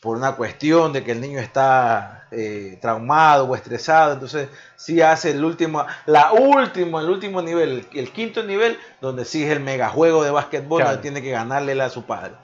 por 0.00 0.16
una 0.16 0.32
cuestión 0.36 0.92
de 0.92 1.02
que 1.02 1.12
el 1.12 1.20
niño 1.20 1.40
está 1.40 2.26
eh, 2.30 2.78
traumado 2.82 3.46
o 3.46 3.54
estresado, 3.56 4.12
entonces 4.12 4.48
sí 4.76 5.00
hace 5.00 5.30
el 5.30 5.42
último, 5.44 5.84
la 6.06 6.32
última, 6.32 7.00
el 7.00 7.08
último 7.08 7.40
nivel, 7.40 7.86
el, 7.92 7.98
el 7.98 8.12
quinto 8.12 8.42
nivel, 8.42 8.78
donde 9.00 9.24
sí 9.24 9.42
es 9.44 9.50
el 9.50 9.60
megajuego 9.60 10.22
de 10.22 10.30
básquetbol, 10.30 10.80
Claro. 10.80 10.90
donde 10.92 11.02
tiene 11.02 11.22
que 11.22 11.30
ganarle 11.30 11.80
a 11.80 11.88
su 11.88 12.04
padre. 12.04 12.34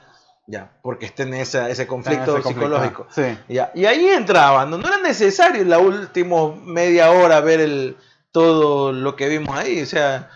Ya, 0.47 0.69
porque 0.83 1.07
está 1.07 1.23
en 1.23 1.33
esa, 1.33 1.69
ese 1.69 1.87
conflicto 1.87 2.37
ese 2.37 2.47
psicológico. 2.49 3.07
Sí. 3.09 3.35
Ya, 3.49 3.71
Y 3.73 3.85
ahí 3.85 4.05
entraban, 4.09 4.69
no, 4.69 4.77
no 4.77 4.87
era 4.87 4.99
necesario 4.99 5.61
en 5.63 5.69
la 5.69 5.79
última 5.79 6.53
media 6.63 7.09
hora 7.11 7.39
ver 7.41 7.61
el, 7.61 7.97
todo 8.31 8.91
lo 8.91 9.15
que 9.15 9.27
vimos 9.27 9.57
ahí. 9.57 9.81
O 9.81 9.85
sea, 9.87 10.29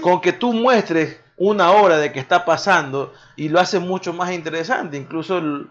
con 0.00 0.20
que 0.20 0.32
tú 0.32 0.52
muestres 0.52 1.18
una 1.36 1.72
hora 1.72 1.96
de 1.98 2.12
que 2.12 2.20
está 2.20 2.44
pasando 2.44 3.12
y 3.34 3.48
lo 3.48 3.58
hace 3.58 3.80
mucho 3.80 4.12
más 4.12 4.30
interesante. 4.30 4.96
Incluso, 4.96 5.38
el- 5.38 5.68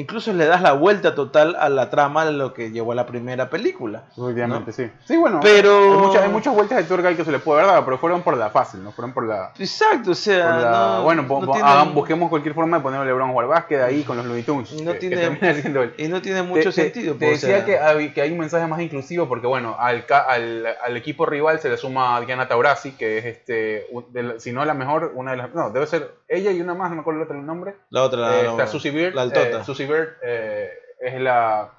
incluso 0.00 0.32
le 0.32 0.44
das 0.46 0.60
la 0.62 0.72
vuelta 0.72 1.14
total 1.14 1.56
a 1.58 1.68
la 1.68 1.90
trama 1.90 2.24
de 2.24 2.32
lo 2.32 2.54
que 2.54 2.70
llevó 2.70 2.92
a 2.92 2.94
la 2.94 3.06
primera 3.06 3.50
película. 3.50 4.04
Obviamente, 4.16 4.70
sí. 4.72 4.90
Sí, 5.06 5.16
bueno. 5.16 5.40
Pero- 5.42 5.92
Hay 5.94 5.98
muchas, 5.98 6.22
hay 6.22 6.28
muchas 6.30 6.54
vueltas 6.54 6.78
de 6.78 6.84
tuerca 6.84 7.14
que 7.16 7.24
se 7.24 7.32
le 7.32 7.38
puede 7.38 7.66
dado, 7.66 7.84
pero 7.84 7.98
fueron 7.98 8.22
por 8.22 8.36
la 8.36 8.50
fácil, 8.50 8.84
¿no? 8.84 8.92
Fueron 8.92 9.12
por 9.14 9.26
la. 9.26 9.52
Exacto, 9.58 10.10
o 10.10 10.14
sea, 10.14 10.44
por 10.52 10.62
la- 10.62 10.70
no- 10.98 11.02
bueno, 11.02 11.26
po- 11.26 11.40
no 11.40 11.46
po- 11.46 11.52
tiene- 11.54 11.68
hagan- 11.68 11.94
busquemos 11.94 12.28
cualquier 12.30 12.54
forma 12.54 12.76
de 12.76 12.82
poner 12.82 13.00
a 13.00 13.04
LeBron 13.04 13.28
a 13.30 13.32
jugar 13.32 13.48
básquet 13.48 13.80
ahí 13.80 14.02
con 14.02 14.16
los 14.18 14.26
Looney 14.26 14.42
Tunes. 14.42 14.72
No 14.82 14.92
que- 14.92 14.98
tiene- 14.98 15.94
y 15.98 16.08
no 16.08 16.20
tiene 16.22 16.42
mucho 16.42 16.64
Te- 16.64 16.72
sentido. 16.72 17.14
Te, 17.14 17.30
decía 17.30 17.48
sea, 17.56 17.64
que, 17.64 17.78
hay, 17.78 18.12
que 18.12 18.20
hay 18.22 18.30
un 18.32 18.38
mensaje 18.38 18.66
más 18.66 18.80
inclusivo 18.80 19.26
porque, 19.28 19.46
bueno, 19.46 19.76
al, 19.78 20.04
al, 20.28 20.66
al 20.84 20.96
equipo 20.96 21.24
rival 21.26 21.58
se 21.58 21.68
le 21.70 21.76
suma 21.78 22.20
Diana 22.20 22.46
Taurasi, 22.48 22.92
que 22.92 23.18
es, 23.18 23.24
este, 23.24 23.86
de 24.10 24.38
si 24.40 24.52
no 24.52 24.64
la 24.64 24.74
mejor, 24.74 25.12
una 25.14 25.30
de 25.30 25.36
las... 25.38 25.54
No, 25.54 25.70
debe 25.70 25.86
ser 25.86 26.10
ella 26.28 26.50
y 26.50 26.60
una 26.60 26.74
más, 26.74 26.90
no 26.90 26.96
me 26.96 27.00
acuerdo 27.00 27.20
el 27.20 27.24
otro 27.26 27.40
nombre. 27.40 27.76
la 27.90 28.02
otra, 28.02 28.20
la, 28.20 28.40
Eh, 28.40 28.42
la- 28.44 28.50
está 28.50 28.66
Susie 28.66 28.90
Bird. 28.90 29.14
la 29.14 29.22
altota. 29.22 29.60
eh, 29.60 29.64
Susie 29.64 29.85
Bird 29.86 30.16
eh, 30.22 30.70
es 31.00 31.20
la... 31.20 31.70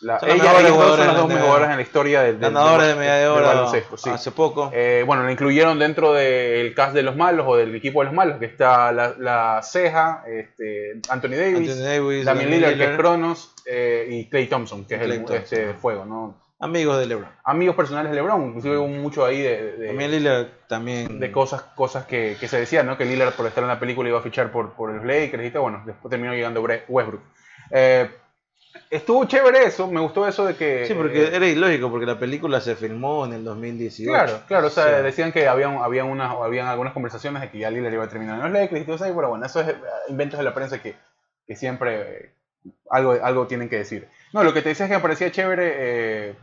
la 0.00 0.20
Son 0.20 0.30
ella 0.30 0.60
ellas 0.60 0.76
dos 0.76 0.96
son 0.96 1.06
las 1.06 1.16
dos 1.16 1.28
mejores 1.28 1.70
en 1.70 1.76
la 1.76 1.82
historia 1.82 2.22
del, 2.22 2.40
del, 2.40 2.52
ganadores 2.52 2.88
de 2.88 2.94
medalla 2.94 3.20
de 3.20 3.28
oro 3.28 3.46
baloncesto, 3.46 3.96
sí. 3.96 4.10
hace 4.10 4.30
poco. 4.30 4.70
Eh, 4.72 5.04
bueno, 5.06 5.24
la 5.24 5.32
incluyeron 5.32 5.78
dentro 5.78 6.12
del 6.12 6.74
cast 6.74 6.94
de 6.94 7.02
los 7.02 7.16
malos 7.16 7.46
o 7.48 7.56
del 7.56 7.74
equipo 7.74 8.00
de 8.00 8.06
los 8.06 8.14
malos, 8.14 8.38
que 8.38 8.46
está 8.46 8.92
la, 8.92 9.14
la 9.18 9.60
Ceja, 9.62 10.24
este, 10.26 11.00
Anthony 11.08 11.36
Davis, 11.36 11.70
Anthony 11.70 11.84
Davis, 11.84 12.24
Damian 12.24 12.50
Lillard, 12.50 12.76
que 12.76 12.84
es 12.84 12.96
Cronos, 12.96 13.54
eh, 13.66 14.06
y 14.10 14.28
Clay 14.28 14.46
Thompson, 14.46 14.84
que 14.84 14.96
es 14.96 15.02
el 15.02 15.24
Thompson. 15.24 15.36
este, 15.36 15.74
fuego, 15.74 16.04
¿no? 16.04 16.42
amigos 16.62 16.98
de 16.98 17.06
LeBron. 17.06 17.28
Amigos 17.44 17.74
personales 17.74 18.10
de 18.10 18.16
LeBron, 18.16 18.46
inclusive 18.46 18.78
hubo 18.78 18.86
mucho 18.86 19.24
ahí 19.24 19.42
de, 19.42 19.72
de, 19.72 19.86
También 19.88 20.10
Lillard 20.12 20.46
también. 20.68 21.18
de 21.18 21.32
cosas, 21.32 21.62
cosas 21.74 22.06
que, 22.06 22.36
que 22.38 22.46
se 22.46 22.58
decían, 22.58 22.86
¿no? 22.86 22.96
Que 22.96 23.04
Lillard 23.04 23.34
por 23.34 23.46
estar 23.46 23.64
en 23.64 23.68
la 23.68 23.80
película 23.80 24.08
iba 24.08 24.20
a 24.20 24.22
fichar 24.22 24.52
por, 24.52 24.72
por 24.74 24.90
los 24.92 25.04
Lakers 25.04 25.44
y 25.44 25.50
tal. 25.50 25.62
Bueno, 25.62 25.82
después 25.84 26.08
terminó 26.08 26.32
llegando 26.32 26.62
Westbrook. 26.62 27.20
Eh, 27.72 28.10
estuvo 28.90 29.24
chévere 29.24 29.64
eso, 29.64 29.86
me 29.88 30.00
gustó 30.00 30.26
eso 30.28 30.44
de 30.46 30.54
que... 30.56 30.84
Sí, 30.86 30.94
porque 30.94 31.22
eh, 31.24 31.30
era 31.36 31.46
ilógico, 31.46 31.90
porque 31.90 32.06
la 32.06 32.18
película 32.18 32.60
se 32.60 32.76
filmó 32.76 33.24
en 33.26 33.32
el 33.32 33.44
2018. 33.44 34.10
Claro, 34.12 34.40
claro, 34.46 34.66
o 34.66 34.70
sea, 34.70 34.98
Sí. 34.98 35.02
decían 35.04 35.32
que 35.32 35.48
habían, 35.48 35.76
habían, 35.78 36.06
unas, 36.08 36.30
habían 36.34 36.66
algunas 36.68 36.92
conversaciones 36.92 37.42
de 37.42 37.50
que 37.50 37.58
ya 37.58 37.70
Lillard 37.70 37.92
iba 37.92 38.04
a 38.04 38.08
terminar 38.08 38.36
en 38.36 38.42
los 38.42 38.52
Lakers 38.52 38.82
y 38.82 38.84
todo 38.84 38.96
eso, 38.96 39.04
pero 39.14 39.28
bueno, 39.30 39.44
eso 39.46 39.60
es 39.60 39.68
eh, 39.68 39.74
inventos 40.08 40.38
de 40.38 40.44
la 40.44 40.54
prensa 40.54 40.80
que, 40.82 40.94
que 41.46 41.56
siempre 41.56 42.34
algo, 42.90 43.12
algo 43.22 43.46
tienen 43.46 43.68
que 43.68 43.78
decir. 43.78 44.08
No, 44.32 44.44
lo 44.44 44.52
que 44.54 44.62
te 44.62 44.70
decía 44.70 44.86
es 44.86 44.90
que 44.90 44.96
me 44.96 45.02
parecía 45.02 45.30
chévere, 45.32 45.72
eh, 45.76 46.34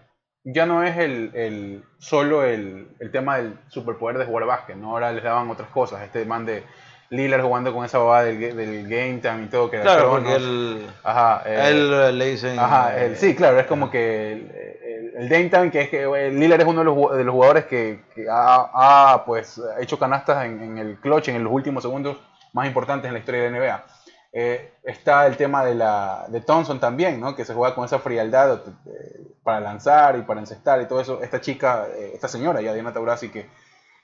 ya 0.43 0.65
no 0.65 0.83
es 0.83 0.97
el, 0.97 1.31
el 1.35 1.83
solo 1.99 2.43
el, 2.43 2.89
el 2.99 3.11
tema 3.11 3.37
del 3.37 3.59
superpoder 3.67 4.17
de 4.17 4.25
jugar 4.25 4.45
básquet, 4.45 4.75
¿no? 4.77 4.91
Ahora 4.91 5.11
les 5.11 5.23
daban 5.23 5.49
otras 5.49 5.69
cosas, 5.69 6.01
este 6.03 6.25
man 6.25 6.45
de 6.45 6.63
Lillard 7.11 7.41
jugando 7.41 7.73
con 7.73 7.85
esa 7.85 7.97
babada 7.97 8.25
del, 8.25 8.39
del 8.55 8.83
game 8.87 9.17
time 9.21 9.43
y 9.45 9.47
todo, 9.47 9.69
que 9.71 9.79
Claro, 9.81 10.11
porque 10.11 10.35
él, 10.35 10.87
Ajá, 11.03 11.41
eh, 11.45 11.69
él 11.69 11.91
eh, 11.93 12.11
le 12.11 12.25
dicen. 12.31 12.59
Ajá, 12.59 12.97
eh, 12.97 13.05
el- 13.07 13.17
sí, 13.17 13.35
claro, 13.35 13.59
es 13.59 13.65
como 13.65 13.89
que 13.89 14.31
el, 14.33 14.51
el, 14.51 15.13
el 15.23 15.29
Dame 15.29 15.49
Time, 15.49 15.71
que 15.71 15.81
es 15.81 15.89
que 15.89 16.03
el 16.03 16.39
Lillard 16.39 16.61
es 16.61 16.67
uno 16.67 16.79
de 16.79 16.85
los, 16.85 17.17
de 17.17 17.23
los 17.23 17.33
jugadores 17.33 17.65
que, 17.65 18.03
que 18.13 18.27
ha, 18.29 19.13
ha, 19.13 19.25
pues, 19.25 19.59
hecho 19.79 19.97
canastas 19.97 20.45
en, 20.45 20.61
en 20.61 20.77
el 20.77 20.97
clutch 20.99 21.29
en 21.29 21.43
los 21.43 21.51
últimos 21.51 21.83
segundos 21.83 22.17
más 22.53 22.67
importantes 22.67 23.07
en 23.07 23.13
la 23.13 23.19
historia 23.19 23.43
de 23.43 23.51
la 23.51 23.57
NBA. 23.57 23.83
Eh, 24.31 24.73
está 24.83 25.25
el 25.25 25.37
tema 25.37 25.65
de, 25.65 25.73
la, 25.73 26.25
de 26.27 26.41
Thompson 26.41 26.79
también, 26.79 27.19
¿no? 27.19 27.35
que 27.35 27.45
se 27.45 27.55
juega 27.55 27.73
con 27.73 27.85
esa 27.85 27.97
frialdad 27.97 28.61
eh, 28.85 29.21
para 29.43 29.59
lanzar 29.59 30.15
y 30.17 30.21
para 30.21 30.39
encestar 30.39 30.79
y 30.81 30.85
todo 30.85 31.01
eso. 31.01 31.23
Esta 31.23 31.41
chica, 31.41 31.87
eh, 31.95 32.11
esta 32.13 32.27
señora, 32.27 32.61
ya 32.61 32.71
Diana 32.73 32.93
Taurasi, 32.93 33.29
que 33.29 33.47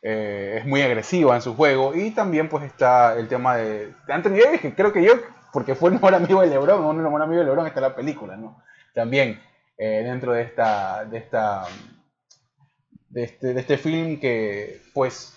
eh, 0.08 0.58
es 0.60 0.66
muy 0.68 0.84
agresiva 0.84 1.36
en 1.36 1.42
su 1.42 1.56
juego. 1.56 1.96
Y 1.96 2.12
también 2.12 2.48
pues 2.48 2.64
está 2.64 3.18
el 3.18 3.28
tema 3.28 3.58
de 3.58 3.92
Anthony 4.08 4.38
Davis, 4.44 4.62
que 4.62 4.76
creo 4.76 4.94
que 4.94 5.04
yo, 5.04 5.14
porque 5.52 5.74
fue 5.74 5.90
el 5.90 5.96
mejor 5.96 6.14
amigo 6.14 6.42
de 6.42 6.48
LeBron, 6.48 6.80
uno 6.80 6.98
de 6.98 7.04
los 7.04 7.12
mejores 7.12 7.26
amigos 7.26 7.44
de 7.44 7.50
LeBron 7.50 7.66
está 7.66 7.82
la 7.82 7.96
película, 7.96 8.38
¿no? 8.38 8.62
También 8.94 9.42
eh, 9.80 10.04
dentro 10.06 10.34
de 10.34 10.44
esta, 10.44 11.06
de 11.06 11.18
esta, 11.18 11.64
de 13.10 13.24
este, 13.24 13.54
de 13.56 13.60
este 13.60 13.80
film 13.80 14.20
que 14.20 14.80
pues 14.94 15.35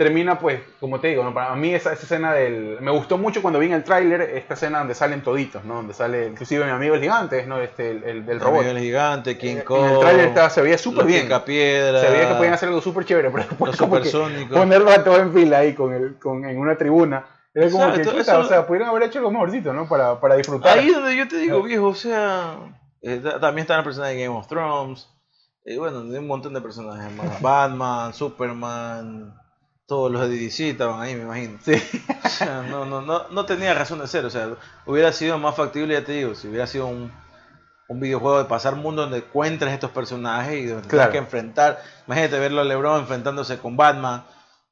termina 0.00 0.38
pues, 0.38 0.62
como 0.80 0.98
te 0.98 1.08
digo, 1.08 1.22
¿no? 1.22 1.34
para 1.34 1.54
mí 1.56 1.74
esa, 1.74 1.92
esa 1.92 2.04
escena 2.04 2.32
del... 2.32 2.78
Me 2.80 2.90
gustó 2.90 3.18
mucho 3.18 3.42
cuando 3.42 3.58
vi 3.58 3.66
en 3.66 3.74
el 3.74 3.84
tráiler 3.84 4.22
esta 4.22 4.54
escena 4.54 4.78
donde 4.78 4.94
salen 4.94 5.22
toditos, 5.22 5.62
¿no? 5.66 5.74
Donde 5.74 5.92
sale 5.92 6.28
inclusive 6.28 6.64
mi 6.64 6.70
amigo 6.70 6.94
el 6.94 7.02
gigante, 7.02 7.44
¿no? 7.44 7.60
Este, 7.60 7.90
el, 7.90 8.04
el 8.04 8.24
del 8.24 8.40
robot. 8.40 8.64
El 8.64 8.78
gigante, 8.78 9.36
King 9.36 9.56
Eh, 9.58 9.64
Kong. 9.64 9.84
En 9.84 9.90
el 9.92 10.00
tráiler 10.00 10.50
se 10.50 10.62
veía 10.62 10.78
súper 10.78 11.04
bien. 11.04 11.24
Picapiedra, 11.24 12.00
Se 12.00 12.10
veía 12.10 12.28
que 12.28 12.34
podían 12.36 12.54
hacer 12.54 12.70
algo 12.70 12.80
súper 12.80 13.04
chévere, 13.04 13.28
pero 13.30 13.44
después 13.46 13.76
como 13.76 14.00
que 14.00 14.10
ponerlo 14.50 14.90
a 14.90 15.04
todo 15.04 15.18
en 15.18 15.34
fila 15.34 15.58
ahí 15.58 15.74
con 15.74 15.92
el, 15.92 16.18
con, 16.18 16.46
en 16.46 16.58
una 16.58 16.76
tribuna. 16.78 17.26
Era 17.52 17.70
como 17.70 17.84
Exacto, 17.88 18.12
que, 18.14 18.20
eso- 18.20 18.38
o 18.38 18.44
sea, 18.44 18.66
pudieran 18.66 18.88
haber 18.88 19.02
hecho 19.02 19.18
algo 19.18 19.30
mejorcito, 19.32 19.74
¿no? 19.74 19.86
Para, 19.86 20.18
para 20.18 20.36
disfrutar. 20.36 20.78
Ahí 20.78 20.88
es 20.88 20.94
donde 20.94 21.14
yo 21.14 21.28
te 21.28 21.36
digo, 21.36 21.62
viejo, 21.62 21.88
o 21.88 21.94
sea. 21.94 22.54
eh, 23.02 23.20
ta- 23.22 23.38
también 23.38 23.64
están 23.64 23.76
las 23.76 23.84
personas 23.84 24.08
de 24.08 24.24
Game 24.24 24.34
of 24.34 24.46
Thrones. 24.46 25.08
Y 25.66 25.76
bueno, 25.76 26.02
de 26.04 26.18
un 26.18 26.26
montón 26.26 26.54
de 26.54 26.62
personajes 26.62 27.12
más. 27.12 27.42
Batman, 27.42 28.14
Superman. 28.14 29.34
Todos 29.90 30.12
los 30.12 30.20
de 30.30 30.36
DC 30.36 30.70
estaban 30.70 31.00
ahí, 31.00 31.16
me 31.16 31.22
imagino. 31.22 31.58
Sí. 31.64 31.72
O 32.24 32.28
sea, 32.28 32.62
no, 32.62 32.84
no, 32.86 33.00
no, 33.02 33.28
no 33.28 33.44
tenía 33.44 33.74
razón 33.74 33.98
de 33.98 34.06
ser. 34.06 34.24
O 34.24 34.30
sea, 34.30 34.50
hubiera 34.86 35.12
sido 35.12 35.36
más 35.36 35.56
factible, 35.56 35.94
ya 35.94 36.04
te 36.04 36.12
digo, 36.12 36.36
si 36.36 36.46
hubiera 36.46 36.68
sido 36.68 36.86
un, 36.86 37.10
un 37.88 37.98
videojuego 38.00 38.38
de 38.38 38.44
pasar 38.44 38.76
mundo 38.76 39.02
donde 39.02 39.18
encuentres 39.18 39.72
estos 39.72 39.90
personajes 39.90 40.54
y 40.60 40.66
donde 40.66 40.86
Claro. 40.88 41.10
tienes 41.10 41.10
que 41.10 41.18
enfrentar. 41.18 41.82
Imagínate 42.06 42.38
verlo 42.38 42.60
a 42.60 42.64
LeBron 42.64 43.00
enfrentándose 43.00 43.58
con 43.58 43.76
Batman. 43.76 44.24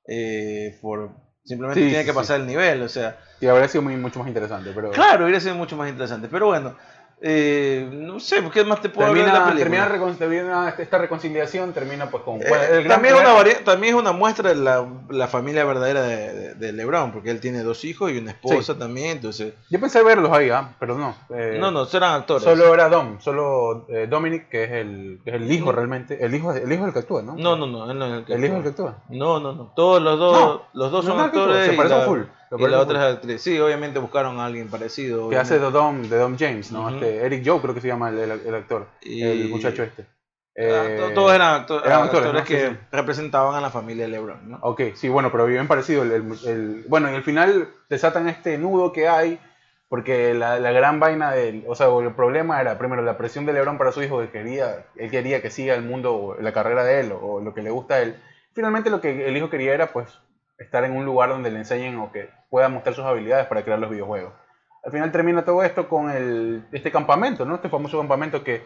eh, 0.07 0.78
por 0.81 1.11
Simplemente 1.44 1.81
Sí, 1.83 1.88
tiene 1.88 2.04
que 2.04 2.11
sí. 2.12 2.16
pasar 2.16 2.40
el 2.40 2.46
nivel, 2.46 2.83
o 2.83 2.88
sea. 2.88 3.18
Y 3.40 3.46
habría 3.48 3.66
sido 3.68 3.83
muy, 3.83 3.96
mucho 3.96 4.18
más 4.20 4.28
interesante, 4.28 4.70
pero... 4.74 4.90
Claro, 4.92 5.24
hubiera 5.24 5.40
sido 5.40 5.54
mucho 5.57 5.76
más 5.76 5.88
interesante. 5.88 6.28
Pero 6.31 6.46
bueno, 6.46 6.76
eh, 7.20 7.88
no 7.92 8.20
sé, 8.20 8.42
¿qué 8.52 8.64
más 8.64 8.81
te 8.81 8.88
puedo 8.90 9.09
hablar 9.09 9.26
de 9.26 9.33
la 9.33 9.44
Termina, 9.46 9.88
película? 9.88 10.16
termina, 10.18 10.18
termina 10.18 10.74
esta 10.78 10.98
reconciliación, 10.98 11.72
termina 11.72 12.11
pues 12.11 12.22
con... 12.22 12.40
Eh, 12.40 12.46
bueno, 12.48 12.64
gran 12.68 12.88
también, 12.88 13.14
es 13.16 13.20
una 13.20 13.64
también 13.64 13.94
es 13.94 14.00
una 14.00 14.12
muestra 14.12 14.50
de 14.50 14.57
la, 14.57 14.87
la 15.11 15.26
familia 15.26 15.64
verdadera 15.64 16.02
de, 16.02 16.33
de- 16.33 16.54
de 16.54 16.72
LeBron, 16.72 17.12
porque 17.12 17.31
él 17.31 17.40
tiene 17.40 17.62
dos 17.62 17.85
hijos 17.85 18.11
y 18.12 18.18
una 18.18 18.31
esposa 18.31 18.78
también, 18.78 19.11
entonces... 19.16 19.54
Yo 19.70 19.81
pensé 19.81 20.02
verlos 20.02 20.31
ahí, 20.33 20.50
¿ah? 20.50 20.76
pero 20.78 20.96
no. 20.96 21.14
eh, 21.31 21.57
no, 21.61 21.70
no, 21.70 21.87
eran 21.92 22.14
actores. 22.14 22.44
Solo 22.44 22.72
era 22.72 22.88
Dom, 22.88 23.20
solo 23.20 23.87
eh, 23.88 24.07
Dominic, 24.09 24.48
que 24.48 24.64
es 24.64 24.70
el, 24.72 25.20
que 25.24 25.31
es 25.31 25.37
el 25.37 25.50
hijo 25.50 25.72
realmente. 25.72 26.24
El 26.24 26.35
hijo, 26.35 26.52
el 26.52 26.70
hijo 26.72 26.83
es 26.83 26.88
el 26.88 26.92
que 26.92 26.98
actúa, 27.00 27.22
¿no? 27.22 27.35
No, 27.37 27.57
no, 27.57 27.66
no, 27.66 27.90
él 27.90 27.98
no 27.98 28.07
es 28.07 28.12
el 28.12 28.24
que 28.24 28.35
El 28.35 28.44
hijo 28.44 28.52
es 28.54 28.59
el 28.59 28.62
que 28.62 28.68
actúa. 28.70 28.98
No, 29.09 29.40
no, 29.40 29.52
no. 29.54 29.72
Todos 29.74 30.00
los 30.02 30.18
dos, 30.18 30.38
No, 30.38 30.62
los 30.72 30.92
dos 30.92 31.04
son 31.04 31.18
actores 31.18 31.66
se 31.66 31.72
parecen 31.72 31.98
la, 31.98 32.04
full, 32.04 32.20
se 32.50 32.56
y 32.62 32.66
la 32.68 32.78
otra 32.80 33.08
es 33.08 33.14
actriz. 33.16 33.40
Sí, 33.42 33.58
obviamente 33.58 33.98
buscaron 33.98 34.38
a 34.40 34.46
alguien 34.46 34.68
parecido. 34.68 35.28
Que 35.28 35.37
hace 35.37 35.58
de 35.58 35.70
Dom, 35.70 36.02
de 36.02 36.16
Dom 36.16 36.37
James, 36.38 36.72
¿no? 36.72 36.87
Ujú. 36.87 36.94
Este, 36.96 37.24
Eric 37.26 37.42
Joe 37.46 37.61
creo 37.61 37.74
que 37.74 37.80
se 37.80 37.88
llama 37.88 38.08
el, 38.11 38.18
el- 38.18 38.42
el 38.46 38.54
actor, 38.54 38.87
Y- 39.02 39.22
el 39.22 39.48
muchacho 39.48 39.82
este. 39.82 40.02
Ah, 40.61 40.87
Eh, 40.88 40.96
to- 40.98 41.14
todos 41.14 41.34
eran, 41.34 41.54
acto- 41.62 41.84
eran 41.84 42.02
actores, 42.02 42.26
actores, 42.26 42.32
¿no? 42.32 42.44
que 42.44 42.66
Sí, 42.68 42.72
sí. 42.74 42.87
representaban 42.90 43.54
a 43.54 43.61
la 43.61 43.70
familia 43.70 44.06
de 44.06 44.11
LeBron, 44.11 44.51
¿no? 44.51 44.59
Ok, 44.62 44.80
sí, 44.94 45.09
bueno, 45.09 45.30
pero 45.30 45.46
bien 45.46 45.68
parecido. 45.68 46.03
El, 46.03 46.11
el- 46.11 46.38
el- 46.49 46.84
bueno, 46.88 47.11
y 47.12 47.14
al 47.14 47.22
final 47.22 47.68
desatan 47.88 48.28
este 48.28 48.59
nudo 48.59 48.92
que 48.92 49.09
hay, 49.09 49.38
porque 49.88 50.34
la, 50.34 50.59
la 50.59 50.72
gran 50.72 50.99
vaina 50.99 51.30
del. 51.30 51.64
O 51.68 51.76
sea, 51.76 51.86
el 52.01 52.12
problema 52.12 52.61
era, 52.61 52.76
primero, 52.76 53.03
la 53.03 53.16
presión 53.16 53.46
de 53.46 53.53
LeBron 53.53 53.78
para 53.78 53.92
su 53.92 54.03
hijo, 54.03 54.20
que 54.20 54.30
quería, 54.30 54.84
él 54.96 55.11
quería 55.12 55.40
que 55.42 55.51
siga 55.51 55.74
el 55.74 55.82
mundo, 55.82 56.36
la 56.40 56.53
carrera 56.53 56.82
de 56.82 57.01
él, 57.01 57.12
o, 57.12 57.18
o 57.34 57.40
lo 57.40 57.55
que 57.55 57.62
le 57.62 57.70
gusta 57.70 57.94
a 57.94 58.01
él. 58.01 58.16
Finalmente, 58.53 58.90
lo 58.90 59.01
que 59.01 59.28
el 59.28 59.36
hijo 59.36 59.49
quería 59.51 59.72
era, 59.74 59.92
pues, 59.92 60.09
estar 60.59 60.84
en 60.84 60.96
un 60.96 61.04
lugar 61.04 61.28
donde 61.30 61.50
le 61.50 61.59
enseñen 61.59 61.96
o 61.98 62.11
que 62.12 62.28
pueda 62.50 62.68
mostrar 62.68 62.94
sus 62.94 63.04
habilidades 63.04 63.46
para 63.46 63.62
crear 63.62 63.78
los 63.78 63.90
videojuegos. 63.90 64.32
Al 64.84 64.92
final 64.92 65.12
termina 65.12 65.44
todo 65.44 65.62
esto 65.62 65.88
con 65.88 66.11
el, 66.11 66.64
este 66.72 66.90
campamento, 66.90 67.44
¿no? 67.44 67.56
Este 67.56 67.68
famoso 67.68 67.98
campamento 67.98 68.42
que 68.44 68.56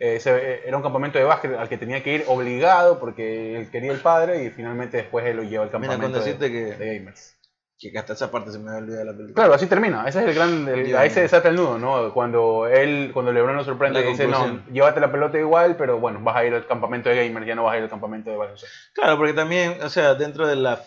eh, 0.00 0.16
ese, 0.16 0.30
eh, 0.36 0.60
era 0.66 0.76
un 0.76 0.82
campamento 0.82 1.18
de 1.18 1.24
básquet 1.24 1.54
al 1.56 1.68
que 1.68 1.76
tenía 1.78 2.02
que 2.02 2.14
ir 2.14 2.24
obligado 2.28 2.98
porque 2.98 3.56
él 3.56 3.70
quería 3.70 3.92
el 3.92 3.98
padre 4.00 4.44
y 4.44 4.50
finalmente 4.50 4.96
después 4.98 5.24
él 5.26 5.36
lo 5.36 5.42
lleva 5.42 5.64
al 5.64 5.70
Mira, 5.70 5.88
campamento 5.88 6.20
con 6.20 6.38
de, 6.38 6.50
que, 6.50 6.64
de 6.76 6.98
gamers. 6.98 7.36
que 7.78 7.96
hasta 7.98 8.12
esa 8.14 8.30
parte 8.30 8.50
se 8.50 8.58
me 8.58 8.70
había 8.70 8.80
olvidado 8.82 9.04
la 9.04 9.12
película. 9.12 9.34
Claro, 9.34 9.54
así 9.54 9.66
termina. 9.66 10.04
Ese 10.08 10.20
es 10.20 10.26
el 10.28 10.34
gran. 10.34 10.68
el- 10.68 10.96
ahí 10.96 11.10
se 11.10 11.20
desata 11.22 11.48
el 11.48 11.56
nudo, 11.56 11.78
¿no? 11.78 12.12
Cuando 12.14 12.66
él, 12.66 13.10
cuando 13.12 13.32
LeBron 13.32 13.56
lo 13.56 13.64
sorprende, 13.64 14.02
La 14.02 14.08
dice: 14.08 14.26
No, 14.26 14.62
llévate 14.72 15.00
la 15.00 15.12
pelota 15.12 15.38
igual, 15.38 15.76
pero 15.76 15.98
bueno, 16.00 16.20
vas 16.22 16.36
a 16.36 16.44
ir 16.44 16.54
al 16.54 16.66
campamento 16.66 17.08
de 17.08 17.16
gamers, 17.28 17.46
ya 17.46 17.54
no 17.54 17.64
vas 17.64 17.74
a 17.74 17.78
ir 17.78 17.82
al 17.84 17.90
campamento 17.90 18.30
de 18.30 18.36
baloncesto. 18.36 18.74
Claro, 18.94 19.16
porque 19.16 19.32
también, 19.34 19.78
o 19.82 19.88
sea, 19.88 20.14
dentro 20.14 20.46
de 20.46 20.56
la, 20.56 20.80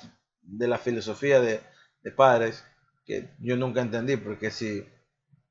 de 0.57 0.67
la 0.67 0.77
filosofía 0.77 1.39
de, 1.41 1.61
de 2.03 2.11
padres, 2.11 2.63
que 3.05 3.29
yo 3.39 3.55
nunca 3.57 3.81
entendí, 3.81 4.17
porque 4.17 4.51
si 4.51 4.85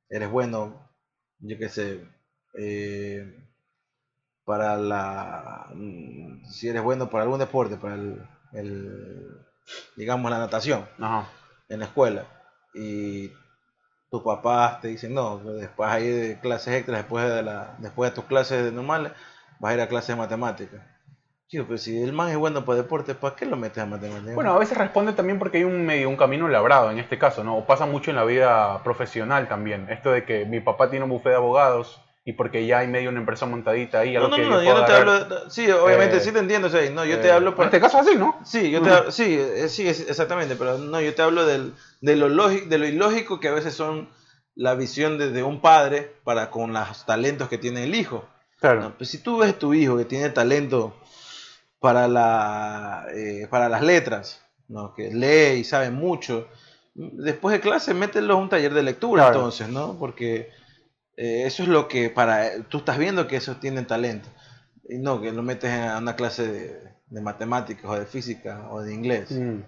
eres 0.09 0.30
bueno, 0.30 0.90
yo 1.40 1.59
qué 1.59 1.68
sé, 1.68 2.07
eh, 2.59 3.46
para 4.44 4.76
la. 4.76 5.68
mm, 5.74 6.44
Si 6.46 6.68
eres 6.68 6.82
bueno 6.82 7.09
para 7.11 7.24
algún 7.24 7.38
deporte, 7.38 7.76
para 7.76 7.94
el, 7.94 8.20
el, 8.53 9.46
digamos, 9.96 10.30
la 10.30 10.38
natación 10.38 10.86
Ajá. 11.01 11.28
en 11.68 11.80
la 11.80 11.86
escuela, 11.86 12.26
y 12.74 13.28
tus 14.11 14.22
papás 14.22 14.80
te 14.80 14.88
dicen, 14.88 15.14
no, 15.14 15.38
después 15.38 15.88
hay 15.90 16.09
de 16.09 16.40
clases 16.40 16.74
extras, 16.74 16.98
después 16.98 17.28
de, 17.28 17.42
la, 17.42 17.76
después 17.78 18.11
de 18.11 18.14
tus 18.16 18.24
clases 18.24 18.72
normales, 18.72 19.12
vas 19.61 19.72
a 19.72 19.74
ir 19.74 19.80
a 19.80 19.88
clases 19.88 20.09
de 20.09 20.16
matemáticas. 20.16 20.82
Tío, 21.51 21.66
pero 21.66 21.78
si 21.78 22.01
el 22.01 22.12
man 22.12 22.28
es 22.30 22.36
bueno 22.36 22.64
para 22.64 22.78
deporte, 22.78 23.14
¿para 23.16 23.34
qué 23.34 23.44
lo 23.44 23.57
metes 23.57 23.78
a 23.82 23.86
matemáticas? 23.86 24.36
Bueno, 24.36 24.53
a 24.55 24.59
veces 24.59 24.78
responde 24.78 25.12
también 25.14 25.40
porque 25.40 25.59
hay 25.59 25.64
un 25.64 25.84
medio, 25.84 26.09
un 26.09 26.16
camino 26.16 26.46
labrado 26.46 26.92
en 26.92 26.98
este 27.01 27.18
caso, 27.18 27.42
¿no? 27.42 27.57
O 27.59 27.66
pasa 27.66 27.86
mucho 27.86 28.11
en 28.11 28.16
la 28.16 28.24
vida 28.24 28.80
profesional 28.84 29.48
también. 29.48 29.88
Esto 29.90 30.12
de 30.12 30.24
que 30.24 30.44
mi 30.44 30.61
papá 30.61 30.90
tiene 30.90 31.05
un 31.05 31.11
bufete 31.11 31.30
de 31.30 31.34
abogados 31.36 32.01
y 32.24 32.34
porque 32.34 32.66
ya 32.66 32.78
hay 32.78 32.86
medio 32.86 33.11
una 33.11 33.18
empresa 33.18 33.46
montadita 33.46 33.98
ahí. 33.98 34.14
no, 34.14 34.26
algo 34.26 34.30
no, 34.30 34.36
que 34.36 34.42
no, 34.48 34.62
yo 34.62 34.68
yo 34.68 34.74
no 34.78 34.84
te 34.86 34.92
hablo. 34.92 35.24
de- 35.24 35.51
sí, 35.51 35.68
obviamente, 35.72 36.18
Eh, 36.18 36.20
sí 36.20 36.30
te 36.30 36.38
entiendo. 36.38 36.68
o 36.68 36.70
sea, 36.70 36.88
no, 36.90 37.05
yo 37.05 37.18
te 37.18 37.26
Eh, 37.26 37.32
hablo. 37.32 37.51
En 37.51 37.57
Por, 37.57 37.64
este 37.64 37.80
caso 37.80 37.98
es 37.98 38.07
así, 38.07 38.16
¿no? 38.16 38.38
sí, 38.44 38.70
yo 38.70 38.80
te 38.80 38.90
hablo- 38.90 39.11
sí, 39.11 39.36
eh, 39.36 39.68
sí, 39.68 39.88
exactamente, 39.88 40.55
pero 40.55 40.78
no, 40.78 41.01
yo 41.01 41.12
te 41.16 41.22
hablo 41.22 41.44
del, 41.46 41.74
de, 42.01 42.14
lo 42.14 42.28
lógico, 42.28 42.68
de 42.68 42.78
lo 42.78 42.86
ilógico 42.86 43.40
que 43.40 43.48
a 43.48 43.53
veces 43.53 43.74
son 43.74 44.09
la 44.55 44.74
visión 44.76 45.18
de, 45.18 45.30
de 45.32 45.42
un 45.42 45.61
padre 45.61 46.12
para 46.22 46.51
con 46.51 46.72
los 46.72 47.07
talentos 47.07 47.48
que 47.48 47.59
tiene 47.59 47.82
el 47.82 47.96
hijo. 47.96 48.24
Claro. 48.61 48.82
No, 48.82 48.96
pues 48.96 49.11
si 49.11 49.18
tú 49.18 49.38
ves 49.38 49.59
tu 49.59 49.74
hijo 49.74 49.96
que 49.96 50.05
tiene 50.05 50.28
talento 50.28 50.94
para, 51.81 52.07
la, 52.09 53.07
eh, 53.14 53.47
para 53.51 53.68
las 53.68 53.83
letras, 53.83 54.41
¿no? 54.68 54.95
que 54.95 55.11
lee 55.11 55.61
y 55.61 55.64
sabe 55.64 55.91
mucho, 55.91 56.47
después 56.95 57.53
de 57.55 57.61
clase 57.61 57.95
mételo 57.95 58.35
a 58.35 58.37
un 58.37 58.49
taller 58.49 58.74
de 58.74 58.83
lectura 58.83 59.24
Claro. 59.24 59.37
entonces, 59.39 59.68
¿no? 59.68 59.97
Porque 59.99 60.51
eh, 61.16 61.45
eso 61.47 61.62
es 61.62 61.68
lo 61.68 61.89
que 61.89 62.11
para 62.11 62.62
tú 62.68 62.78
estás 62.78 62.99
viendo 62.99 63.26
que 63.26 63.37
esos 63.37 63.59
tienen 63.61 63.87
talento. 63.87 64.28
Y 64.89 64.99
no, 64.99 65.20
que 65.20 65.33
lo 65.33 65.43
metes 65.43 65.70
a 65.72 65.99
una 65.99 66.16
clase 66.16 66.47
de, 66.51 66.81
de 67.09 67.20
matemáticas 67.20 67.85
o 67.87 67.95
de 67.95 68.07
física 68.07 68.68
o 68.70 68.83
de 68.83 68.93
inglés. 68.93 69.31
Mm. 69.31 69.61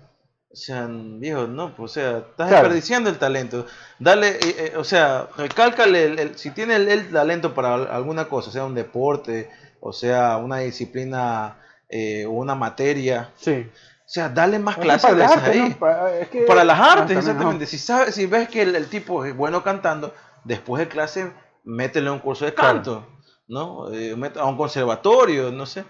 O 0.50 0.56
sea, 0.56 0.86
viejo, 0.90 1.46
no, 1.46 1.74
pues, 1.74 1.92
o 1.92 1.94
sea, 1.94 2.18
estás 2.18 2.48
Claro. 2.48 2.54
desperdiciando 2.64 3.08
el 3.08 3.18
talento. 3.18 3.66
Dale, 3.98 4.38
eh, 4.42 4.72
o 4.76 4.84
sea, 4.84 5.28
recálcale, 5.38 6.04
el, 6.04 6.18
el- 6.18 6.38
si 6.38 6.50
tiene 6.50 6.76
el, 6.76 6.88
el 6.88 7.10
talento 7.10 7.54
para 7.54 7.74
al- 7.74 7.88
alguna 7.90 8.26
cosa, 8.28 8.50
sea 8.50 8.64
un 8.64 8.74
deporte, 8.74 9.48
o 9.80 9.92
sea, 9.94 10.36
una 10.36 10.58
disciplina 10.58 11.56
eh, 11.92 12.26
una 12.26 12.54
materia, 12.54 13.30
Sí. 13.36 13.68
o 13.70 14.08
sea, 14.08 14.28
dale 14.28 14.58
más 14.58 14.76
clases 14.78 15.02
para 15.10 15.16
las 15.16 15.32
artes, 15.32 15.48
ahí. 15.54 15.68
¿no? 15.70 15.76
Para, 15.78 16.18
es 16.18 16.28
que- 16.28 16.42
Para 16.42 16.64
las 16.64 16.80
Ah, 16.80 16.92
artes, 16.94 17.18
exactamente. 17.18 17.66
Si 17.66 17.78
sabes, 17.78 18.14
si 18.14 18.26
ves 18.26 18.48
que 18.48 18.62
el, 18.62 18.74
el 18.74 18.88
tipo 18.88 19.24
es 19.24 19.36
bueno 19.36 19.62
cantando, 19.62 20.14
después 20.44 20.80
de 20.80 20.88
clase, 20.88 21.32
métele 21.64 22.08
a 22.08 22.12
un 22.12 22.18
curso 22.18 22.44
de 22.44 22.54
Claro. 22.54 22.74
canto, 22.74 23.06
¿no? 23.46 23.92
Eh, 23.92 24.16
a 24.40 24.44
un 24.46 24.56
conservatorio, 24.56 25.52
no 25.52 25.66
sé. 25.66 25.84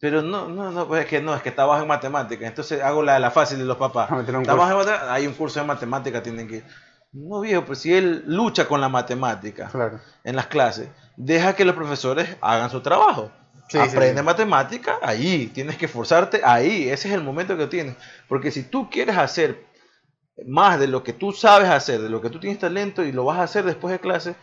Pero 0.00 0.22
no, 0.22 0.48
no, 0.48 0.70
no, 0.70 0.86
pues 0.86 1.02
es 1.04 1.08
que 1.10 1.20
no, 1.20 1.34
es 1.34 1.42
que 1.42 1.48
está 1.48 1.64
bajo 1.66 1.82
en 1.82 1.88
matemáticas. 1.88 2.46
Entonces 2.48 2.80
hago 2.82 3.02
la, 3.02 3.18
la 3.18 3.30
fácil 3.32 3.58
de 3.58 3.64
los 3.64 3.76
papás. 3.76 4.08
Está 4.28 4.54
bajo 4.54 4.70
en 4.70 4.76
matemáticas, 4.78 5.10
hay 5.10 5.26
un 5.26 5.34
curso 5.34 5.58
de 5.60 5.66
matemáticas, 5.66 6.22
tienen 6.22 6.46
que 6.48 6.56
ir. 6.56 6.64
No, 7.12 7.40
viejo, 7.40 7.64
pues 7.64 7.80
si 7.80 7.92
él 7.94 8.22
lucha 8.26 8.68
con 8.68 8.80
la 8.80 8.88
matemática 8.88 9.68
Claro. 9.72 9.98
en 10.24 10.36
las 10.36 10.46
clases, 10.46 10.88
deja 11.16 11.54
que 11.56 11.64
los 11.64 11.74
profesores 11.74 12.36
hagan 12.40 12.70
su 12.70 12.80
trabajo. 12.80 13.32
Sí, 13.68 13.78
Aprende 13.78 14.20
sí. 14.20 14.24
matemática 14.24 14.98
ahí, 15.02 15.46
tienes 15.52 15.76
que 15.76 15.84
esforzarte 15.86 16.40
ahí, 16.44 16.88
ese 16.88 17.08
es 17.08 17.14
el 17.14 17.22
momento 17.22 17.56
que 17.56 17.66
tienes. 17.66 17.96
Porque 18.28 18.50
si 18.50 18.62
tú 18.62 18.88
quieres 18.90 19.16
hacer 19.18 19.64
más 20.46 20.78
de 20.80 20.86
lo 20.86 21.02
que 21.02 21.12
tú 21.12 21.32
sabes 21.32 21.68
hacer, 21.68 22.00
de 22.00 22.08
lo 22.08 22.20
que 22.20 22.30
tú 22.30 22.38
tienes 22.40 22.58
talento 22.58 23.04
y 23.04 23.12
lo 23.12 23.24
vas 23.24 23.38
a 23.38 23.42
hacer 23.42 23.64
después 23.64 23.92
de 23.92 23.98
clase, 23.98 24.36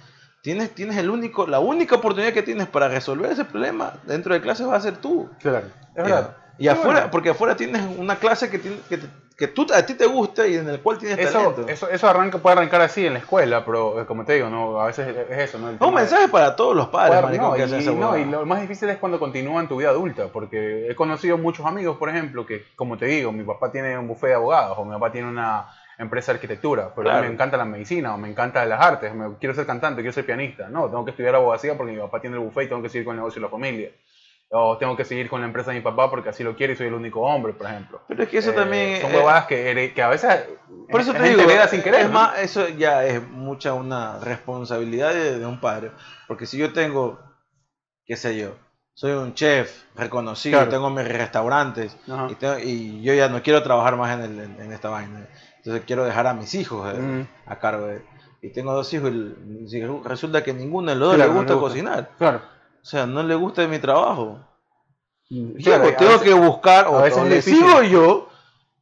tienes, 0.43 0.69
tienes 0.75 0.97
el 0.97 1.09
único, 1.09 1.47
la 1.47 1.59
única 1.59 1.95
oportunidad 1.95 2.33
que 2.33 2.43
tienes 2.43 2.67
para 2.67 2.87
resolver 2.87 3.31
ese 3.31 3.45
problema 3.45 3.93
dentro 4.05 4.33
de 4.33 4.41
clase 4.41 4.63
va 4.65 4.75
a 4.75 4.81
ser 4.81 4.97
tú. 4.97 5.29
Claro. 5.39 5.67
Es 5.95 5.95
Ya. 5.95 6.03
verdad. 6.03 6.37
Y 6.57 6.67
afuera, 6.67 6.91
bueno. 6.99 7.11
porque 7.11 7.29
afuera 7.31 7.55
tienes 7.55 7.81
una 7.97 8.17
clase 8.17 8.49
que, 8.49 8.59
tiene- 8.59 8.77
que, 8.87 8.97
te- 8.97 9.07
que 9.37 9.47
tú, 9.47 9.65
a 9.73 9.85
ti 9.85 9.95
te 9.95 10.05
gusta 10.05 10.47
y 10.47 10.55
en 10.55 10.69
el 10.69 10.79
cual 10.81 10.97
tienes 10.97 11.19
Eso, 11.19 11.33
talento. 11.39 11.67
eso, 11.67 11.89
eso 11.89 12.07
arranca, 12.09 12.37
puede 12.37 12.55
arrancar 12.57 12.81
así 12.81 13.05
en 13.05 13.13
la 13.13 13.19
escuela, 13.19 13.65
pero 13.65 14.01
eh, 14.01 14.05
como 14.05 14.23
te 14.23 14.33
digo, 14.33 14.49
no, 14.49 14.79
a 14.79 14.85
veces 14.87 15.13
es 15.29 15.37
eso, 15.49 15.57
¿no? 15.59 15.67
Un 15.71 15.77
de- 15.77 15.91
mensaje 15.91 16.27
para 16.29 16.55
todos 16.55 16.75
los 16.75 16.87
padres, 16.87 17.21
maricón, 17.21 17.49
no, 17.49 17.53
que 17.55 17.63
hacen 17.63 17.79
y, 17.79 17.81
esa 17.81 17.91
no, 17.91 18.17
y 18.17 18.25
lo 18.25 18.45
más 18.45 18.61
difícil 18.61 18.89
es 18.89 18.97
cuando 18.97 19.19
continúa 19.19 19.59
en 19.61 19.67
tu 19.67 19.77
vida 19.77 19.89
adulta, 19.89 20.27
porque 20.31 20.89
he 20.89 20.95
conocido 20.95 21.37
muchos 21.37 21.65
amigos, 21.65 21.97
por 21.97 22.09
ejemplo, 22.09 22.45
que, 22.45 22.63
como 22.75 22.97
te 22.97 23.05
digo, 23.07 23.31
mi 23.31 23.43
papá 23.43 23.71
tiene 23.71 23.97
un 23.97 24.07
bufete 24.07 24.27
de 24.27 24.33
abogados, 24.35 24.77
o 24.77 24.85
mi 24.85 24.93
papá 24.93 25.11
tiene 25.11 25.27
una 25.27 25.67
empresa 25.97 26.31
de 26.31 26.37
arquitectura, 26.37 26.91
pero 26.95 27.09
Claro. 27.09 27.25
me 27.25 27.33
encanta 27.33 27.55
la 27.57 27.65
medicina, 27.65 28.13
o 28.15 28.17
me 28.17 28.29
encantan 28.29 28.67
las 28.69 28.81
artes, 28.81 29.13
me, 29.13 29.37
quiero 29.39 29.53
ser 29.55 29.65
cantante, 29.65 30.01
quiero 30.01 30.13
ser 30.13 30.25
pianista. 30.25 30.67
No, 30.69 30.85
tengo 30.87 31.05
que 31.05 31.11
estudiar 31.11 31.35
abogacía 31.35 31.75
porque 31.77 31.93
mi 31.93 31.99
papá 31.99 32.19
tiene 32.19 32.35
el 32.37 32.41
bufete 32.43 32.65
y 32.65 32.69
tengo 32.69 32.81
que 32.81 32.89
seguir 32.89 33.05
con 33.05 33.13
el 33.15 33.19
negocio 33.19 33.39
de 33.41 33.45
la 33.47 33.51
familia. 33.51 33.89
O 34.49 34.77
tengo 34.77 34.95
que 34.95 35.03
seguir 35.05 35.27
con 35.27 35.41
la 35.41 35.47
empresa 35.47 35.71
de 35.71 35.77
mi 35.77 35.83
papá 35.83 36.09
porque 36.09 36.29
así 36.29 36.43
lo 36.43 36.55
quiere 36.55 36.73
y 36.73 36.75
soy 36.75 36.87
el 36.87 36.93
único 36.93 37.21
hombre, 37.21 37.53
por 37.53 37.65
ejemplo. 37.67 38.01
Pero 38.07 38.23
es 38.23 38.29
que 38.29 38.37
eso 38.37 38.51
Eh, 38.51 38.53
también... 38.53 39.01
Son 39.01 39.13
huevadas 39.13 39.45
que, 39.47 39.93
a 40.01 40.07
veces 40.07 40.45
Por 40.89 41.01
eso 41.01 41.13
te 41.13 41.23
digo, 41.23 41.41
sin 41.69 41.81
querer. 41.81 42.01
es 42.01 42.07
¿no? 42.07 42.13
más, 42.13 42.39
eso 42.39 42.67
ya 42.69 43.03
es 43.05 43.21
mucha 43.27 43.73
una 43.73 44.19
responsabilidad 44.19 45.13
de, 45.13 45.39
de 45.39 45.45
un 45.45 45.59
padre. 45.59 45.91
Porque 46.27 46.45
si 46.45 46.57
yo 46.57 46.71
tengo, 46.73 47.19
qué 48.05 48.15
sé 48.15 48.37
yo, 48.37 48.55
soy 48.93 49.11
un 49.13 49.33
chef 49.33 49.83
reconocido, 49.95 50.59
Claro. 50.59 50.69
tengo 50.71 50.89
mis 50.91 51.07
restaurantes 51.07 51.97
y, 52.29 52.35
tengo- 52.35 52.59
y 52.59 53.01
yo 53.01 53.13
ya 53.15 53.27
no 53.27 53.41
quiero 53.41 53.61
trabajar 53.63 53.97
más 53.97 54.13
en, 54.17 54.23
el- 54.25 54.39
en- 54.39 54.61
en 54.61 54.71
esta 54.71 54.89
vaina. 54.89 55.27
Entonces 55.57 55.83
quiero 55.87 56.05
dejar 56.05 56.27
a 56.27 56.33
mis 56.35 56.53
hijos 56.53 56.93
eh, 56.93 56.99
Mm. 56.99 57.27
a 57.47 57.55
cargo 57.57 57.87
de... 57.87 58.03
Y 58.43 58.51
tengo 58.53 58.73
dos 58.73 58.93
hijos 58.93 59.11
y 59.11 59.81
resulta 60.03 60.43
que 60.43 60.53
ninguno 60.53 60.91
de 60.91 60.95
los 60.97 61.07
dos 61.09 61.15
Claro, 61.15 61.31
le 61.33 61.37
gusta 61.39 61.53
gusta. 61.55 61.67
cocinar. 61.69 62.09
Claro. 62.19 62.41
O 62.85 62.87
sea, 62.87 63.07
no 63.07 63.23
le 63.23 63.33
gusta 63.33 63.65
mi 63.67 63.79
trabajo. 63.79 64.37
Yo 65.27 65.73
a 65.73 65.81
tengo 65.81 66.11
veces- 66.11 66.21
que 66.21 66.33
buscar, 66.35 66.85
a 66.85 66.89
o, 66.91 67.01
veces 67.01 67.17
o 67.19 67.23
es 67.23 67.29
le 67.31 67.41
sigo 67.41 67.81
yo, 67.81 68.29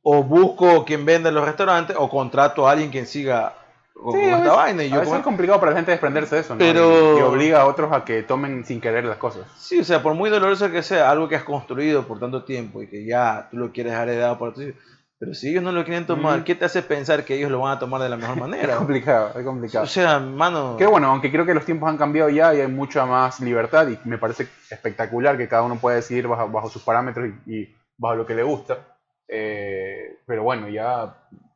o 0.01 0.23
busco 0.23 0.83
quien 0.83 1.05
vende 1.05 1.29
en 1.29 1.35
los 1.35 1.45
restaurantes, 1.45 1.95
o 1.97 2.09
contrato 2.09 2.67
a 2.67 2.71
alguien 2.71 2.91
quien 2.91 3.07
siga 3.07 3.53
con, 3.93 4.11
Sí, 4.15 4.19
a 4.19 4.23
esta 4.25 4.37
veces- 4.39 4.55
vaina. 4.57 4.83
Y 4.83 4.87
a 4.87 4.89
yo 4.89 4.95
veces 4.95 5.07
como- 5.07 5.19
es 5.19 5.23
complicado 5.23 5.59
para 5.61 5.71
la 5.71 5.77
gente 5.77 5.91
desprenderse 5.91 6.35
de 6.35 6.41
eso, 6.41 6.53
¿no? 6.53 6.59
Pero- 6.59 7.15
Y, 7.15 7.19
y 7.19 7.21
obliga 7.21 7.61
a 7.61 7.65
otros 7.65 7.93
a 7.93 8.03
que 8.03 8.23
tomen 8.23 8.65
sin 8.65 8.81
querer 8.81 9.05
las 9.05 9.15
cosas. 9.15 9.43
Sí, 9.57 9.79
o 9.79 9.85
sea, 9.85 10.03
por 10.03 10.15
muy 10.15 10.29
doloroso 10.29 10.69
que 10.69 10.83
sea, 10.83 11.09
algo 11.09 11.29
que 11.29 11.37
has 11.37 11.45
construido 11.45 12.05
por 12.05 12.19
tanto 12.19 12.43
tiempo 12.43 12.81
y 12.83 12.87
que 12.87 13.05
ya 13.05 13.47
tú 13.49 13.55
lo 13.55 13.71
quieres 13.71 13.93
heredado 13.93 14.37
para 14.37 14.51
hijos. 14.61 14.75
Pero 15.19 15.33
si 15.33 15.49
ellos 15.51 15.63
no 15.63 15.71
lo 15.71 15.85
quieren 15.85 16.05
tomar, 16.05 16.37
Ujú. 16.37 16.43
¿qué 16.45 16.55
te 16.55 16.65
hace 16.65 16.81
pensar 16.81 17.23
que 17.23 17.35
ellos 17.35 17.49
lo 17.49 17.59
van 17.61 17.77
a 17.77 17.79
tomar 17.79 18.01
de 18.01 18.09
la 18.09 18.17
mejor 18.17 18.35
Es 18.35 18.41
manera? 18.41 18.75
complicado, 18.75 19.31
es 19.39 19.45
complicado. 19.45 19.85
o 19.85 19.87
sea, 19.87 20.19
mano. 20.19 20.75
Qué 20.77 20.85
bueno, 20.85 21.07
aunque 21.07 21.31
creo 21.31 21.45
que 21.45 21.53
los 21.53 21.65
tiempos 21.65 21.87
han 21.89 21.97
cambiado 21.97 22.29
ya 22.29 22.53
y 22.53 22.59
hay 22.61 22.67
mucha 22.67 23.05
más 23.05 23.39
libertad 23.39 23.87
y 23.87 23.97
me 24.03 24.17
parece 24.17 24.47
espectacular 24.69 25.37
que 25.37 25.47
cada 25.47 25.63
uno 25.63 25.77
pueda 25.77 25.95
decidir 25.95 26.27
bajo, 26.27 26.49
bajo 26.49 26.69
sus 26.69 26.83
parámetros 26.83 27.29
y, 27.47 27.53
y 27.55 27.75
bajo 27.97 28.15
lo 28.15 28.25
que 28.25 28.35
le 28.35 28.43
gusta. 28.43 28.79
Eh, 29.27 30.17
pero 30.27 30.43
bueno, 30.43 30.67
ya 30.67 31.15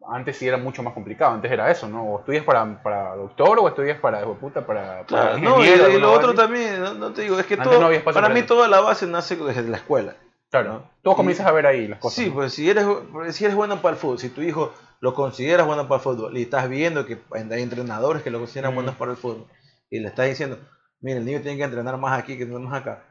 antes 0.10 0.38
sí 0.38 0.48
era 0.48 0.58
mucho 0.58 0.82
más 0.82 0.94
complicado. 0.94 1.34
Antes 1.34 1.52
era 1.52 1.70
eso, 1.70 1.90
¿no? 1.90 2.04
O 2.06 2.20
estudias 2.20 2.46
para, 2.46 2.82
para 2.82 3.16
doctor 3.16 3.60
o 3.60 3.68
estudias 3.68 4.00
para, 4.00 4.22
hijo 4.22 4.36
puta, 4.36 4.66
para, 4.66 5.04
para 5.04 5.06
Claro, 5.06 5.38
no, 5.40 5.66
y, 5.66 5.68
y 5.68 6.00
lo 6.00 6.14
otro 6.14 6.34
también, 6.34 6.80
no, 6.82 6.94
no 6.94 7.12
te 7.12 7.24
digo, 7.24 7.38
es 7.38 7.46
que 7.46 7.58
todo, 7.58 7.92
no 7.92 8.14
para 8.14 8.30
mí 8.30 8.44
toda 8.44 8.68
la 8.70 8.80
base 8.80 9.06
nace 9.06 9.36
desde 9.36 9.64
la 9.64 9.78
escuela. 9.78 10.16
Claro, 10.50 10.90
todos 11.02 11.16
Y- 11.16 11.18
comienzas 11.18 11.46
a 11.48 11.52
ver 11.52 11.66
ahí 11.66 11.88
las 11.88 12.00
cosas. 12.00 12.16
Sí, 12.24 12.28
¿no? 12.30 12.36
pues 12.36 12.54
si 12.54 12.70
eres, 12.70 12.86
si 13.32 13.44
eres 13.46 13.56
bueno 13.56 13.82
para 13.82 13.94
el 13.96 14.00
fútbol, 14.00 14.18
si 14.20 14.30
tu 14.30 14.42
hijo 14.42 14.74
lo 15.02 15.14
consideras 15.14 15.68
bueno 15.68 15.88
para 15.88 15.98
el 15.98 16.04
fútbol 16.04 16.38
y 16.38 16.44
estás 16.44 16.70
viendo 16.70 17.06
que 17.06 17.20
hay 17.32 17.62
entrenadores 17.62 18.24
que 18.24 18.32
lo 18.32 18.40
consideran 18.40 18.72
Mm. 18.72 18.76
buenos 18.76 18.96
para 18.96 19.12
el 19.12 19.18
fútbol 19.18 19.46
y 19.90 20.00
le 20.00 20.08
estás 20.08 20.28
diciendo, 20.28 20.58
mira, 21.02 21.18
el 21.20 21.26
niño 21.26 21.42
tiene 21.42 21.58
que 21.58 21.64
entrenar 21.64 21.98
más 21.98 22.18
aquí 22.18 22.38
que 22.38 22.44
entrenar 22.44 22.68
más 22.70 22.82
acá. 22.82 23.04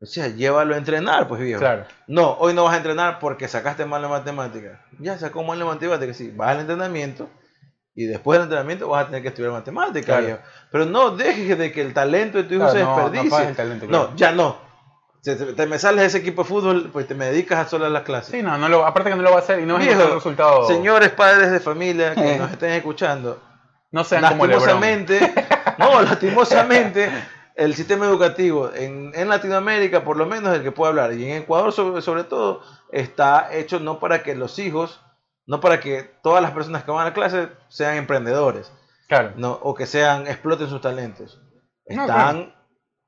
O 0.00 0.06
sea, 0.06 0.28
llévalo 0.28 0.74
a 0.74 0.78
entrenar, 0.78 1.26
pues 1.28 1.40
viejo. 1.40 1.60
Claro. 1.60 1.84
No, 2.06 2.32
hoy 2.34 2.52
no 2.52 2.64
vas 2.64 2.74
a 2.74 2.76
entrenar 2.76 3.18
porque 3.18 3.48
sacaste 3.48 3.86
mal 3.86 4.02
la 4.02 4.08
matemática. 4.08 4.84
Ya 4.98 5.16
sacó 5.18 5.42
mal 5.42 5.58
la 5.58 5.64
matemática, 5.64 6.12
sí. 6.12 6.30
Vas 6.36 6.50
al 6.50 6.60
entrenamiento 6.60 7.30
y 7.94 8.04
después 8.04 8.36
del 8.38 8.44
entrenamiento 8.44 8.88
vas 8.88 9.04
a 9.04 9.06
tener 9.06 9.22
que 9.22 9.28
estudiar 9.28 9.52
matemática, 9.52 10.04
Claro. 10.06 10.26
viejo. 10.26 10.40
Pero 10.70 10.84
no 10.84 11.10
dejes 11.16 11.56
de 11.56 11.72
que 11.72 11.80
el 11.80 11.94
talento 11.94 12.36
de 12.38 12.44
tu 12.44 12.54
hijo 12.54 12.64
Claro, 12.64 12.78
se 12.78 12.84
no- 12.84 12.96
no 12.96 13.10
desperdicie. 13.10 13.48
el 13.48 13.56
talento. 13.56 13.86
No, 13.88 14.14
ya 14.16 14.32
no. 14.32 14.58
Si 15.24 15.34
te, 15.36 15.54
te 15.54 15.66
me 15.66 15.78
sales 15.78 16.00
de 16.02 16.06
ese 16.06 16.18
equipo 16.18 16.42
de 16.42 16.48
fútbol, 16.48 16.90
pues 16.92 17.08
te 17.08 17.14
me 17.14 17.24
dedicas 17.26 17.58
a 17.66 17.68
solo 17.68 17.86
a 17.86 17.88
las 17.88 18.02
clases. 18.02 18.30
Sí, 18.32 18.42
no, 18.42 18.58
no 18.58 18.68
lo, 18.68 18.84
aparte 18.84 19.08
que 19.10 19.16
no 19.16 19.22
lo 19.22 19.30
va 19.30 19.36
a 19.36 19.38
hacer 19.38 19.58
y 19.60 19.64
no 19.66 19.78
es 19.78 19.88
el 19.88 20.12
resultado. 20.12 20.66
Señores 20.66 21.10
padres 21.12 21.50
de 21.50 21.60
familia 21.60 22.14
que 22.14 22.34
Eh. 22.34 22.38
nos 22.38 22.50
estén 22.52 22.70
escuchando, 22.72 23.40
no 23.90 24.04
sean 24.04 24.22
como 24.22 24.46
Lebron. 24.46 24.60
lastimosamente, 24.66 25.34
no, 25.78 26.02
lastimosamente, 26.02 27.10
el 27.56 27.74
sistema 27.74 28.04
educativo 28.06 28.70
en, 28.74 29.12
en 29.14 29.28
Latinoamérica, 29.28 30.04
por 30.04 30.16
lo 30.18 30.26
menos 30.26 30.54
el 30.54 30.62
que 30.62 30.72
puedo 30.72 30.90
hablar, 30.90 31.12
y 31.14 31.24
en 31.30 31.42
Ecuador 31.42 31.72
sobre, 31.72 32.02
sobre 32.02 32.24
todo, 32.24 32.60
está 32.92 33.48
hecho 33.54 33.80
no 33.80 33.98
para 34.00 34.22
que 34.22 34.34
los 34.34 34.58
hijos, 34.58 35.00
no 35.46 35.60
para 35.60 35.80
que 35.80 36.02
todas 36.22 36.42
las 36.42 36.50
personas 36.50 36.84
que 36.84 36.90
van 36.90 37.06
a 37.06 37.14
clase 37.14 37.48
sean 37.68 37.96
emprendedores, 37.96 38.70
Claro. 39.08 39.32
no, 39.36 39.52
o 39.62 39.74
que 39.74 39.86
sean, 39.86 40.26
exploten 40.26 40.68
sus 40.68 40.80
talentos. 40.82 41.40
No, 41.88 42.02
Están, 42.02 42.54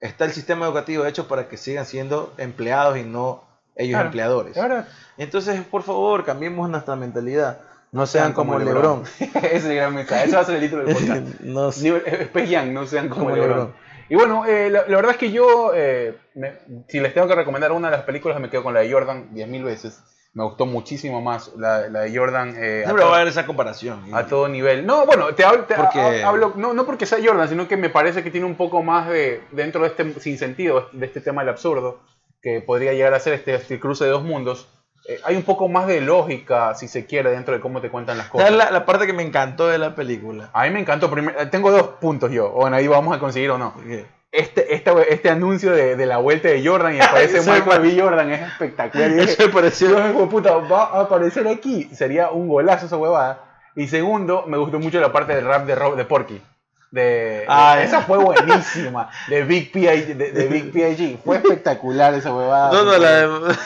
Está 0.00 0.24
el 0.26 0.32
sistema 0.32 0.66
educativo 0.66 1.06
hecho 1.06 1.26
para 1.28 1.48
que 1.48 1.56
sigan 1.56 1.86
siendo 1.86 2.32
empleados 2.38 2.98
y 2.98 3.02
no 3.02 3.44
ellos 3.76 3.92
Claro. 3.94 4.06
empleadores. 4.06 4.54
Verdad. 4.54 4.88
Entonces, 5.18 5.60
por 5.64 5.82
favor, 5.82 6.24
cambiemos 6.24 6.68
nuestra 6.68 6.96
mentalidad. 6.96 7.60
No 7.92 8.06
sean, 8.06 8.24
sean 8.24 8.32
como, 8.34 8.52
como 8.54 8.64
Lebron. 8.64 9.02
Ese 9.20 9.56
es 9.56 9.64
el 9.64 9.76
gran 9.76 9.94
mensaje. 9.94 10.24
Eso 10.26 10.36
va 10.36 10.42
a 10.42 10.44
ser 10.44 10.56
el 10.56 10.60
título 10.62 10.84
del 10.84 10.94
podcast. 10.94 11.40
no 11.40 11.68
Space 11.70 12.46
Jam, 12.54 12.72
no 12.74 12.86
sean 12.86 13.08
como, 13.08 13.24
Como 13.24 13.36
LeBron. 13.36 13.50
LeBron. 13.58 13.74
Y 14.08 14.14
bueno, 14.14 14.46
eh, 14.46 14.70
la, 14.70 14.82
la 14.86 14.96
verdad 14.96 15.12
es 15.12 15.16
que 15.18 15.32
yo, 15.32 15.72
eh, 15.74 16.16
me- 16.34 16.52
si 16.88 17.00
les 17.00 17.12
tengo 17.14 17.26
que 17.26 17.34
recomendar 17.34 17.72
una 17.72 17.90
de 17.90 17.96
las 17.96 18.04
películas, 18.06 18.38
me 18.40 18.50
quedo 18.50 18.62
con 18.62 18.74
la 18.74 18.80
de 18.80 18.92
Jordan 18.92 19.30
10.000 19.34 19.64
veces. 19.64 20.00
Me 20.36 20.44
gustó 20.44 20.66
muchísimo 20.66 21.22
más 21.22 21.52
la, 21.56 21.88
la 21.88 22.00
de 22.00 22.14
Jordan 22.14 22.54
eh, 22.58 22.82
Siempre 22.84 23.04
va 23.06 23.12
a 23.12 23.14
haber 23.16 23.28
esa 23.28 23.46
comparación. 23.46 24.04
a 24.12 24.26
todo 24.26 24.48
nivel. 24.48 24.84
No, 24.84 25.06
bueno, 25.06 25.34
te, 25.34 25.42
hablo, 25.44 25.64
te 25.64 25.74
Porque- 25.74 25.98
ha- 25.98 26.28
hablo, 26.28 26.52
no, 26.56 26.74
no 26.74 26.84
porque 26.84 27.06
sea 27.06 27.16
Jordan, 27.24 27.48
sino 27.48 27.66
que 27.66 27.78
me 27.78 27.88
parece 27.88 28.22
que 28.22 28.30
tiene 28.30 28.44
un 28.46 28.54
poco 28.54 28.82
más 28.82 29.08
de, 29.08 29.42
dentro 29.52 29.80
de 29.80 29.88
este 29.88 30.20
sinsentido, 30.20 30.88
de 30.92 31.06
este 31.06 31.22
tema 31.22 31.40
del 31.40 31.48
absurdo, 31.48 32.00
que 32.42 32.60
podría 32.60 32.92
llegar 32.92 33.14
a 33.14 33.18
ser 33.20 33.32
este, 33.32 33.54
este 33.54 33.80
cruce 33.80 34.04
de 34.04 34.10
dos 34.10 34.24
mundos. 34.24 34.68
eh, 35.08 35.18
hay 35.24 35.36
un 35.36 35.42
poco 35.42 35.68
más 35.68 35.86
de 35.86 36.02
lógica, 36.02 36.74
si 36.74 36.86
se 36.86 37.06
quiere, 37.06 37.30
dentro 37.30 37.54
de 37.54 37.60
cómo 37.60 37.80
te 37.80 37.88
cuentan 37.90 38.18
las 38.18 38.28
cosas. 38.28 38.48
¿Sabes 38.48 38.58
la, 38.62 38.70
la 38.70 38.84
parte 38.84 39.06
que 39.06 39.14
me 39.14 39.22
encantó 39.22 39.68
de 39.68 39.78
la 39.78 39.94
película? 39.94 40.50
A 40.52 40.64
mí 40.64 40.70
me 40.70 40.80
encantó. 40.80 41.10
primer- 41.10 41.48
tengo 41.50 41.70
dos 41.70 41.82
puntos 42.00 42.30
yo. 42.30 42.50
Bueno, 42.50 42.76
ahí 42.76 42.86
vamos 42.88 43.16
a 43.16 43.18
conseguir 43.18 43.50
o 43.52 43.56
no. 43.58 43.72
Porque- 43.72 44.04
Este, 44.32 44.74
este, 44.74 44.90
este 45.14 45.30
anuncio 45.30 45.72
de, 45.72 45.96
de 45.96 46.04
la 46.06 46.18
vuelta 46.18 46.48
de 46.48 46.66
Jordan 46.66 46.94
y 46.96 47.00
aparece 47.00 47.40
me 47.50 47.52
Michael 47.60 47.80
B. 47.82 48.00
Jordan 48.00 48.30
es 48.32 48.42
espectacular. 48.42 49.10
Y 49.10 49.20
Eso 49.20 49.46
me 49.46 49.48
pareció. 49.52 49.88
Dios, 49.88 50.28
puta, 50.28 50.56
va 50.56 50.84
a 50.84 51.00
aparecer 51.02 51.46
aquí. 51.48 51.88
Sería 51.94 52.30
un 52.30 52.48
golazo 52.48 52.86
esa 52.86 52.96
huevada. 52.96 53.42
Y 53.74 53.88
segundo, 53.88 54.44
me 54.46 54.56
gustó 54.58 54.78
mucho 54.78 55.00
la 55.00 55.12
parte 55.12 55.34
del 55.34 55.44
rap 55.46 55.66
de, 55.66 55.74
Rob, 55.74 55.96
de 55.96 56.04
Porky. 56.04 56.42
De, 56.90 57.44
Ah, 57.48 57.78
esa 57.82 58.02
fue 58.02 58.18
buenísima. 58.18 59.10
De 59.28 59.42
Big 59.44 59.70
P.I.G. 59.72 60.14
De, 60.14 60.32
de 60.32 60.46
Big 60.48 60.72
P.I.G. 60.72 61.18
Fue 61.24 61.36
espectacular 61.36 62.14
esa 62.14 62.32
huevada. 62.34 62.72
No, 62.72 62.84
no, 62.84 62.96
la 62.98 63.10
de, 63.10 63.56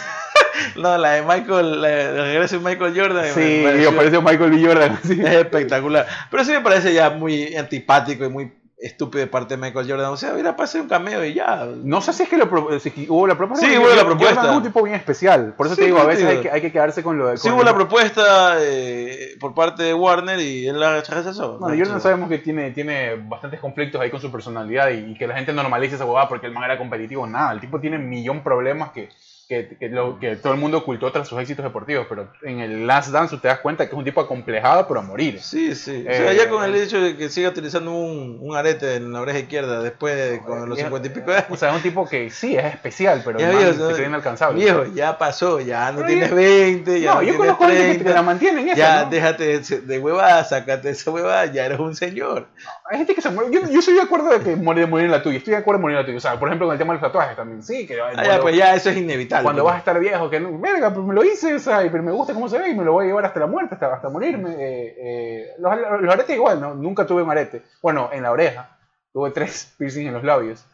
no, 0.77 0.99
la 0.99 1.11
de 1.13 1.23
Michael, 1.23 1.81
la 1.83 1.89
de 1.89 2.23
regreso 2.23 2.59
de 2.59 2.65
Michael 2.65 2.95
Jordan. 2.99 3.23
me 3.25 3.31
Sí, 3.33 3.63
pareció- 3.65 3.91
y 3.91 3.93
apareció 3.95 4.23
Michael 4.23 4.51
B. 4.51 4.67
Jordan. 4.67 4.99
así. 5.03 5.21
Es 5.21 5.27
espectacular. 5.33 6.07
Pero 6.31 6.45
sí 6.45 6.53
me 6.53 6.61
parece 6.61 6.93
ya 6.93 7.11
muy 7.11 7.55
antipático 7.57 8.25
y 8.25 8.29
muy 8.29 8.53
estúpido 8.81 9.21
de 9.21 9.27
parte 9.27 9.57
de 9.57 9.61
Michael 9.61 9.89
Jordan. 9.89 10.13
O 10.13 10.17
sea, 10.17 10.33
mira, 10.33 10.57
pase 10.57 10.81
un 10.81 10.89
cameo 10.89 11.25
y 11.25 11.35
ya. 11.35 11.67
No 11.83 12.01
sé 12.01 12.13
si 12.13 12.23
es 12.23 12.29
que, 12.29 12.37
lo 12.37 12.47
si 12.81 13.07
hubo 13.09 13.27
la 13.27 13.37
propuesta. 13.37 13.67
Sí, 13.67 13.77
hubo 13.77 13.85
la 13.85 13.91
Jordan 13.91 14.07
propuesta. 14.07 14.51
es 14.51 14.57
un 14.57 14.63
tipo 14.63 14.83
bien 14.83 14.97
especial. 14.97 15.55
Por 15.57 15.67
eso 15.67 15.75
Sí, 15.75 15.83
te 15.83 15.87
digo, 15.87 15.99
a 15.99 16.05
veces 16.05 16.25
hay 16.25 16.41
que, 16.41 16.51
hay 16.51 16.61
que 16.61 16.73
quedarse 16.73 17.03
con 17.03 17.19
lo 17.19 17.29
de. 17.29 17.37
Sí 17.37 17.51
hubo 17.51 17.63
la 17.63 17.75
propuesta 17.75 18.57
eh, 18.61 19.37
por 19.39 19.55
parte 19.55 19.83
de 19.83 19.95
Warner 19.95 20.41
y 20.41 20.67
él 20.67 20.81
la 20.81 20.97
rechazó. 20.97 21.59
Bueno, 21.59 21.77
Jordan 21.77 22.01
sabemos 22.01 22.29
que 22.29 22.39
tiene, 22.39 22.71
tiene 22.71 23.17
bastantes 23.17 23.61
conflictos 23.61 24.01
ahí 24.01 24.11
con 24.11 24.21
su 24.21 24.33
personalidad 24.33 24.91
y, 24.91 25.13
y 25.13 25.15
que 25.15 25.27
la 25.27 25.35
gente 25.37 25.53
normalice 25.53 25.97
esa 25.97 26.05
huevada 26.07 26.29
porque 26.29 26.47
el 26.47 26.53
man 26.53 26.65
era 26.65 26.79
competitivo. 26.79 27.27
Nada, 27.27 27.53
el 27.53 27.61
tipo 27.61 27.81
tiene 27.81 27.97
un 27.97 28.09
millón 28.09 28.43
problemas 28.43 28.91
que, 28.93 29.09
que, 29.51 29.77
que 29.81 29.89
lo- 29.89 30.19
que 30.21 30.37
todo 30.37 30.53
el 30.53 30.61
mundo 30.61 30.79
ocultó 30.79 31.11
tras 31.11 31.27
sus 31.27 31.41
éxitos 31.41 31.65
deportivos. 31.65 32.07
Pero 32.09 32.33
en 32.43 32.61
el 32.61 32.87
Last 32.87 33.11
Dance 33.11 33.37
te 33.39 33.49
das 33.49 33.59
cuenta 33.59 33.85
que 33.87 33.91
es 33.93 33.99
un 33.99 34.05
tipo 34.05 34.21
acomplejado, 34.21 34.87
pero 34.87 35.01
a 35.01 35.03
morir. 35.03 35.41
Sí, 35.43 35.75
sí. 35.75 36.05
O 36.07 36.11
Eh, 36.11 36.17
sea, 36.17 36.33
ya 36.33 36.49
con 36.49 36.63
el 36.65 36.75
hecho 36.77 37.01
de 37.01 37.17
que 37.17 37.29
siga 37.29 37.49
utilizando 37.49 37.91
un, 37.93 38.39
un 38.41 38.57
arete 38.57 38.95
en 38.95 39.13
la 39.13 39.21
oreja 39.21 39.41
izquierda 39.41 39.83
después 39.83 40.15
de 40.17 40.41
con 40.41 40.69
los 40.69 40.79
50 40.79 41.09
y 41.09 41.11
pico 41.11 41.33
de 41.33 41.39
O 41.39 41.41
años. 41.41 41.59
sea, 41.59 41.71
es 41.71 41.77
un 41.77 41.83
tipo 41.83 42.09
que 42.09 42.31
sí, 42.31 42.57
es 42.57 42.65
especial, 42.67 43.23
pero 43.25 43.41
Ya 43.41 43.51
viejo, 43.51 43.73
¿no? 43.73 43.89
cree 43.97 44.07
inalcanzable. 44.07 44.63
Viejo, 44.63 44.85
ya 44.95 45.19
pasó, 45.19 45.61
ya 45.61 45.91
no 45.91 45.97
Pero 45.99 46.09
tienes 46.09 46.29
ya- 46.31 46.35
20, 46.37 47.01
ya 47.01 47.09
no, 47.11 47.15
no, 47.17 47.21
yo 47.23 47.25
tienes 47.33 47.39
conozco 47.41 47.65
a 47.65 47.69
gente 47.69 47.83
que 47.83 47.95
30. 48.05 48.15
la 48.15 48.23
mantiene 48.23 48.61
en 48.61 48.69
eso. 48.69 48.77
Ya, 48.79 49.03
¿no? 49.05 49.11
déjate 49.11 49.59
de, 49.59 49.81
de 49.81 49.99
huevada, 49.99 50.45
sácate 50.45 50.91
esa 50.91 51.11
huevada, 51.11 51.47
ya 51.47 51.67
eres 51.67 51.81
un 51.81 51.97
señor. 51.97 52.47
Hay 52.91 52.99
gente 52.99 53.15
que 53.15 53.23
se 53.23 53.31
muere. 53.31 53.51
Yo, 53.53 53.61
yo 53.71 53.81
soy 53.81 53.95
de 53.95 54.03
acuerdo 54.03 54.31
de 54.31 54.41
que 54.41 54.57
morir, 54.57 54.89
morir 54.89 55.07
en 55.07 55.13
la 55.13 55.23
tuya. 55.23 55.39
Estoy 55.39 55.53
de 55.53 55.59
acuerdo 55.61 55.79
de 55.79 55.83
morir 55.83 55.97
en 55.97 56.03
la 56.03 56.07
tuya. 56.07 56.19
O 56.19 56.21
sea, 56.21 56.39
por 56.41 56.49
ejemplo, 56.49 56.67
con 56.67 56.73
el 56.75 56.79
tema 56.79 56.93
de 56.93 57.01
los 57.01 57.09
tatuajes 57.09 57.37
también. 57.37 57.63
Sí, 57.63 57.87
que 57.87 58.01
Ah, 58.01 58.13
ya, 58.25 58.41
pues 58.41 58.57
ya 58.57 58.75
eso 58.75 58.91
es 58.91 58.97
inevitable. 58.97 59.45
cuando 59.45 59.63
pues. 59.63 59.71
vas 59.71 59.77
a 59.77 59.79
estar 59.79 60.01
viejo, 60.01 60.29
que 60.29 60.41
no, 60.41 60.59
verga, 60.59 60.93
pues 60.93 61.07
me 61.07 61.15
lo 61.15 61.23
hice, 61.25 61.55
o 61.55 61.59
sea, 61.61 61.85
y- 61.85 61.91
pero 61.91 62.03
me 62.03 62.11
gusta 62.13 62.35
cómo 62.35 62.49
se 62.49 62.59
ve 62.59 62.71
y 62.71 62.75
me 62.75 62.85
lo 62.85 62.93
voy 62.93 63.05
a 63.05 63.09
llevar 63.09 63.25
hasta 63.27 63.39
la 63.41 63.47
muerte, 63.47 63.75
hasta, 63.75 63.95
hasta 63.95 64.09
morirme. 64.09 64.51
eh, 64.59 64.95
eh, 64.99 65.47
los, 65.59 65.73
los 66.03 66.13
aretes 66.13 66.35
igual, 66.35 66.61
¿no? 66.61 66.75
Nunca 66.75 67.07
tuve 67.07 67.23
un 67.23 67.31
arete. 67.31 67.63
Bueno, 67.81 68.11
en 68.13 68.23
la 68.25 68.33
oreja. 68.33 68.77
Tuve 69.13 69.31
tres 69.31 69.73
piercings 69.79 70.09
en 70.09 70.15
los 70.15 70.25
labios. 70.25 70.67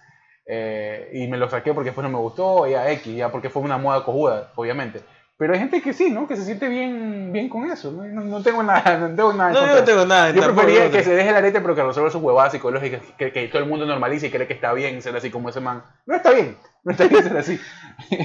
eh, 0.46 1.10
y 1.12 1.26
me 1.28 1.36
los 1.36 1.50
saqué 1.50 1.74
porque 1.74 1.88
después 1.90 2.02
no 2.04 2.10
me 2.16 2.18
gustó, 2.22 2.66
ya 2.66 2.90
X, 2.92 3.14
ya 3.16 3.30
porque 3.30 3.50
fue 3.50 3.62
una 3.62 3.78
moda 3.78 4.04
cojuda, 4.04 4.52
obviamente. 4.54 5.00
Pero 5.38 5.52
hay 5.52 5.58
gente 5.58 5.82
que 5.82 5.92
sí, 5.92 6.10
¿no? 6.10 6.26
Que 6.26 6.34
se 6.34 6.44
siente 6.46 6.66
bien, 6.66 7.30
bien 7.30 7.50
con 7.50 7.70
eso. 7.70 7.92
No, 7.92 8.04
no- 8.04 8.22
no 8.22 8.42
tengo 8.42 8.62
nada, 8.62 8.96
no 8.96 9.14
tengo 9.14 9.34
nada 9.34 9.50
No, 9.52 9.66
yo 9.66 9.74
no 9.74 9.84
tengo 9.84 10.06
nada. 10.06 10.30
Yo 10.30 10.50
no 10.50 10.66
que 10.90 11.02
se 11.04 11.14
deje 11.14 11.28
el 11.28 11.36
arete, 11.36 11.60
pero 11.60 11.74
que 11.74 11.82
resuelva 11.82 12.10
sus 12.10 12.22
huevadas 12.22 12.52
psicológicas, 12.52 13.02
que, 13.18 13.32
que 13.32 13.48
todo 13.48 13.62
el 13.62 13.68
mundo 13.68 13.84
normalice 13.84 14.28
y 14.28 14.30
cree 14.30 14.46
que 14.46 14.54
está 14.54 14.72
bien 14.72 15.02
ser 15.02 15.14
así 15.14 15.30
como 15.30 15.50
ese 15.50 15.60
man. 15.60 15.82
No 16.06 16.16
está 16.16 16.30
bien, 16.30 16.56
no 16.84 16.92
está 16.92 17.06
bien 17.06 17.22
ser 17.22 17.36
así. 17.36 17.60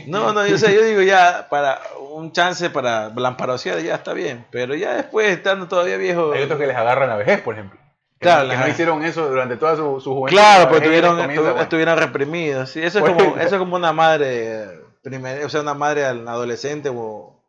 No, 0.07 0.31
no, 0.31 0.45
yo, 0.47 0.57
sé, 0.57 0.73
yo 0.73 0.83
digo 0.83 1.01
ya, 1.01 1.47
para 1.49 1.81
un 2.13 2.31
chance 2.31 2.69
para 2.69 3.09
lamparosear 3.09 3.79
ya 3.79 3.95
está 3.95 4.13
bien, 4.13 4.45
pero 4.49 4.73
ya 4.75 4.93
después, 4.93 5.27
estando 5.31 5.67
todavía 5.67 5.97
viejo... 5.97 6.31
Hay 6.31 6.43
otros 6.43 6.59
que 6.59 6.67
les 6.67 6.77
agarran 6.77 7.09
la 7.09 7.17
vejez, 7.17 7.41
por 7.41 7.55
ejemplo. 7.55 7.77
Que, 8.19 8.25
Claro, 8.27 8.43
no- 8.43 8.51
que 8.53 8.57
no 8.57 8.67
hicieron 8.67 9.03
eso 9.03 9.27
durante 9.27 9.57
toda 9.57 9.75
su, 9.75 9.99
su 9.99 10.13
juventud. 10.13 10.37
Claro, 10.37 10.69
pues 10.69 10.79
les 10.81 10.89
estuvieron, 10.91 11.17
comienza, 11.19 11.41
bueno. 11.41 11.61
estuvieron 11.61 11.97
reprimidos. 11.97 12.69
Sí, 12.69 12.81
eso, 12.81 12.99
es 12.99 13.01
Bueno. 13.03 13.17
como, 13.17 13.37
eso 13.41 13.55
es 13.55 13.59
como 13.59 13.75
una 13.75 13.91
madre, 13.93 14.80
primer, 15.01 15.43
o 15.45 15.49
sea, 15.49 15.61
una 15.61 15.73
madre 15.73 16.05
al 16.05 16.27
adolescente 16.27 16.89
o, 16.89 17.43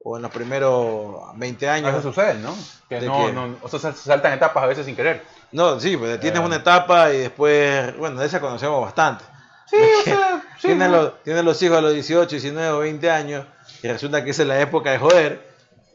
o 0.00 0.16
en 0.16 0.22
los 0.22 0.30
primeros 0.30 1.16
20 1.36 1.68
años. 1.68 1.90
Eso 1.90 2.02
sucede, 2.02 2.34
¿no? 2.34 2.54
Que 2.88 3.00
¿De 3.00 3.06
no, 3.06 3.32
no, 3.32 3.56
o 3.62 3.68
sea, 3.68 3.78
se 3.92 3.92
saltan 3.94 4.32
etapas 4.32 4.62
a 4.64 4.66
veces 4.66 4.86
sin 4.86 4.96
querer. 4.96 5.22
No, 5.52 5.78
sí, 5.80 5.96
pues 5.96 6.20
tienes 6.20 6.40
Eh. 6.40 6.44
una 6.44 6.56
etapa 6.56 7.12
y 7.12 7.18
después, 7.18 7.96
bueno, 7.96 8.20
de 8.20 8.26
esa 8.26 8.40
conocemos 8.40 8.80
bastante. 8.82 9.24
Sí, 9.66 9.76
o 9.76 10.02
sea, 10.04 10.42
sí. 10.58 10.68
tienes, 10.68 10.88
¿no? 10.90 10.96
los, 10.96 11.22
tienes 11.22 11.44
los 11.44 11.60
hijos 11.62 11.78
a 11.78 11.80
los 11.82 11.92
18, 11.92 12.28
19 12.30 12.70
o 12.70 12.78
20 12.80 13.10
años 13.10 13.44
y 13.82 13.88
resulta 13.88 14.24
que 14.24 14.30
esa 14.30 14.42
es 14.42 14.48
la 14.48 14.60
época 14.60 14.90
de 14.90 14.98
joder 14.98 15.48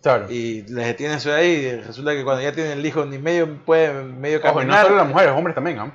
Claro. 0.04 0.30
y 0.30 0.64
les 0.64 0.98
tienes 0.98 1.18
eso 1.26 1.34
ahí 1.34 1.48
y 1.52 1.76
resulta 1.80 2.12
que 2.12 2.24
cuando 2.26 2.42
ya 2.44 2.52
tienen 2.52 2.74
el 2.74 2.86
hijo 2.86 3.06
ni 3.06 3.18
medio 3.18 3.64
puede 3.64 3.94
medio 4.04 4.40
Ojo, 4.40 4.48
y 4.48 4.52
no 4.52 4.54
caminar. 4.60 4.84
solo 4.86 4.98
las 4.98 5.08
mujeres, 5.08 5.30
los 5.30 5.38
hombres 5.38 5.56
también, 5.56 5.80
¿ah? 5.80 5.94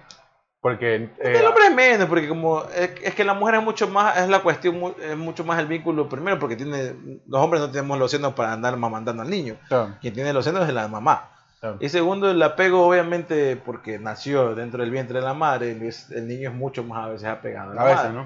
Porque. 0.60 0.94
eh, 0.96 1.10
el 1.38 1.46
hombre 1.46 1.66
es 1.66 1.74
menos, 1.74 2.08
porque 2.08 2.28
como 2.28 2.64
es, 2.64 2.90
es 3.02 3.14
que 3.14 3.24
la 3.24 3.34
mujer 3.34 3.56
es 3.56 3.62
mucho 3.62 3.86
más, 3.88 4.18
es 4.18 4.28
la 4.28 4.40
cuestión, 4.40 4.94
es 5.00 5.16
mucho 5.16 5.44
más 5.44 5.58
el 5.60 5.66
vínculo 5.66 6.08
primero, 6.08 6.38
porque 6.38 6.56
tiene, 6.56 6.94
los 7.26 7.40
hombres 7.40 7.60
no 7.62 7.70
tenemos 7.70 7.98
los 7.98 8.10
senos 8.10 8.34
para 8.34 8.52
andar 8.52 8.76
mamandando 8.76 9.22
al 9.22 9.30
niño. 9.30 9.56
claro, 9.68 9.96
Quien 10.00 10.14
tiene 10.14 10.32
los 10.32 10.44
senos 10.44 10.66
es 10.66 10.74
la 10.74 10.88
mamá. 10.88 11.30
claro. 11.60 11.76
Y 11.80 11.88
segundo, 11.88 12.30
el 12.30 12.42
apego 12.42 12.86
obviamente 12.88 13.56
porque 13.56 13.98
nació 14.00 14.54
dentro 14.56 14.80
del 14.82 14.90
vientre 14.90 15.20
de 15.20 15.24
la 15.24 15.34
madre, 15.34 15.70
el 15.70 16.26
niño 16.28 16.50
es 16.50 16.54
mucho 16.56 16.82
más 16.82 17.06
a 17.06 17.08
veces 17.10 17.28
apegado 17.28 17.70
a 17.70 17.74
la 17.74 17.82
A 17.82 17.84
veces, 17.84 18.04
madre, 18.12 18.12
¿no? 18.14 18.24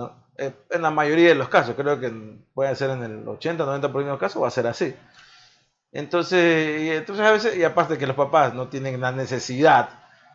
¿no? 0.00 0.22
Eh, 0.38 0.52
En 0.70 0.82
la 0.82 0.90
mayoría 0.90 1.28
de 1.28 1.34
los 1.34 1.48
casos, 1.48 1.74
creo 1.74 1.98
que 1.98 2.12
puede 2.54 2.74
ser 2.76 2.90
en 2.90 3.02
el 3.02 3.26
80, 3.28 3.64
90% 3.64 3.92
de 4.04 4.10
los 4.10 4.18
casos 4.18 4.42
va 4.42 4.48
a 4.48 4.50
ser 4.50 4.66
así. 4.66 4.94
Entonces, 5.90 6.80
y 6.82 6.90
entonces 6.90 7.24
a 7.24 7.32
veces, 7.32 7.56
y 7.56 7.64
aparte 7.64 7.98
que 7.98 8.06
los 8.06 8.16
papás 8.16 8.54
no 8.54 8.68
tienen 8.68 9.00
la 9.00 9.12
necesidad 9.12 9.88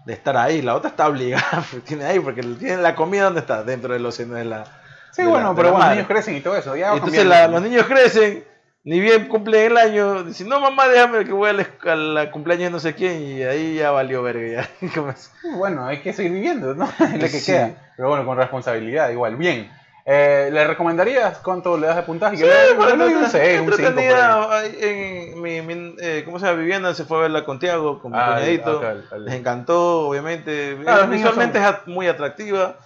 de 0.06 0.14
estar 0.14 0.38
ahí, 0.38 0.62
la 0.62 0.76
otra 0.76 0.90
está 0.92 1.08
obligada, 1.08 1.64
tiene 1.86 2.06
ahí, 2.06 2.20
porque 2.20 2.42
tienen 2.42 2.82
la 2.84 2.96
comida 2.96 3.24
donde 3.26 3.42
está, 3.42 3.64
dentro 3.64 3.94
de 3.94 4.00
los 4.00 4.16
senos 4.16 4.38
de 4.38 4.46
la... 4.46 4.64
Sí, 5.12 5.24
de 5.24 5.30
bueno, 5.30 5.56
pero 5.56 5.72
bueno, 5.72 5.86
los 5.86 5.94
niños 5.96 6.08
crecen 6.08 6.36
y 6.36 6.42
todo 6.42 6.56
eso. 6.56 6.76
Ya 6.76 6.94
Entonces 6.94 7.26
la- 7.26 7.48
los 7.48 7.62
niños 7.62 7.86
crecen, 7.88 8.44
ni 8.84 9.00
bien 9.00 9.28
cumplen 9.28 9.72
el 9.72 9.78
año, 9.78 10.24
dicen, 10.24 10.48
no 10.48 10.60
mamá, 10.62 10.88
déjame 10.88 11.26
que 11.26 11.32
voy 11.34 11.50
a 11.50 11.54
la, 11.54 11.68
a 11.92 11.96
la 11.96 12.32
cumpleaños 12.32 12.66
de 12.66 12.70
no 12.72 12.80
sé 12.80 12.94
quién, 12.94 13.22
y 13.22 13.44
ahí 13.44 13.76
ya 13.76 13.92
valió 13.92 14.22
verga. 14.24 14.68
Bueno, 15.58 15.86
hay 15.88 16.02
que 16.02 16.14
seguir 16.14 16.34
viviendo, 16.34 16.74
¿no? 16.76 16.86
Es 17.00 17.14
lo 17.14 17.20
que 17.20 17.28
Sí. 17.30 17.52
queda. 17.52 17.72
Pero 17.96 18.10
bueno, 18.10 18.26
con 18.26 18.38
responsabilidad, 18.38 19.10
igual. 19.10 19.36
Bien. 19.38 19.72
Eh, 20.10 20.50
¿Le 20.54 20.66
recomendarías 20.66 21.40
cuánto 21.40 21.78
le 21.78 21.88
das 21.88 21.98
de 21.98 22.04
puntaje? 22.04 22.38
Sí, 22.38 22.44
Yo 22.44 22.48
le 22.48 22.54
doy- 22.68 22.76
bueno, 22.78 22.96
le 22.96 23.04
doy 23.04 23.14
un 23.16 23.30
6, 23.30 23.60
un 23.60 23.66
5. 23.66 23.72
por 23.72 23.80
ahí. 23.82 23.86
entretenida, 23.88 24.58
ay, 24.58 24.78
en 24.80 25.42
mi, 25.42 25.62
mi, 25.62 25.96
eh, 26.00 26.22
¿cómo 26.24 26.40
se 26.40 26.46
llama? 26.46 26.60
Vivienda 26.60 26.94
se 26.94 27.04
fue 27.04 27.18
a 27.18 27.22
verla 27.24 27.44
con 27.44 27.60
Tiago, 27.60 28.00
con 28.02 28.14
mi 28.14 28.18
Ah, 28.18 28.36
cuñadito. 28.36 28.80
al- 28.80 29.06
al- 29.12 29.26
Les 29.26 29.34
encantó, 29.34 30.08
obviamente. 30.08 30.78
Ah, 30.88 31.00
Eh, 31.04 31.08
niños 31.08 31.10
Visualmente 31.10 31.62
son- 31.62 31.76
es 31.76 31.88
muy 31.88 32.08
atractiva. 32.08 32.78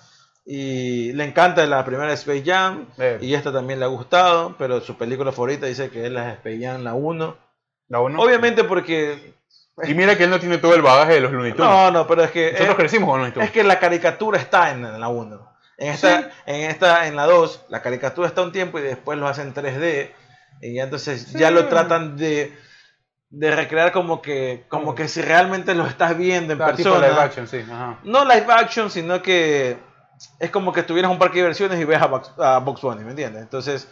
Y 0.43 1.13
le 1.13 1.23
encanta 1.25 1.63
la 1.67 1.85
primera 1.85 2.11
Space 2.13 2.41
Jam. 2.43 2.87
Eh. 2.97 3.19
Y 3.21 3.35
esta 3.35 3.53
también 3.53 3.77
le 3.77 3.85
ha 3.85 3.89
gustado. 3.89 4.55
Pero 4.57 4.81
su 4.81 4.97
película 4.97 5.31
favorita 5.31 5.67
dice 5.67 5.91
que 5.91 6.07
es 6.07 6.11
la 6.11 6.31
Space 6.33 6.59
Jam, 6.59 6.83
la 6.83 6.95
1. 6.95 7.37
La 7.87 7.99
uno. 7.99 8.19
Obviamente 8.19 8.63
porque. 8.63 9.35
Y 9.83 9.93
mira 9.93 10.17
que 10.17 10.23
él 10.23 10.31
no 10.31 10.39
tiene 10.39 10.57
todo 10.57 10.73
el 10.73 10.81
bagaje 10.81 11.13
de 11.13 11.21
los 11.21 11.31
Looney 11.31 11.53
Tunes. 11.53 11.69
No, 11.69 11.91
no, 11.91 12.07
pero 12.07 12.23
es 12.23 12.31
que. 12.31 12.47
Nosotros 12.53 12.69
es- 12.71 12.75
crecimos 12.77 13.09
con 13.09 13.19
Looney 13.19 13.33
Tunes. 13.33 13.47
Es 13.49 13.53
que 13.53 13.63
la 13.63 13.77
caricatura 13.79 14.39
está 14.39 14.71
en 14.71 14.99
la 14.99 15.07
1. 15.07 15.50
En 15.81 15.91
esta, 15.93 16.21
Sí. 16.21 16.27
en 16.45 16.69
esta, 16.69 17.07
en 17.07 17.15
la 17.15 17.25
2, 17.25 17.65
la 17.69 17.81
caricatura 17.81 18.27
está 18.27 18.41
un 18.43 18.51
tiempo 18.51 18.77
y 18.79 18.83
después 18.83 19.17
lo 19.17 19.27
hacen 19.27 19.53
3D. 19.53 20.13
Y 20.61 20.79
entonces 20.79 21.23
Sí. 21.31 21.39
ya 21.39 21.51
lo 21.51 21.67
tratan 21.67 22.15
de 22.17 22.55
de 23.33 23.55
recrear 23.55 23.93
como 23.93 24.21
que 24.21 24.65
como 24.67 24.93
que 24.93 25.07
si 25.07 25.21
realmente 25.21 25.73
lo 25.73 25.87
estás 25.87 26.17
viendo 26.17 26.51
en 26.51 26.59
persona. 26.59 27.07
live 27.07 27.19
action, 27.21 27.47
sí. 27.47 27.63
Ajá. 27.71 27.97
No 28.03 28.25
live 28.25 28.45
action, 28.49 28.91
sino 28.91 29.21
que 29.21 29.77
es 30.37 30.51
como 30.51 30.73
que 30.73 30.81
estuvieras 30.81 31.09
en 31.09 31.13
un 31.13 31.19
parque 31.19 31.35
de 31.37 31.43
diversiones 31.43 31.79
y 31.79 31.85
ves 31.85 32.01
a 32.01 32.07
Bugs, 32.07 32.31
a 32.37 32.59
Bugs 32.59 32.81
Bunny, 32.81 33.03
¿me 33.05 33.11
entiendes? 33.11 33.41
Entonces 33.41 33.87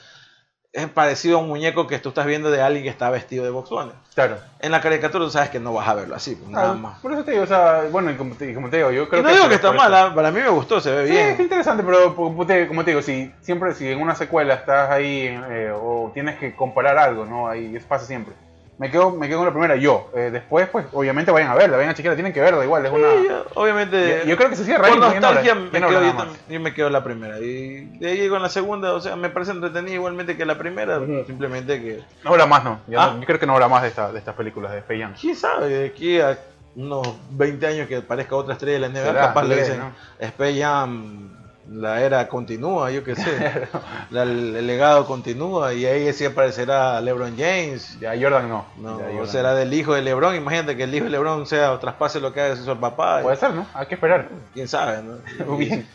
es 0.71 0.87
parecido 0.87 1.37
a 1.37 1.41
un 1.41 1.47
muñeco 1.47 1.87
que 1.87 1.97
tú 1.97 2.09
estás 2.09 2.27
viendo 2.27 2.51
de 2.51 2.61
alguien 2.61 2.83
que 2.83 2.89
está 2.89 3.09
vestido 3.09 3.43
de 3.43 3.49
Bugs 3.49 3.69
Bunny. 3.71 3.91
Claro. 4.13 4.37
En 4.59 4.71
la 4.71 4.81
caricatura 4.81 5.25
tú 5.25 5.31
sabes 5.31 5.49
que 5.49 5.59
no 5.59 5.73
vas 5.73 5.87
a 5.87 5.95
verlo 5.95 6.15
así, 6.15 6.35
pues, 6.35 6.49
nada 6.51 6.71
Ah, 6.71 6.73
más. 6.75 6.99
Por 6.99 7.11
eso 7.13 7.23
te 7.23 7.31
digo, 7.31 7.43
o 7.43 7.47
sea, 7.47 7.85
bueno, 7.91 8.11
y 8.11 8.15
como 8.15 8.35
te, 8.35 8.51
y 8.51 8.53
como 8.53 8.69
te 8.69 8.77
digo, 8.77 8.91
yo 8.91 9.09
creo 9.09 9.21
Y 9.21 9.23
no 9.23 9.29
que... 9.29 9.33
digo 9.35 9.43
por- 9.45 9.49
que 9.49 9.55
está 9.55 9.71
mala, 9.71 10.13
para 10.13 10.29
mí 10.31 10.39
me 10.41 10.49
gustó, 10.49 10.79
se 10.79 10.91
ve 10.91 11.05
Sí, 11.07 11.11
bien. 11.13 11.27
es 11.29 11.39
interesante, 11.39 11.81
pero 11.83 12.15
como 12.15 12.45
te, 12.45 12.67
como 12.67 12.83
te 12.83 12.91
digo, 12.91 13.01
si 13.01 13.33
siempre 13.41 13.73
si 13.73 13.87
en 13.89 13.99
una 13.99 14.13
secuela 14.15 14.53
estás 14.53 14.91
ahí 14.91 15.23
eh, 15.27 15.71
o 15.73 16.11
tienes 16.13 16.37
que 16.37 16.55
comparar 16.55 16.97
algo, 16.99 17.25
¿no? 17.25 17.47
Ahí 17.47 17.75
eso 17.75 17.87
pasa 17.87 18.05
siempre. 18.05 18.35
Me 18.79 18.89
quedo, 18.89 19.11
me 19.11 19.27
quedo 19.27 19.39
con 19.39 19.45
la 19.47 19.51
primera 19.51 19.75
yo. 19.75 20.09
Eh, 20.15 20.29
después, 20.31 20.69
pues, 20.69 20.85
obviamente 20.93 21.31
vayan 21.31 21.51
a 21.51 21.55
verla, 21.55 21.75
vayan 21.75 21.91
a 21.91 21.93
chequearla, 21.93 22.15
tienen 22.15 22.31
que 22.33 22.39
verla 22.39 22.63
igual, 22.63 22.85
es 22.85 22.91
una... 22.91 23.11
Sí, 23.11 23.27
yo- 23.27 23.45
obviamente. 23.55 24.19
Yo, 24.23 24.29
yo 24.29 24.37
creo 24.37 24.49
que 24.49 24.55
se 24.55 24.63
cierra 24.63 24.83
por 24.87 24.93
ahí, 24.93 24.99
no 24.99 25.05
nostalgia 25.11 25.53
me 25.55 25.69
quedo, 25.69 25.91
yo, 25.91 25.99
nada 25.99 26.13
tam- 26.13 26.15
más. 26.15 26.27
yo 26.47 26.59
me 26.61 26.73
quedo 26.73 26.87
en 26.87 26.93
la 26.93 27.03
primera. 27.03 27.39
Y 27.39 27.85
de 27.99 28.09
ahí 28.09 28.29
con 28.29 28.41
la 28.41 28.47
segunda, 28.49 28.93
o 28.93 29.01
sea, 29.01 29.17
me 29.17 29.29
parece 29.29 29.51
entretenida 29.51 29.93
igualmente 29.95 30.37
que 30.37 30.45
la 30.45 30.57
primera. 30.57 30.99
Simplemente 31.27 31.81
que. 31.81 31.99
No 32.23 32.29
habrá 32.31 32.45
más, 32.45 32.63
no. 32.63 32.79
Ya 32.87 33.03
Ah. 33.03 33.11
no- 33.13 33.19
Yo 33.19 33.25
creo 33.25 33.37
que 33.39 33.45
no 33.45 33.53
habrá 33.53 33.67
más 33.67 33.81
de, 33.81 33.89
esta, 33.89 34.11
de 34.13 34.19
estas 34.19 34.33
películas 34.35 34.71
de 34.71 34.97
Jam. 34.99 35.13
¿Quién 35.19 35.35
sabe? 35.35 35.67
De 35.67 35.85
aquí 35.87 36.21
a 36.21 36.39
unos 36.75 37.05
20 37.31 37.67
años 37.67 37.87
que 37.89 37.97
aparezca 37.97 38.35
otra 38.37 38.53
estrella 38.53 38.75
de 38.75 38.79
la 38.79 38.87
NBA, 38.87 39.13
capaz 39.13 39.43
le 39.43 39.55
dicen 39.57 39.79
¿no? 39.79 39.91
Space 40.19 40.61
Jam, 40.61 41.29
la 41.71 42.01
era 42.01 42.27
continúa, 42.27 42.89
yo 42.91 43.03
qué 43.03 43.15
sé. 43.15 43.67
La- 44.11 44.23
el, 44.23 44.65
legado 44.65 45.05
continúa 45.05 45.73
y 45.73 45.85
ahí 45.85 46.11
sí 46.13 46.25
aparecerá 46.25 46.99
LeBron 47.01 47.35
James. 47.37 47.99
Ya 47.99 48.13
Jordan 48.19 48.49
no. 48.49 48.65
No, 48.77 48.99
Ya 48.99 49.05
o 49.05 49.09
Jordan 49.11 49.27
será 49.27 49.53
del 49.55 49.73
hijo 49.73 49.93
de 49.93 50.01
LeBron. 50.01 50.35
Imagínate 50.35 50.75
que 50.75 50.83
el 50.83 50.95
hijo 50.95 51.05
de 51.05 51.11
LeBron 51.11 51.45
sea 51.45 51.71
o 51.73 51.79
traspase 51.79 52.19
lo 52.19 52.33
que 52.33 52.41
haga 52.41 52.53
el 52.53 52.77
papá. 52.79 53.21
Puede 53.21 53.37
ser, 53.37 53.53
¿no? 53.53 53.65
Hay 53.73 53.85
que 53.85 53.95
esperar. 53.95 54.29
Quién 54.53 54.67
sabe, 54.67 55.01
¿no? 55.03 55.55
Bien. 55.57 55.87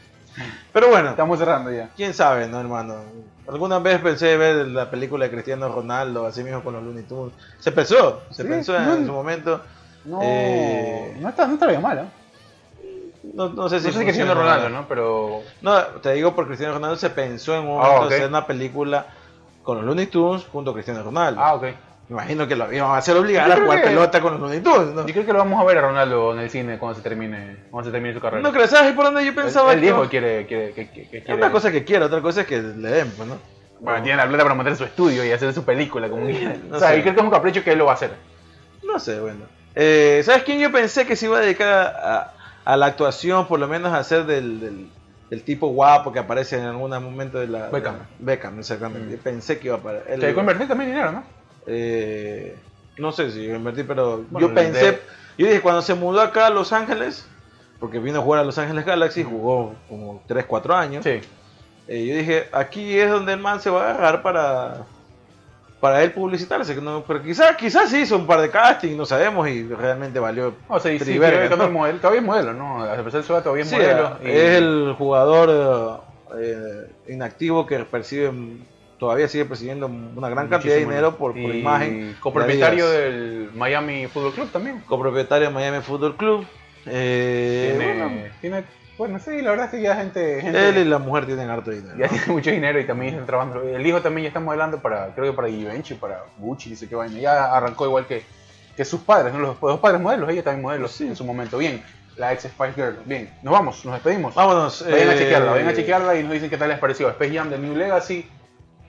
Pero 0.73 0.89
bueno, 0.89 1.11
Estamos 1.11 1.39
cerrando 1.39 1.71
ya. 1.71 1.91
quién 1.97 2.13
sabe, 2.15 2.49
¿no, 2.49 2.59
hermano? 2.61 2.97
Alguna 3.47 3.79
vez 3.79 4.01
pensé 4.01 4.37
ver 4.37 4.67
la 4.69 4.91
película 4.91 5.25
de 5.27 5.31
Cristiano 5.31 5.69
Ronaldo, 5.69 6.27
así 6.27 6.43
mismo 6.43 6.63
con 6.65 6.75
los 6.75 6.83
Looney 6.83 7.05
Tunes. 7.05 7.35
Se 7.61 7.71
pensó, 7.73 8.23
se 8.31 8.43
Sí, 8.43 8.49
pensó 8.49 8.77
en, 8.77 8.85
no- 8.87 8.95
en 8.97 9.07
su 9.07 9.13
momento. 9.13 9.61
No, 10.05 10.19
Eh, 10.23 11.17
no, 11.21 11.29
está, 11.29 11.47
no 11.47 11.55
estaría 11.55 11.79
mal, 11.81 11.99
¿eh? 11.99 12.05
No, 13.35 13.49
no 13.49 13.69
sé 13.69 13.81
si 13.81 13.87
No 13.89 13.93
sé 13.95 14.05
Cristiano. 14.05 14.35
Ronaldo, 14.35 14.69
¿no? 14.69 14.87
Pero 14.89 15.43
No, 15.61 15.81
te 16.03 16.13
digo 16.13 16.35
por 16.35 16.47
Cristiano 16.47 16.75
Ronaldo 16.75 16.97
se 16.97 17.11
pensó 17.11 17.55
en 17.57 17.67
un 17.67 17.81
Ah, 17.83 17.89
momento 17.89 18.07
hacer 18.15 18.29
una 18.29 18.47
película 18.47 19.07
con 19.63 19.77
los 19.79 19.85
Looney 19.87 20.07
Tunes 20.07 20.45
junto 20.53 20.71
a 20.71 20.75
Cristiano 20.75 21.03
Ronaldo. 21.03 21.41
Ah, 21.43 21.55
ok. 21.55 21.63
Me 21.63 22.17
imagino 22.17 22.47
que 22.47 22.55
lo 22.55 22.71
iban 22.71 22.91
a 22.91 22.99
hacer 22.99 23.17
obligar 23.17 23.47
Yo 23.49 23.55
a 23.55 23.57
jugar 23.57 23.81
que- 23.81 23.89
pelota 23.89 24.21
con 24.21 24.33
los 24.35 24.41
Looney 24.43 24.61
Tunes. 24.61 24.89
¿no? 24.95 25.07
Yo 25.07 25.13
creo 25.15 25.27
que 25.27 25.33
lo 25.33 25.39
vamos 25.39 25.61
a 25.61 25.65
ver 25.65 25.79
a 25.79 25.81
Ronaldo 25.81 26.35
en 26.35 26.41
el 26.41 26.51
cine 26.51 26.79
cuando 26.79 26.97
se 26.97 27.03
termine, 27.03 27.57
cuando 27.71 27.89
se 27.89 27.93
termine 27.93 28.15
su 28.15 28.21
carrera. 28.21 28.43
No 28.43 28.53
creo, 28.53 28.67
¿sabes 28.69 28.93
por 28.93 29.07
dónde 29.07 29.25
yo 29.25 29.35
pensaba 29.35 29.75
dijo 29.75 29.97
no? 29.97 30.03
que 30.05 30.09
quiere, 30.11 30.47
quiere, 30.47 30.73
que, 30.75 30.89
quiere. 31.11 31.35
Una 31.35 31.51
cosa 31.51 31.73
que 31.73 31.83
quiera, 31.83 32.07
otra 32.07 32.21
cosa 32.21 32.43
es 32.43 32.47
que 32.47 32.61
le 32.61 32.91
den, 32.91 33.11
pues, 33.17 33.27
¿no? 33.29 33.39
Bueno, 33.81 34.03
tiene 34.03 34.17
la 34.19 34.29
plata 34.29 34.43
para 34.45 34.55
montar 34.55 34.77
su 34.77 34.85
estudio 34.85 35.25
y 35.25 35.33
hacer 35.33 35.53
su 35.53 35.65
película 35.65 36.09
como 36.09 36.27
quiera. 36.27 36.57
no 36.71 36.77
o 36.77 36.79
sea, 36.79 36.91
sé. 36.91 36.99
y 36.99 37.03
creo 37.03 37.15
que 37.15 37.21
es 37.21 37.25
un 37.25 37.31
capricho 37.33 37.65
que 37.65 37.73
él 37.73 37.79
lo 37.79 37.87
va 37.87 37.93
a 37.93 37.95
hacer. 37.95 38.11
No 38.83 38.99
sé, 38.99 39.19
bueno. 39.21 39.47
Eh, 39.75 40.23
¿Sabes 40.25 40.45
quién 40.45 40.61
yo 40.61 40.71
pensé 40.71 41.05
que 41.07 41.17
se 41.17 41.27
iba 41.27 41.39
a 41.39 41.41
dedicar 41.41 41.69
a, 41.69 42.33
a- 42.65 42.77
la 42.77 42.87
actuación, 42.87 43.47
por 43.47 43.61
lo 43.61 43.69
menos 43.69 43.93
a 43.93 44.03
ser 44.05 44.25
del, 44.27 44.61
del, 44.61 44.89
del 45.31 45.43
tipo 45.43 45.69
guapo 45.69 46.13
que 46.13 46.19
aparece 46.19 46.59
en 46.59 46.65
algún 46.65 46.91
momento 46.91 47.39
de 47.39 47.49
la... 47.49 47.69
Beckham. 47.69 47.97
de- 47.99 48.05
Beckham, 48.19 48.59
exactamente. 48.59 49.09
Mm. 49.09 49.11
Yo 49.17 49.19
pensé 49.23 49.59
que 49.59 49.67
iba 49.69 49.77
a 49.77 49.81
aparecer. 49.81 50.25
A 50.25 50.31
invertir 50.31 50.69
también 50.69 50.91
dinero, 50.91 51.13
¿no? 51.13 51.25
Eh, 51.67 52.57
no 52.99 53.11
sé 53.13 53.31
si 53.31 53.45
invertir, 53.47 53.87
pero 53.87 54.25
Bueno, 54.31 54.49
yo 54.49 54.55
pensé... 54.55 54.93
de- 54.93 55.01
Yo 55.39 55.47
dije, 55.47 55.61
cuando 55.61 55.83
se 55.83 55.95
mudó 55.95 56.21
acá 56.21 56.47
a 56.47 56.51
Los 56.51 56.73
Ángeles, 56.73 57.27
porque 57.81 57.99
vino 57.99 58.21
a 58.21 58.23
jugar 58.23 58.41
a 58.41 58.45
Los 58.45 58.57
Ángeles 58.59 58.85
Galaxy, 58.85 59.25
jugó 59.25 59.75
como 59.89 60.23
3, 60.29 60.45
4 60.47 60.75
años. 60.77 61.05
Sí. 61.05 61.21
Eh, 61.89 62.07
yo 62.07 62.17
dije, 62.17 62.49
aquí 62.53 62.99
es 62.99 63.11
donde 63.11 63.33
el 63.35 63.41
man 63.41 63.61
se 63.61 63.69
va 63.69 63.87
a 63.87 63.91
agarrar 63.91 64.23
para 64.23 64.87
para 65.85 66.03
él 66.03 66.13
publicitarse. 66.13 66.75
que 66.75 66.81
No, 66.81 67.05
pero 67.07 67.23
quizás 67.23 67.57
quizás 67.57 67.91
sí 67.91 67.99
hizo 68.01 68.17
un 68.17 68.27
par 68.27 68.41
de 68.41 68.49
casting, 68.49 68.97
no 68.97 69.05
sabemos, 69.05 69.47
y 69.51 69.65
realmente 69.69 70.19
valió. 70.19 70.55
O 70.67 70.81
sea, 70.81 70.91
y 70.95 70.99
sí, 70.99 71.13
que 71.13 71.21
también 71.21 71.59
¿no? 71.59 71.69
modelo, 71.71 71.99
todavía 71.99 72.21
es 72.23 72.27
modelo, 72.27 72.55
¿no? 72.55 72.83
A 72.83 72.97
pesar 73.05 73.21
de 73.21 73.27
su 73.27 73.35
edad, 73.35 73.43
todavía 73.43 73.65
es 73.65 73.69
Sí, 73.69 73.77
modelo. 73.77 74.17
y- 74.25 74.31
es 74.31 74.57
el 74.57 74.95
jugador 74.97 76.01
eh, 76.41 76.87
inactivo 77.09 77.67
que 77.67 77.81
percibe, 77.81 78.33
todavía 78.99 79.29
sigue 79.29 79.45
percibiendo 79.45 79.85
una 79.87 80.31
gran 80.31 80.49
cantidad 80.49 80.73
de 80.73 80.81
dinero 80.81 81.17
por, 81.17 81.33
por 81.33 81.39
y 81.55 81.59
imagen. 81.61 82.17
Copropietario 82.19 82.89
de 82.89 82.99
del 83.11 83.51
Miami 83.55 84.07
Football 84.07 84.33
Club 84.33 84.51
también. 84.51 84.81
Copropietario 84.87 85.49
de 85.49 85.53
Miami 85.55 85.83
Football 85.83 86.17
Club. 86.17 86.47
Eh, 86.87 87.75
Tiene, 88.45 88.63
bueno, 88.99 89.19
sí, 89.19 89.41
la 89.41 89.53
verdad 89.53 89.65
es 89.65 89.71
que 89.71 89.81
ya 89.81 89.97
gente, 89.97 90.43
gente 90.43 90.69
él 90.69 90.77
y 90.77 90.85
la 90.85 90.99
mujer 90.99 91.25
tienen 91.25 91.49
harto 91.49 91.71
dinero. 91.71 91.97
ya 91.97 92.09
tiene 92.09 92.27
mucho 92.27 92.51
dinero 92.51 92.79
y 92.79 92.85
también 92.87 93.15
están 93.15 93.25
trabajando. 93.25 93.63
El 93.63 93.87
hijo 93.87 94.03
también 94.03 94.25
ya 94.25 94.29
está 94.29 94.41
modelando 94.41 94.83
para, 94.83 95.15
creo 95.15 95.31
que 95.31 95.33
para 95.35 95.49
Givenchy, 95.49 95.95
para 95.95 96.25
Gucci, 96.37 96.69
dice 96.69 96.87
que 96.87 96.95
vaina. 96.95 97.19
Ya 97.19 97.57
arrancó 97.57 97.87
igual 97.87 98.05
que, 98.05 98.23
que 98.77 98.85
sus 98.85 99.01
padres, 99.01 99.33
¿no? 99.33 99.39
Los 99.39 99.59
dos 99.59 99.81
padres 99.81 99.99
modelos, 99.99 100.29
ella 100.29 100.45
también 100.45 100.61
modelos 100.61 100.93
Sí. 100.93 101.07
en 101.07 101.17
su 101.17 101.25
momento. 101.25 101.57
Bien, 101.57 101.83
la 102.19 102.35
ex 102.35 102.43
Spice 102.43 102.75
Girl. 102.75 102.99
Bien, 103.07 103.33
nos 103.43 103.55
vamos, 103.55 103.83
nos 103.87 103.95
despedimos. 103.95 104.35
Vámonos. 104.35 104.85
Vayan 104.91 105.09
a 105.09 105.15
eh, 105.15 105.19
chequearla, 105.19 105.51
vayan 105.53 105.69
a 105.69 105.75
chequearla 105.75 106.17
y 106.17 106.23
nos 106.23 106.33
dicen 106.35 106.51
qué 106.51 106.59
tal 106.59 106.69
les 106.69 106.79
pareció. 106.79 107.09
Space 107.09 107.35
Jam 107.35 107.49
de 107.49 107.59
New 107.59 107.75
Legacy. 107.75 108.31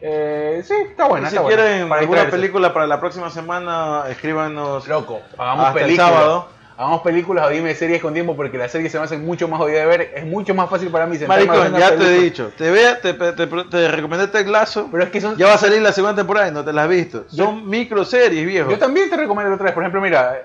Eh, 0.02 0.62
sí, 0.66 0.74
está 0.90 1.08
buena. 1.08 1.28
Y 1.28 1.30
si 1.30 1.38
está 1.38 1.44
buena. 1.44 1.64
quieren 1.64 1.88
Para 1.88 2.02
alguna 2.02 2.30
película 2.30 2.74
para 2.74 2.88
la 2.88 3.00
próxima 3.00 3.30
semana, 3.30 4.04
escríbanos. 4.10 4.86
Loco, 4.90 5.22
hagamos 5.38 5.68
Hasta 5.68 5.86
el 5.86 5.96
sábado. 5.96 6.50
Hagamos 6.78 7.02
películas 7.04 7.48
o 7.48 7.50
dime 7.50 7.74
series 7.74 8.02
con 8.02 8.14
tiempo 8.14 8.36
porque 8.36 8.58
las 8.58 8.70
series 8.70 8.92
se 8.92 8.98
me 9.00 9.06
hacen 9.06 9.26
mucho 9.26 9.48
más 9.48 9.60
jodidas 9.60 9.82
de 9.82 9.86
ver. 9.86 10.12
Es 10.14 10.26
mucho 10.26 10.54
más 10.54 10.70
fácil 10.70 10.90
para 10.90 11.06
mí 11.06 11.18
sentarme 11.18 11.46
Maricón, 11.46 11.80
ya 11.80 11.88
te 11.90 11.94
he 11.94 11.98
película. 12.00 12.22
dicho. 12.24 12.52
Te, 12.58 12.70
vea, 12.70 13.00
te, 13.00 13.14
te, 13.14 13.32
te, 13.32 13.48
te 13.48 13.88
recomendé 13.88 14.28
Ted 14.28 14.46
Lasso. 14.48 14.90
Pero 14.92 15.04
es 15.06 15.10
que 15.10 15.22
son. 15.22 15.38
Ya 15.38 15.48
va 15.48 15.54
a 15.54 15.58
salir 15.58 15.82
la 15.82 15.94
segunda 15.94 16.16
temporada 16.16 16.50
y 16.50 16.52
no 16.52 16.66
te 16.66 16.74
la 16.74 16.84
has 16.84 16.90
visto. 16.90 17.26
Yo- 17.32 17.46
Son 17.46 17.70
microseries, 17.70 18.46
viejo. 18.46 18.70
Yo 18.70 18.78
también 18.78 19.10
te 19.10 19.16
recomiendo 19.16 19.54
otra 19.54 19.66
vez. 19.66 19.74
Por 19.74 19.84
ejemplo, 19.84 20.02
mira, 20.02 20.38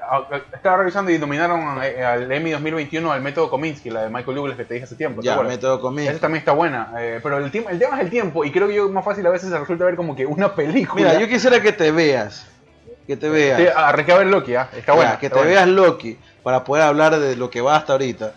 estaba 0.52 0.76
revisando 0.76 1.10
y 1.10 1.18
nominaron 1.18 1.82
eh, 1.82 2.04
al 2.04 2.30
Emmy 2.30 2.50
2021 2.52 3.10
al 3.10 3.20
método 3.22 3.50
Kominsky, 3.50 3.90
la 3.90 4.02
de 4.04 4.08
Michael 4.10 4.36
Douglas 4.36 4.56
que 4.56 4.64
te 4.64 4.74
dije 4.74 4.84
hace 4.84 4.94
tiempo. 4.94 5.20
¿te 5.22 5.26
ya, 5.26 5.32
acuerdas? 5.32 5.56
método 5.56 5.80
conmigo. 5.80 6.10
Esa 6.10 6.20
también 6.20 6.38
está 6.40 6.52
buena. 6.52 6.92
eh, 6.98 7.18
pero 7.22 7.38
el, 7.38 7.44
el 7.46 7.50
tema 7.50 7.70
es 7.96 8.00
el 8.00 8.10
tiempo. 8.10 8.44
Y 8.44 8.52
creo 8.52 8.68
que 8.68 8.74
yo 8.74 8.88
más 8.88 9.04
fácil 9.04 9.26
a 9.26 9.30
veces 9.30 9.50
resulta 9.50 9.84
ver 9.84 9.96
como 9.96 10.14
que 10.14 10.26
una 10.26 10.54
película. 10.54 10.94
Mira, 11.08 11.18
yo 11.20 11.26
quisiera 11.26 11.60
que 11.60 11.72
te 11.72 11.90
veas. 11.90 12.46
Que 13.10 13.16
te 13.16 13.28
veas. 13.28 13.60
Sí, 13.60 13.66
arranqué 13.74 14.12
a 14.12 14.18
ver 14.18 14.28
Loki, 14.28 14.54
¿ah? 14.54 14.68
Está 14.72 14.92
Ya, 14.92 14.94
buena. 14.94 15.18
que 15.18 15.26
está 15.26 15.38
te 15.40 15.44
buena. 15.44 15.64
veas 15.64 15.68
Loki 15.68 16.16
para 16.44 16.62
poder 16.62 16.84
hablar 16.84 17.18
de 17.18 17.34
lo 17.34 17.50
que 17.50 17.60
va 17.60 17.74
hasta 17.74 17.94
ahorita. 17.94 18.34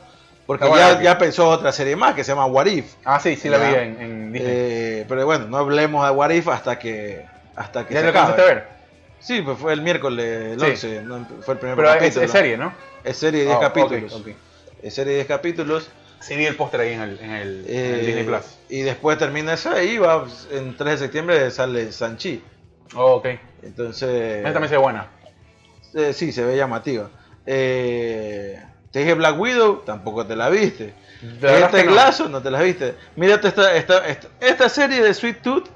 Porque 0.47 0.65
Está 0.65 0.95
ya, 0.95 1.01
ya 1.03 1.17
pensó 1.19 1.47
otra 1.47 1.71
serie 1.71 1.95
más 1.95 2.15
que 2.15 2.23
se 2.23 2.31
llama 2.31 2.47
What 2.47 2.65
If. 2.65 2.85
Ah, 3.05 3.19
sí, 3.19 3.35
sí 3.35 3.49
la 3.49 3.59
Ya. 3.59 3.67
vi 3.69 3.75
en, 3.75 4.01
en 4.01 4.33
Disney. 4.33 4.51
Eh, 4.51 5.05
pero 5.07 5.25
bueno, 5.27 5.45
no 5.45 5.57
hablemos 5.57 6.03
de 6.03 6.11
What 6.11 6.31
If 6.31 6.47
hasta 6.47 6.79
que 6.79 7.23
hasta 7.55 7.85
que 7.85 7.93
¿Ya 7.93 7.99
se 7.99 8.05
lo 8.05 8.09
alcanzaste 8.09 8.41
a 8.41 8.45
acabe. 8.45 8.55
ver? 8.61 8.67
Sí, 9.19 9.43
pues 9.43 9.59
fue 9.59 9.73
el 9.73 9.83
miércoles, 9.83 10.53
el 10.53 10.59
Sí. 10.59 10.65
11, 10.87 11.01
no, 11.03 11.27
fue 11.45 11.53
el 11.53 11.59
primer 11.59 11.75
Pero 11.75 11.89
es, 11.89 11.95
capítulo. 11.97 12.25
es 12.25 12.31
serie, 12.31 12.57
¿no? 12.57 12.73
Es 13.03 13.17
serie 13.17 13.41
de 13.41 13.45
10 13.45 13.55
Ah, 13.55 13.57
ok, 13.59 13.63
capítulos. 13.73 14.13
ok. 14.15 14.27
Es 14.81 14.93
serie 14.95 15.11
de 15.11 15.15
10 15.17 15.27
capítulos. 15.27 15.89
Sí, 16.19 16.35
vi 16.35 16.45
el 16.47 16.55
póster 16.55 16.79
ahí 16.81 16.93
en 16.93 17.01
el, 17.01 17.19
en 17.19 17.29
el, 17.31 17.65
en 17.69 17.75
el 17.85 17.99
eh, 17.99 18.03
Disney 18.07 18.23
Plus. 18.23 18.41
y 18.69 18.81
después 18.81 19.17
termina 19.19 19.53
esa 19.53 19.83
y 19.83 19.99
va 19.99 20.25
en 20.51 20.75
3 20.75 20.91
de 20.93 20.97
septiembre 21.05 21.51
sale 21.51 21.91
Sanchi. 21.91 22.41
Oh, 22.95 23.15
ok. 23.15 23.27
Entonces, 23.63 24.39
Esa 24.41 24.53
también 24.53 24.69
se 24.69 24.75
ve 24.75 24.81
buena. 24.81 25.07
eh, 25.93 26.13
sí, 26.13 26.31
se 26.31 26.43
ve 26.43 26.55
llamativa. 26.57 27.09
Eh, 27.45 28.61
te 28.91 28.99
dije 28.99 29.13
Black 29.13 29.39
Widow, 29.39 29.83
tampoco 29.85 30.25
te 30.25 30.35
la 30.35 30.49
viste. 30.49 30.93
Este 31.21 31.83
que 31.83 31.89
no. 31.89 32.29
no 32.29 32.41
te 32.41 32.51
la 32.51 32.61
viste. 32.61 32.95
Mírate 33.15 33.47
esta, 33.47 33.73
esta, 33.75 34.05
esta, 34.07 34.27
esta 34.39 34.69
serie 34.69 35.01
de 35.01 35.13
Sweet 35.13 35.41
Tooth. 35.41 35.67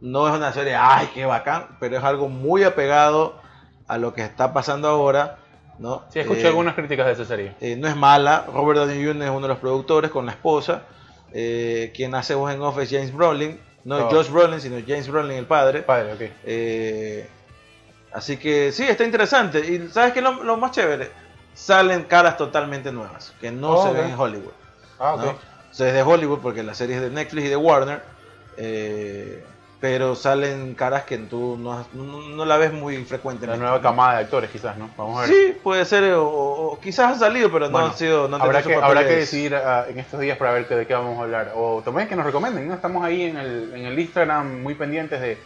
No 0.00 0.28
es 0.28 0.34
una 0.34 0.52
serie, 0.52 0.74
ay, 0.74 1.08
qué 1.14 1.24
bacán, 1.24 1.76
pero 1.78 1.96
es 1.96 2.02
algo 2.02 2.28
muy 2.28 2.64
apegado 2.64 3.40
a 3.86 3.98
lo 3.98 4.12
que 4.12 4.22
está 4.22 4.52
pasando 4.52 4.88
ahora. 4.88 5.38
¿no? 5.78 6.02
Sí, 6.12 6.18
escuché 6.20 6.42
Eh, 6.42 6.46
algunas 6.48 6.74
críticas 6.74 7.06
de 7.06 7.12
esa 7.12 7.24
serie. 7.24 7.54
eh, 7.60 7.76
no 7.76 7.86
es 7.88 7.94
mala. 7.96 8.46
Robert 8.52 8.80
Downey 8.80 9.04
Jr. 9.04 9.22
es 9.22 9.30
uno 9.30 9.42
de 9.42 9.48
los 9.48 9.58
productores 9.58 10.10
con 10.10 10.26
la 10.26 10.32
esposa. 10.32 10.82
Eh, 11.32 11.92
quien 11.94 12.14
hace 12.14 12.34
voz 12.34 12.52
en 12.52 12.60
off 12.60 12.78
es 12.78 12.90
James 12.90 13.12
Brolin. 13.12 13.60
No 13.84 14.06
Oh. 14.06 14.10
Josh 14.10 14.28
Brolin, 14.30 14.60
sino 14.60 14.76
James 14.86 15.08
Brolin, 15.08 15.38
el 15.38 15.46
padre. 15.46 15.82
Padre, 15.82 16.12
ok. 16.12 16.20
Eh, 16.44 17.28
así 18.12 18.36
que 18.36 18.70
sí, 18.72 18.84
está 18.84 19.04
interesante. 19.04 19.58
Y 19.60 19.88
¿sabes 19.88 20.12
qué 20.12 20.20
es 20.20 20.24
lo, 20.24 20.42
lo 20.44 20.56
más 20.56 20.70
chévere? 20.72 21.10
Salen 21.54 22.04
caras 22.04 22.36
totalmente 22.36 22.90
nuevas, 22.92 23.34
que 23.40 23.50
no 23.50 23.72
Oh, 23.72 23.86
se 23.86 23.92
ven 23.92 24.10
en 24.10 24.18
Hollywood. 24.18 24.52
Ah, 24.98 25.16
¿no? 25.18 25.30
ok. 25.30 25.36
O 25.70 25.74
sea, 25.74 25.88
es 25.88 25.94
de 25.94 26.02
Hollywood 26.02 26.38
porque 26.40 26.62
la 26.62 26.74
serie 26.74 26.96
es 26.96 27.02
de 27.02 27.10
Netflix 27.10 27.46
y 27.46 27.48
de 27.48 27.56
Warner. 27.56 28.02
eh, 28.56 29.44
pero 29.82 30.14
salen 30.14 30.74
caras 30.74 31.02
que 31.02 31.18
tú 31.18 31.58
no, 31.60 31.84
no, 31.92 32.22
no 32.22 32.44
la 32.44 32.56
ves 32.56 32.72
muy 32.72 32.96
La 32.96 33.04
frecuentemente. 33.04 33.58
nueva 33.60 33.82
camada 33.82 34.14
de 34.18 34.24
actores, 34.24 34.48
quizás, 34.48 34.78
¿no? 34.78 34.88
Vamos 34.96 35.18
a 35.18 35.26
ver. 35.26 35.30
Sí, 35.30 35.58
puede 35.60 35.84
ser, 35.84 36.04
o, 36.14 36.24
o 36.24 36.78
quizás 36.80 37.16
ha 37.16 37.18
salido, 37.18 37.50
pero 37.50 37.66
no 37.66 37.72
Bueno, 37.72 37.88
han 37.88 37.96
sido. 37.96 38.28
No 38.28 38.36
han 38.36 38.42
habrá, 38.42 38.62
que, 38.62 38.76
habrá 38.76 39.00
que 39.04 39.16
decidir 39.16 39.56
ah, 39.56 39.84
en 39.88 39.98
estos 39.98 40.20
días 40.20 40.38
para 40.38 40.52
ver 40.52 40.68
de 40.68 40.86
qué 40.86 40.94
vamos 40.94 41.18
a 41.18 41.22
hablar. 41.22 41.52
O 41.56 41.82
también 41.84 42.06
que 42.08 42.14
nos 42.14 42.24
recomienden, 42.24 42.68
¿no? 42.68 42.74
Estamos 42.74 43.04
ahí 43.04 43.22
en 43.22 43.36
el, 43.36 43.72
en 43.74 43.86
el 43.86 43.98
Instagram 43.98 44.62
muy 44.62 44.76
pendientes 44.76 45.20
de, 45.20 45.36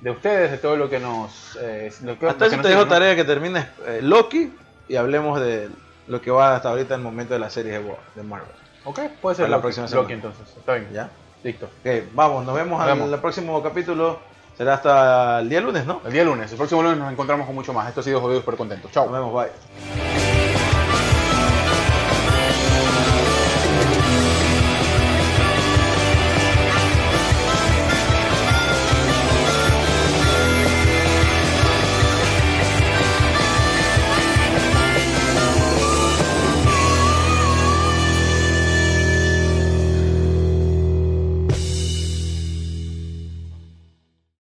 de 0.00 0.10
ustedes, 0.10 0.50
de 0.50 0.56
todo 0.58 0.76
lo 0.76 0.88
que 0.88 0.98
nos... 0.98 1.58
Eh, 1.60 1.92
lo 2.04 2.18
que, 2.18 2.26
hasta 2.26 2.46
lo 2.46 2.50
eso 2.50 2.56
que 2.56 2.62
te 2.62 2.68
dejo 2.70 2.86
tarea 2.88 3.14
que 3.14 3.24
termines 3.24 3.66
eh, 3.86 4.00
Loki 4.02 4.50
y 4.88 4.96
hablemos 4.96 5.38
de 5.40 5.68
lo 6.08 6.22
que 6.22 6.30
va 6.30 6.56
hasta 6.56 6.70
ahorita 6.70 6.94
en 6.94 7.00
el 7.00 7.04
momento 7.04 7.34
de 7.34 7.40
la 7.40 7.50
serie 7.50 7.78
de, 7.78 7.94
de 8.14 8.22
Marvel. 8.22 8.48
Ok, 8.84 9.00
puede 9.20 9.36
ser 9.36 9.44
Para 9.44 9.50
la 9.50 9.56
Loki, 9.58 9.62
próxima 9.62 9.84
Loki, 9.86 9.92
semana. 9.92 10.14
entonces. 10.14 10.56
Está 10.56 10.72
bien. 10.74 10.88
¿Ya? 10.90 11.10
Listo. 11.44 11.66
Ok, 11.66 12.04
vamos, 12.12 12.44
nos 12.44 12.54
vemos 12.54 12.78
Nos 12.78 12.86
vemos. 12.88 13.12
el 13.12 13.20
próximo 13.20 13.62
capítulo. 13.62 14.18
Será 14.56 14.74
hasta 14.74 15.40
el 15.40 15.48
día 15.48 15.60
lunes, 15.60 15.84
¿no? 15.84 16.00
El 16.06 16.12
día 16.12 16.24
lunes, 16.24 16.50
el 16.50 16.56
próximo 16.56 16.82
lunes 16.82 16.98
nos 16.98 17.12
encontramos 17.12 17.44
con 17.46 17.54
mucho 17.54 17.72
más. 17.72 17.88
Esto 17.88 18.00
ha 18.00 18.04
sido 18.04 18.20
Jodidos 18.20 18.44
pero 18.44 18.56
Contentos. 18.56 18.90
Chao. 18.92 19.04
Nos 19.06 19.12
vemos, 19.14 19.32
bye. 19.32 20.23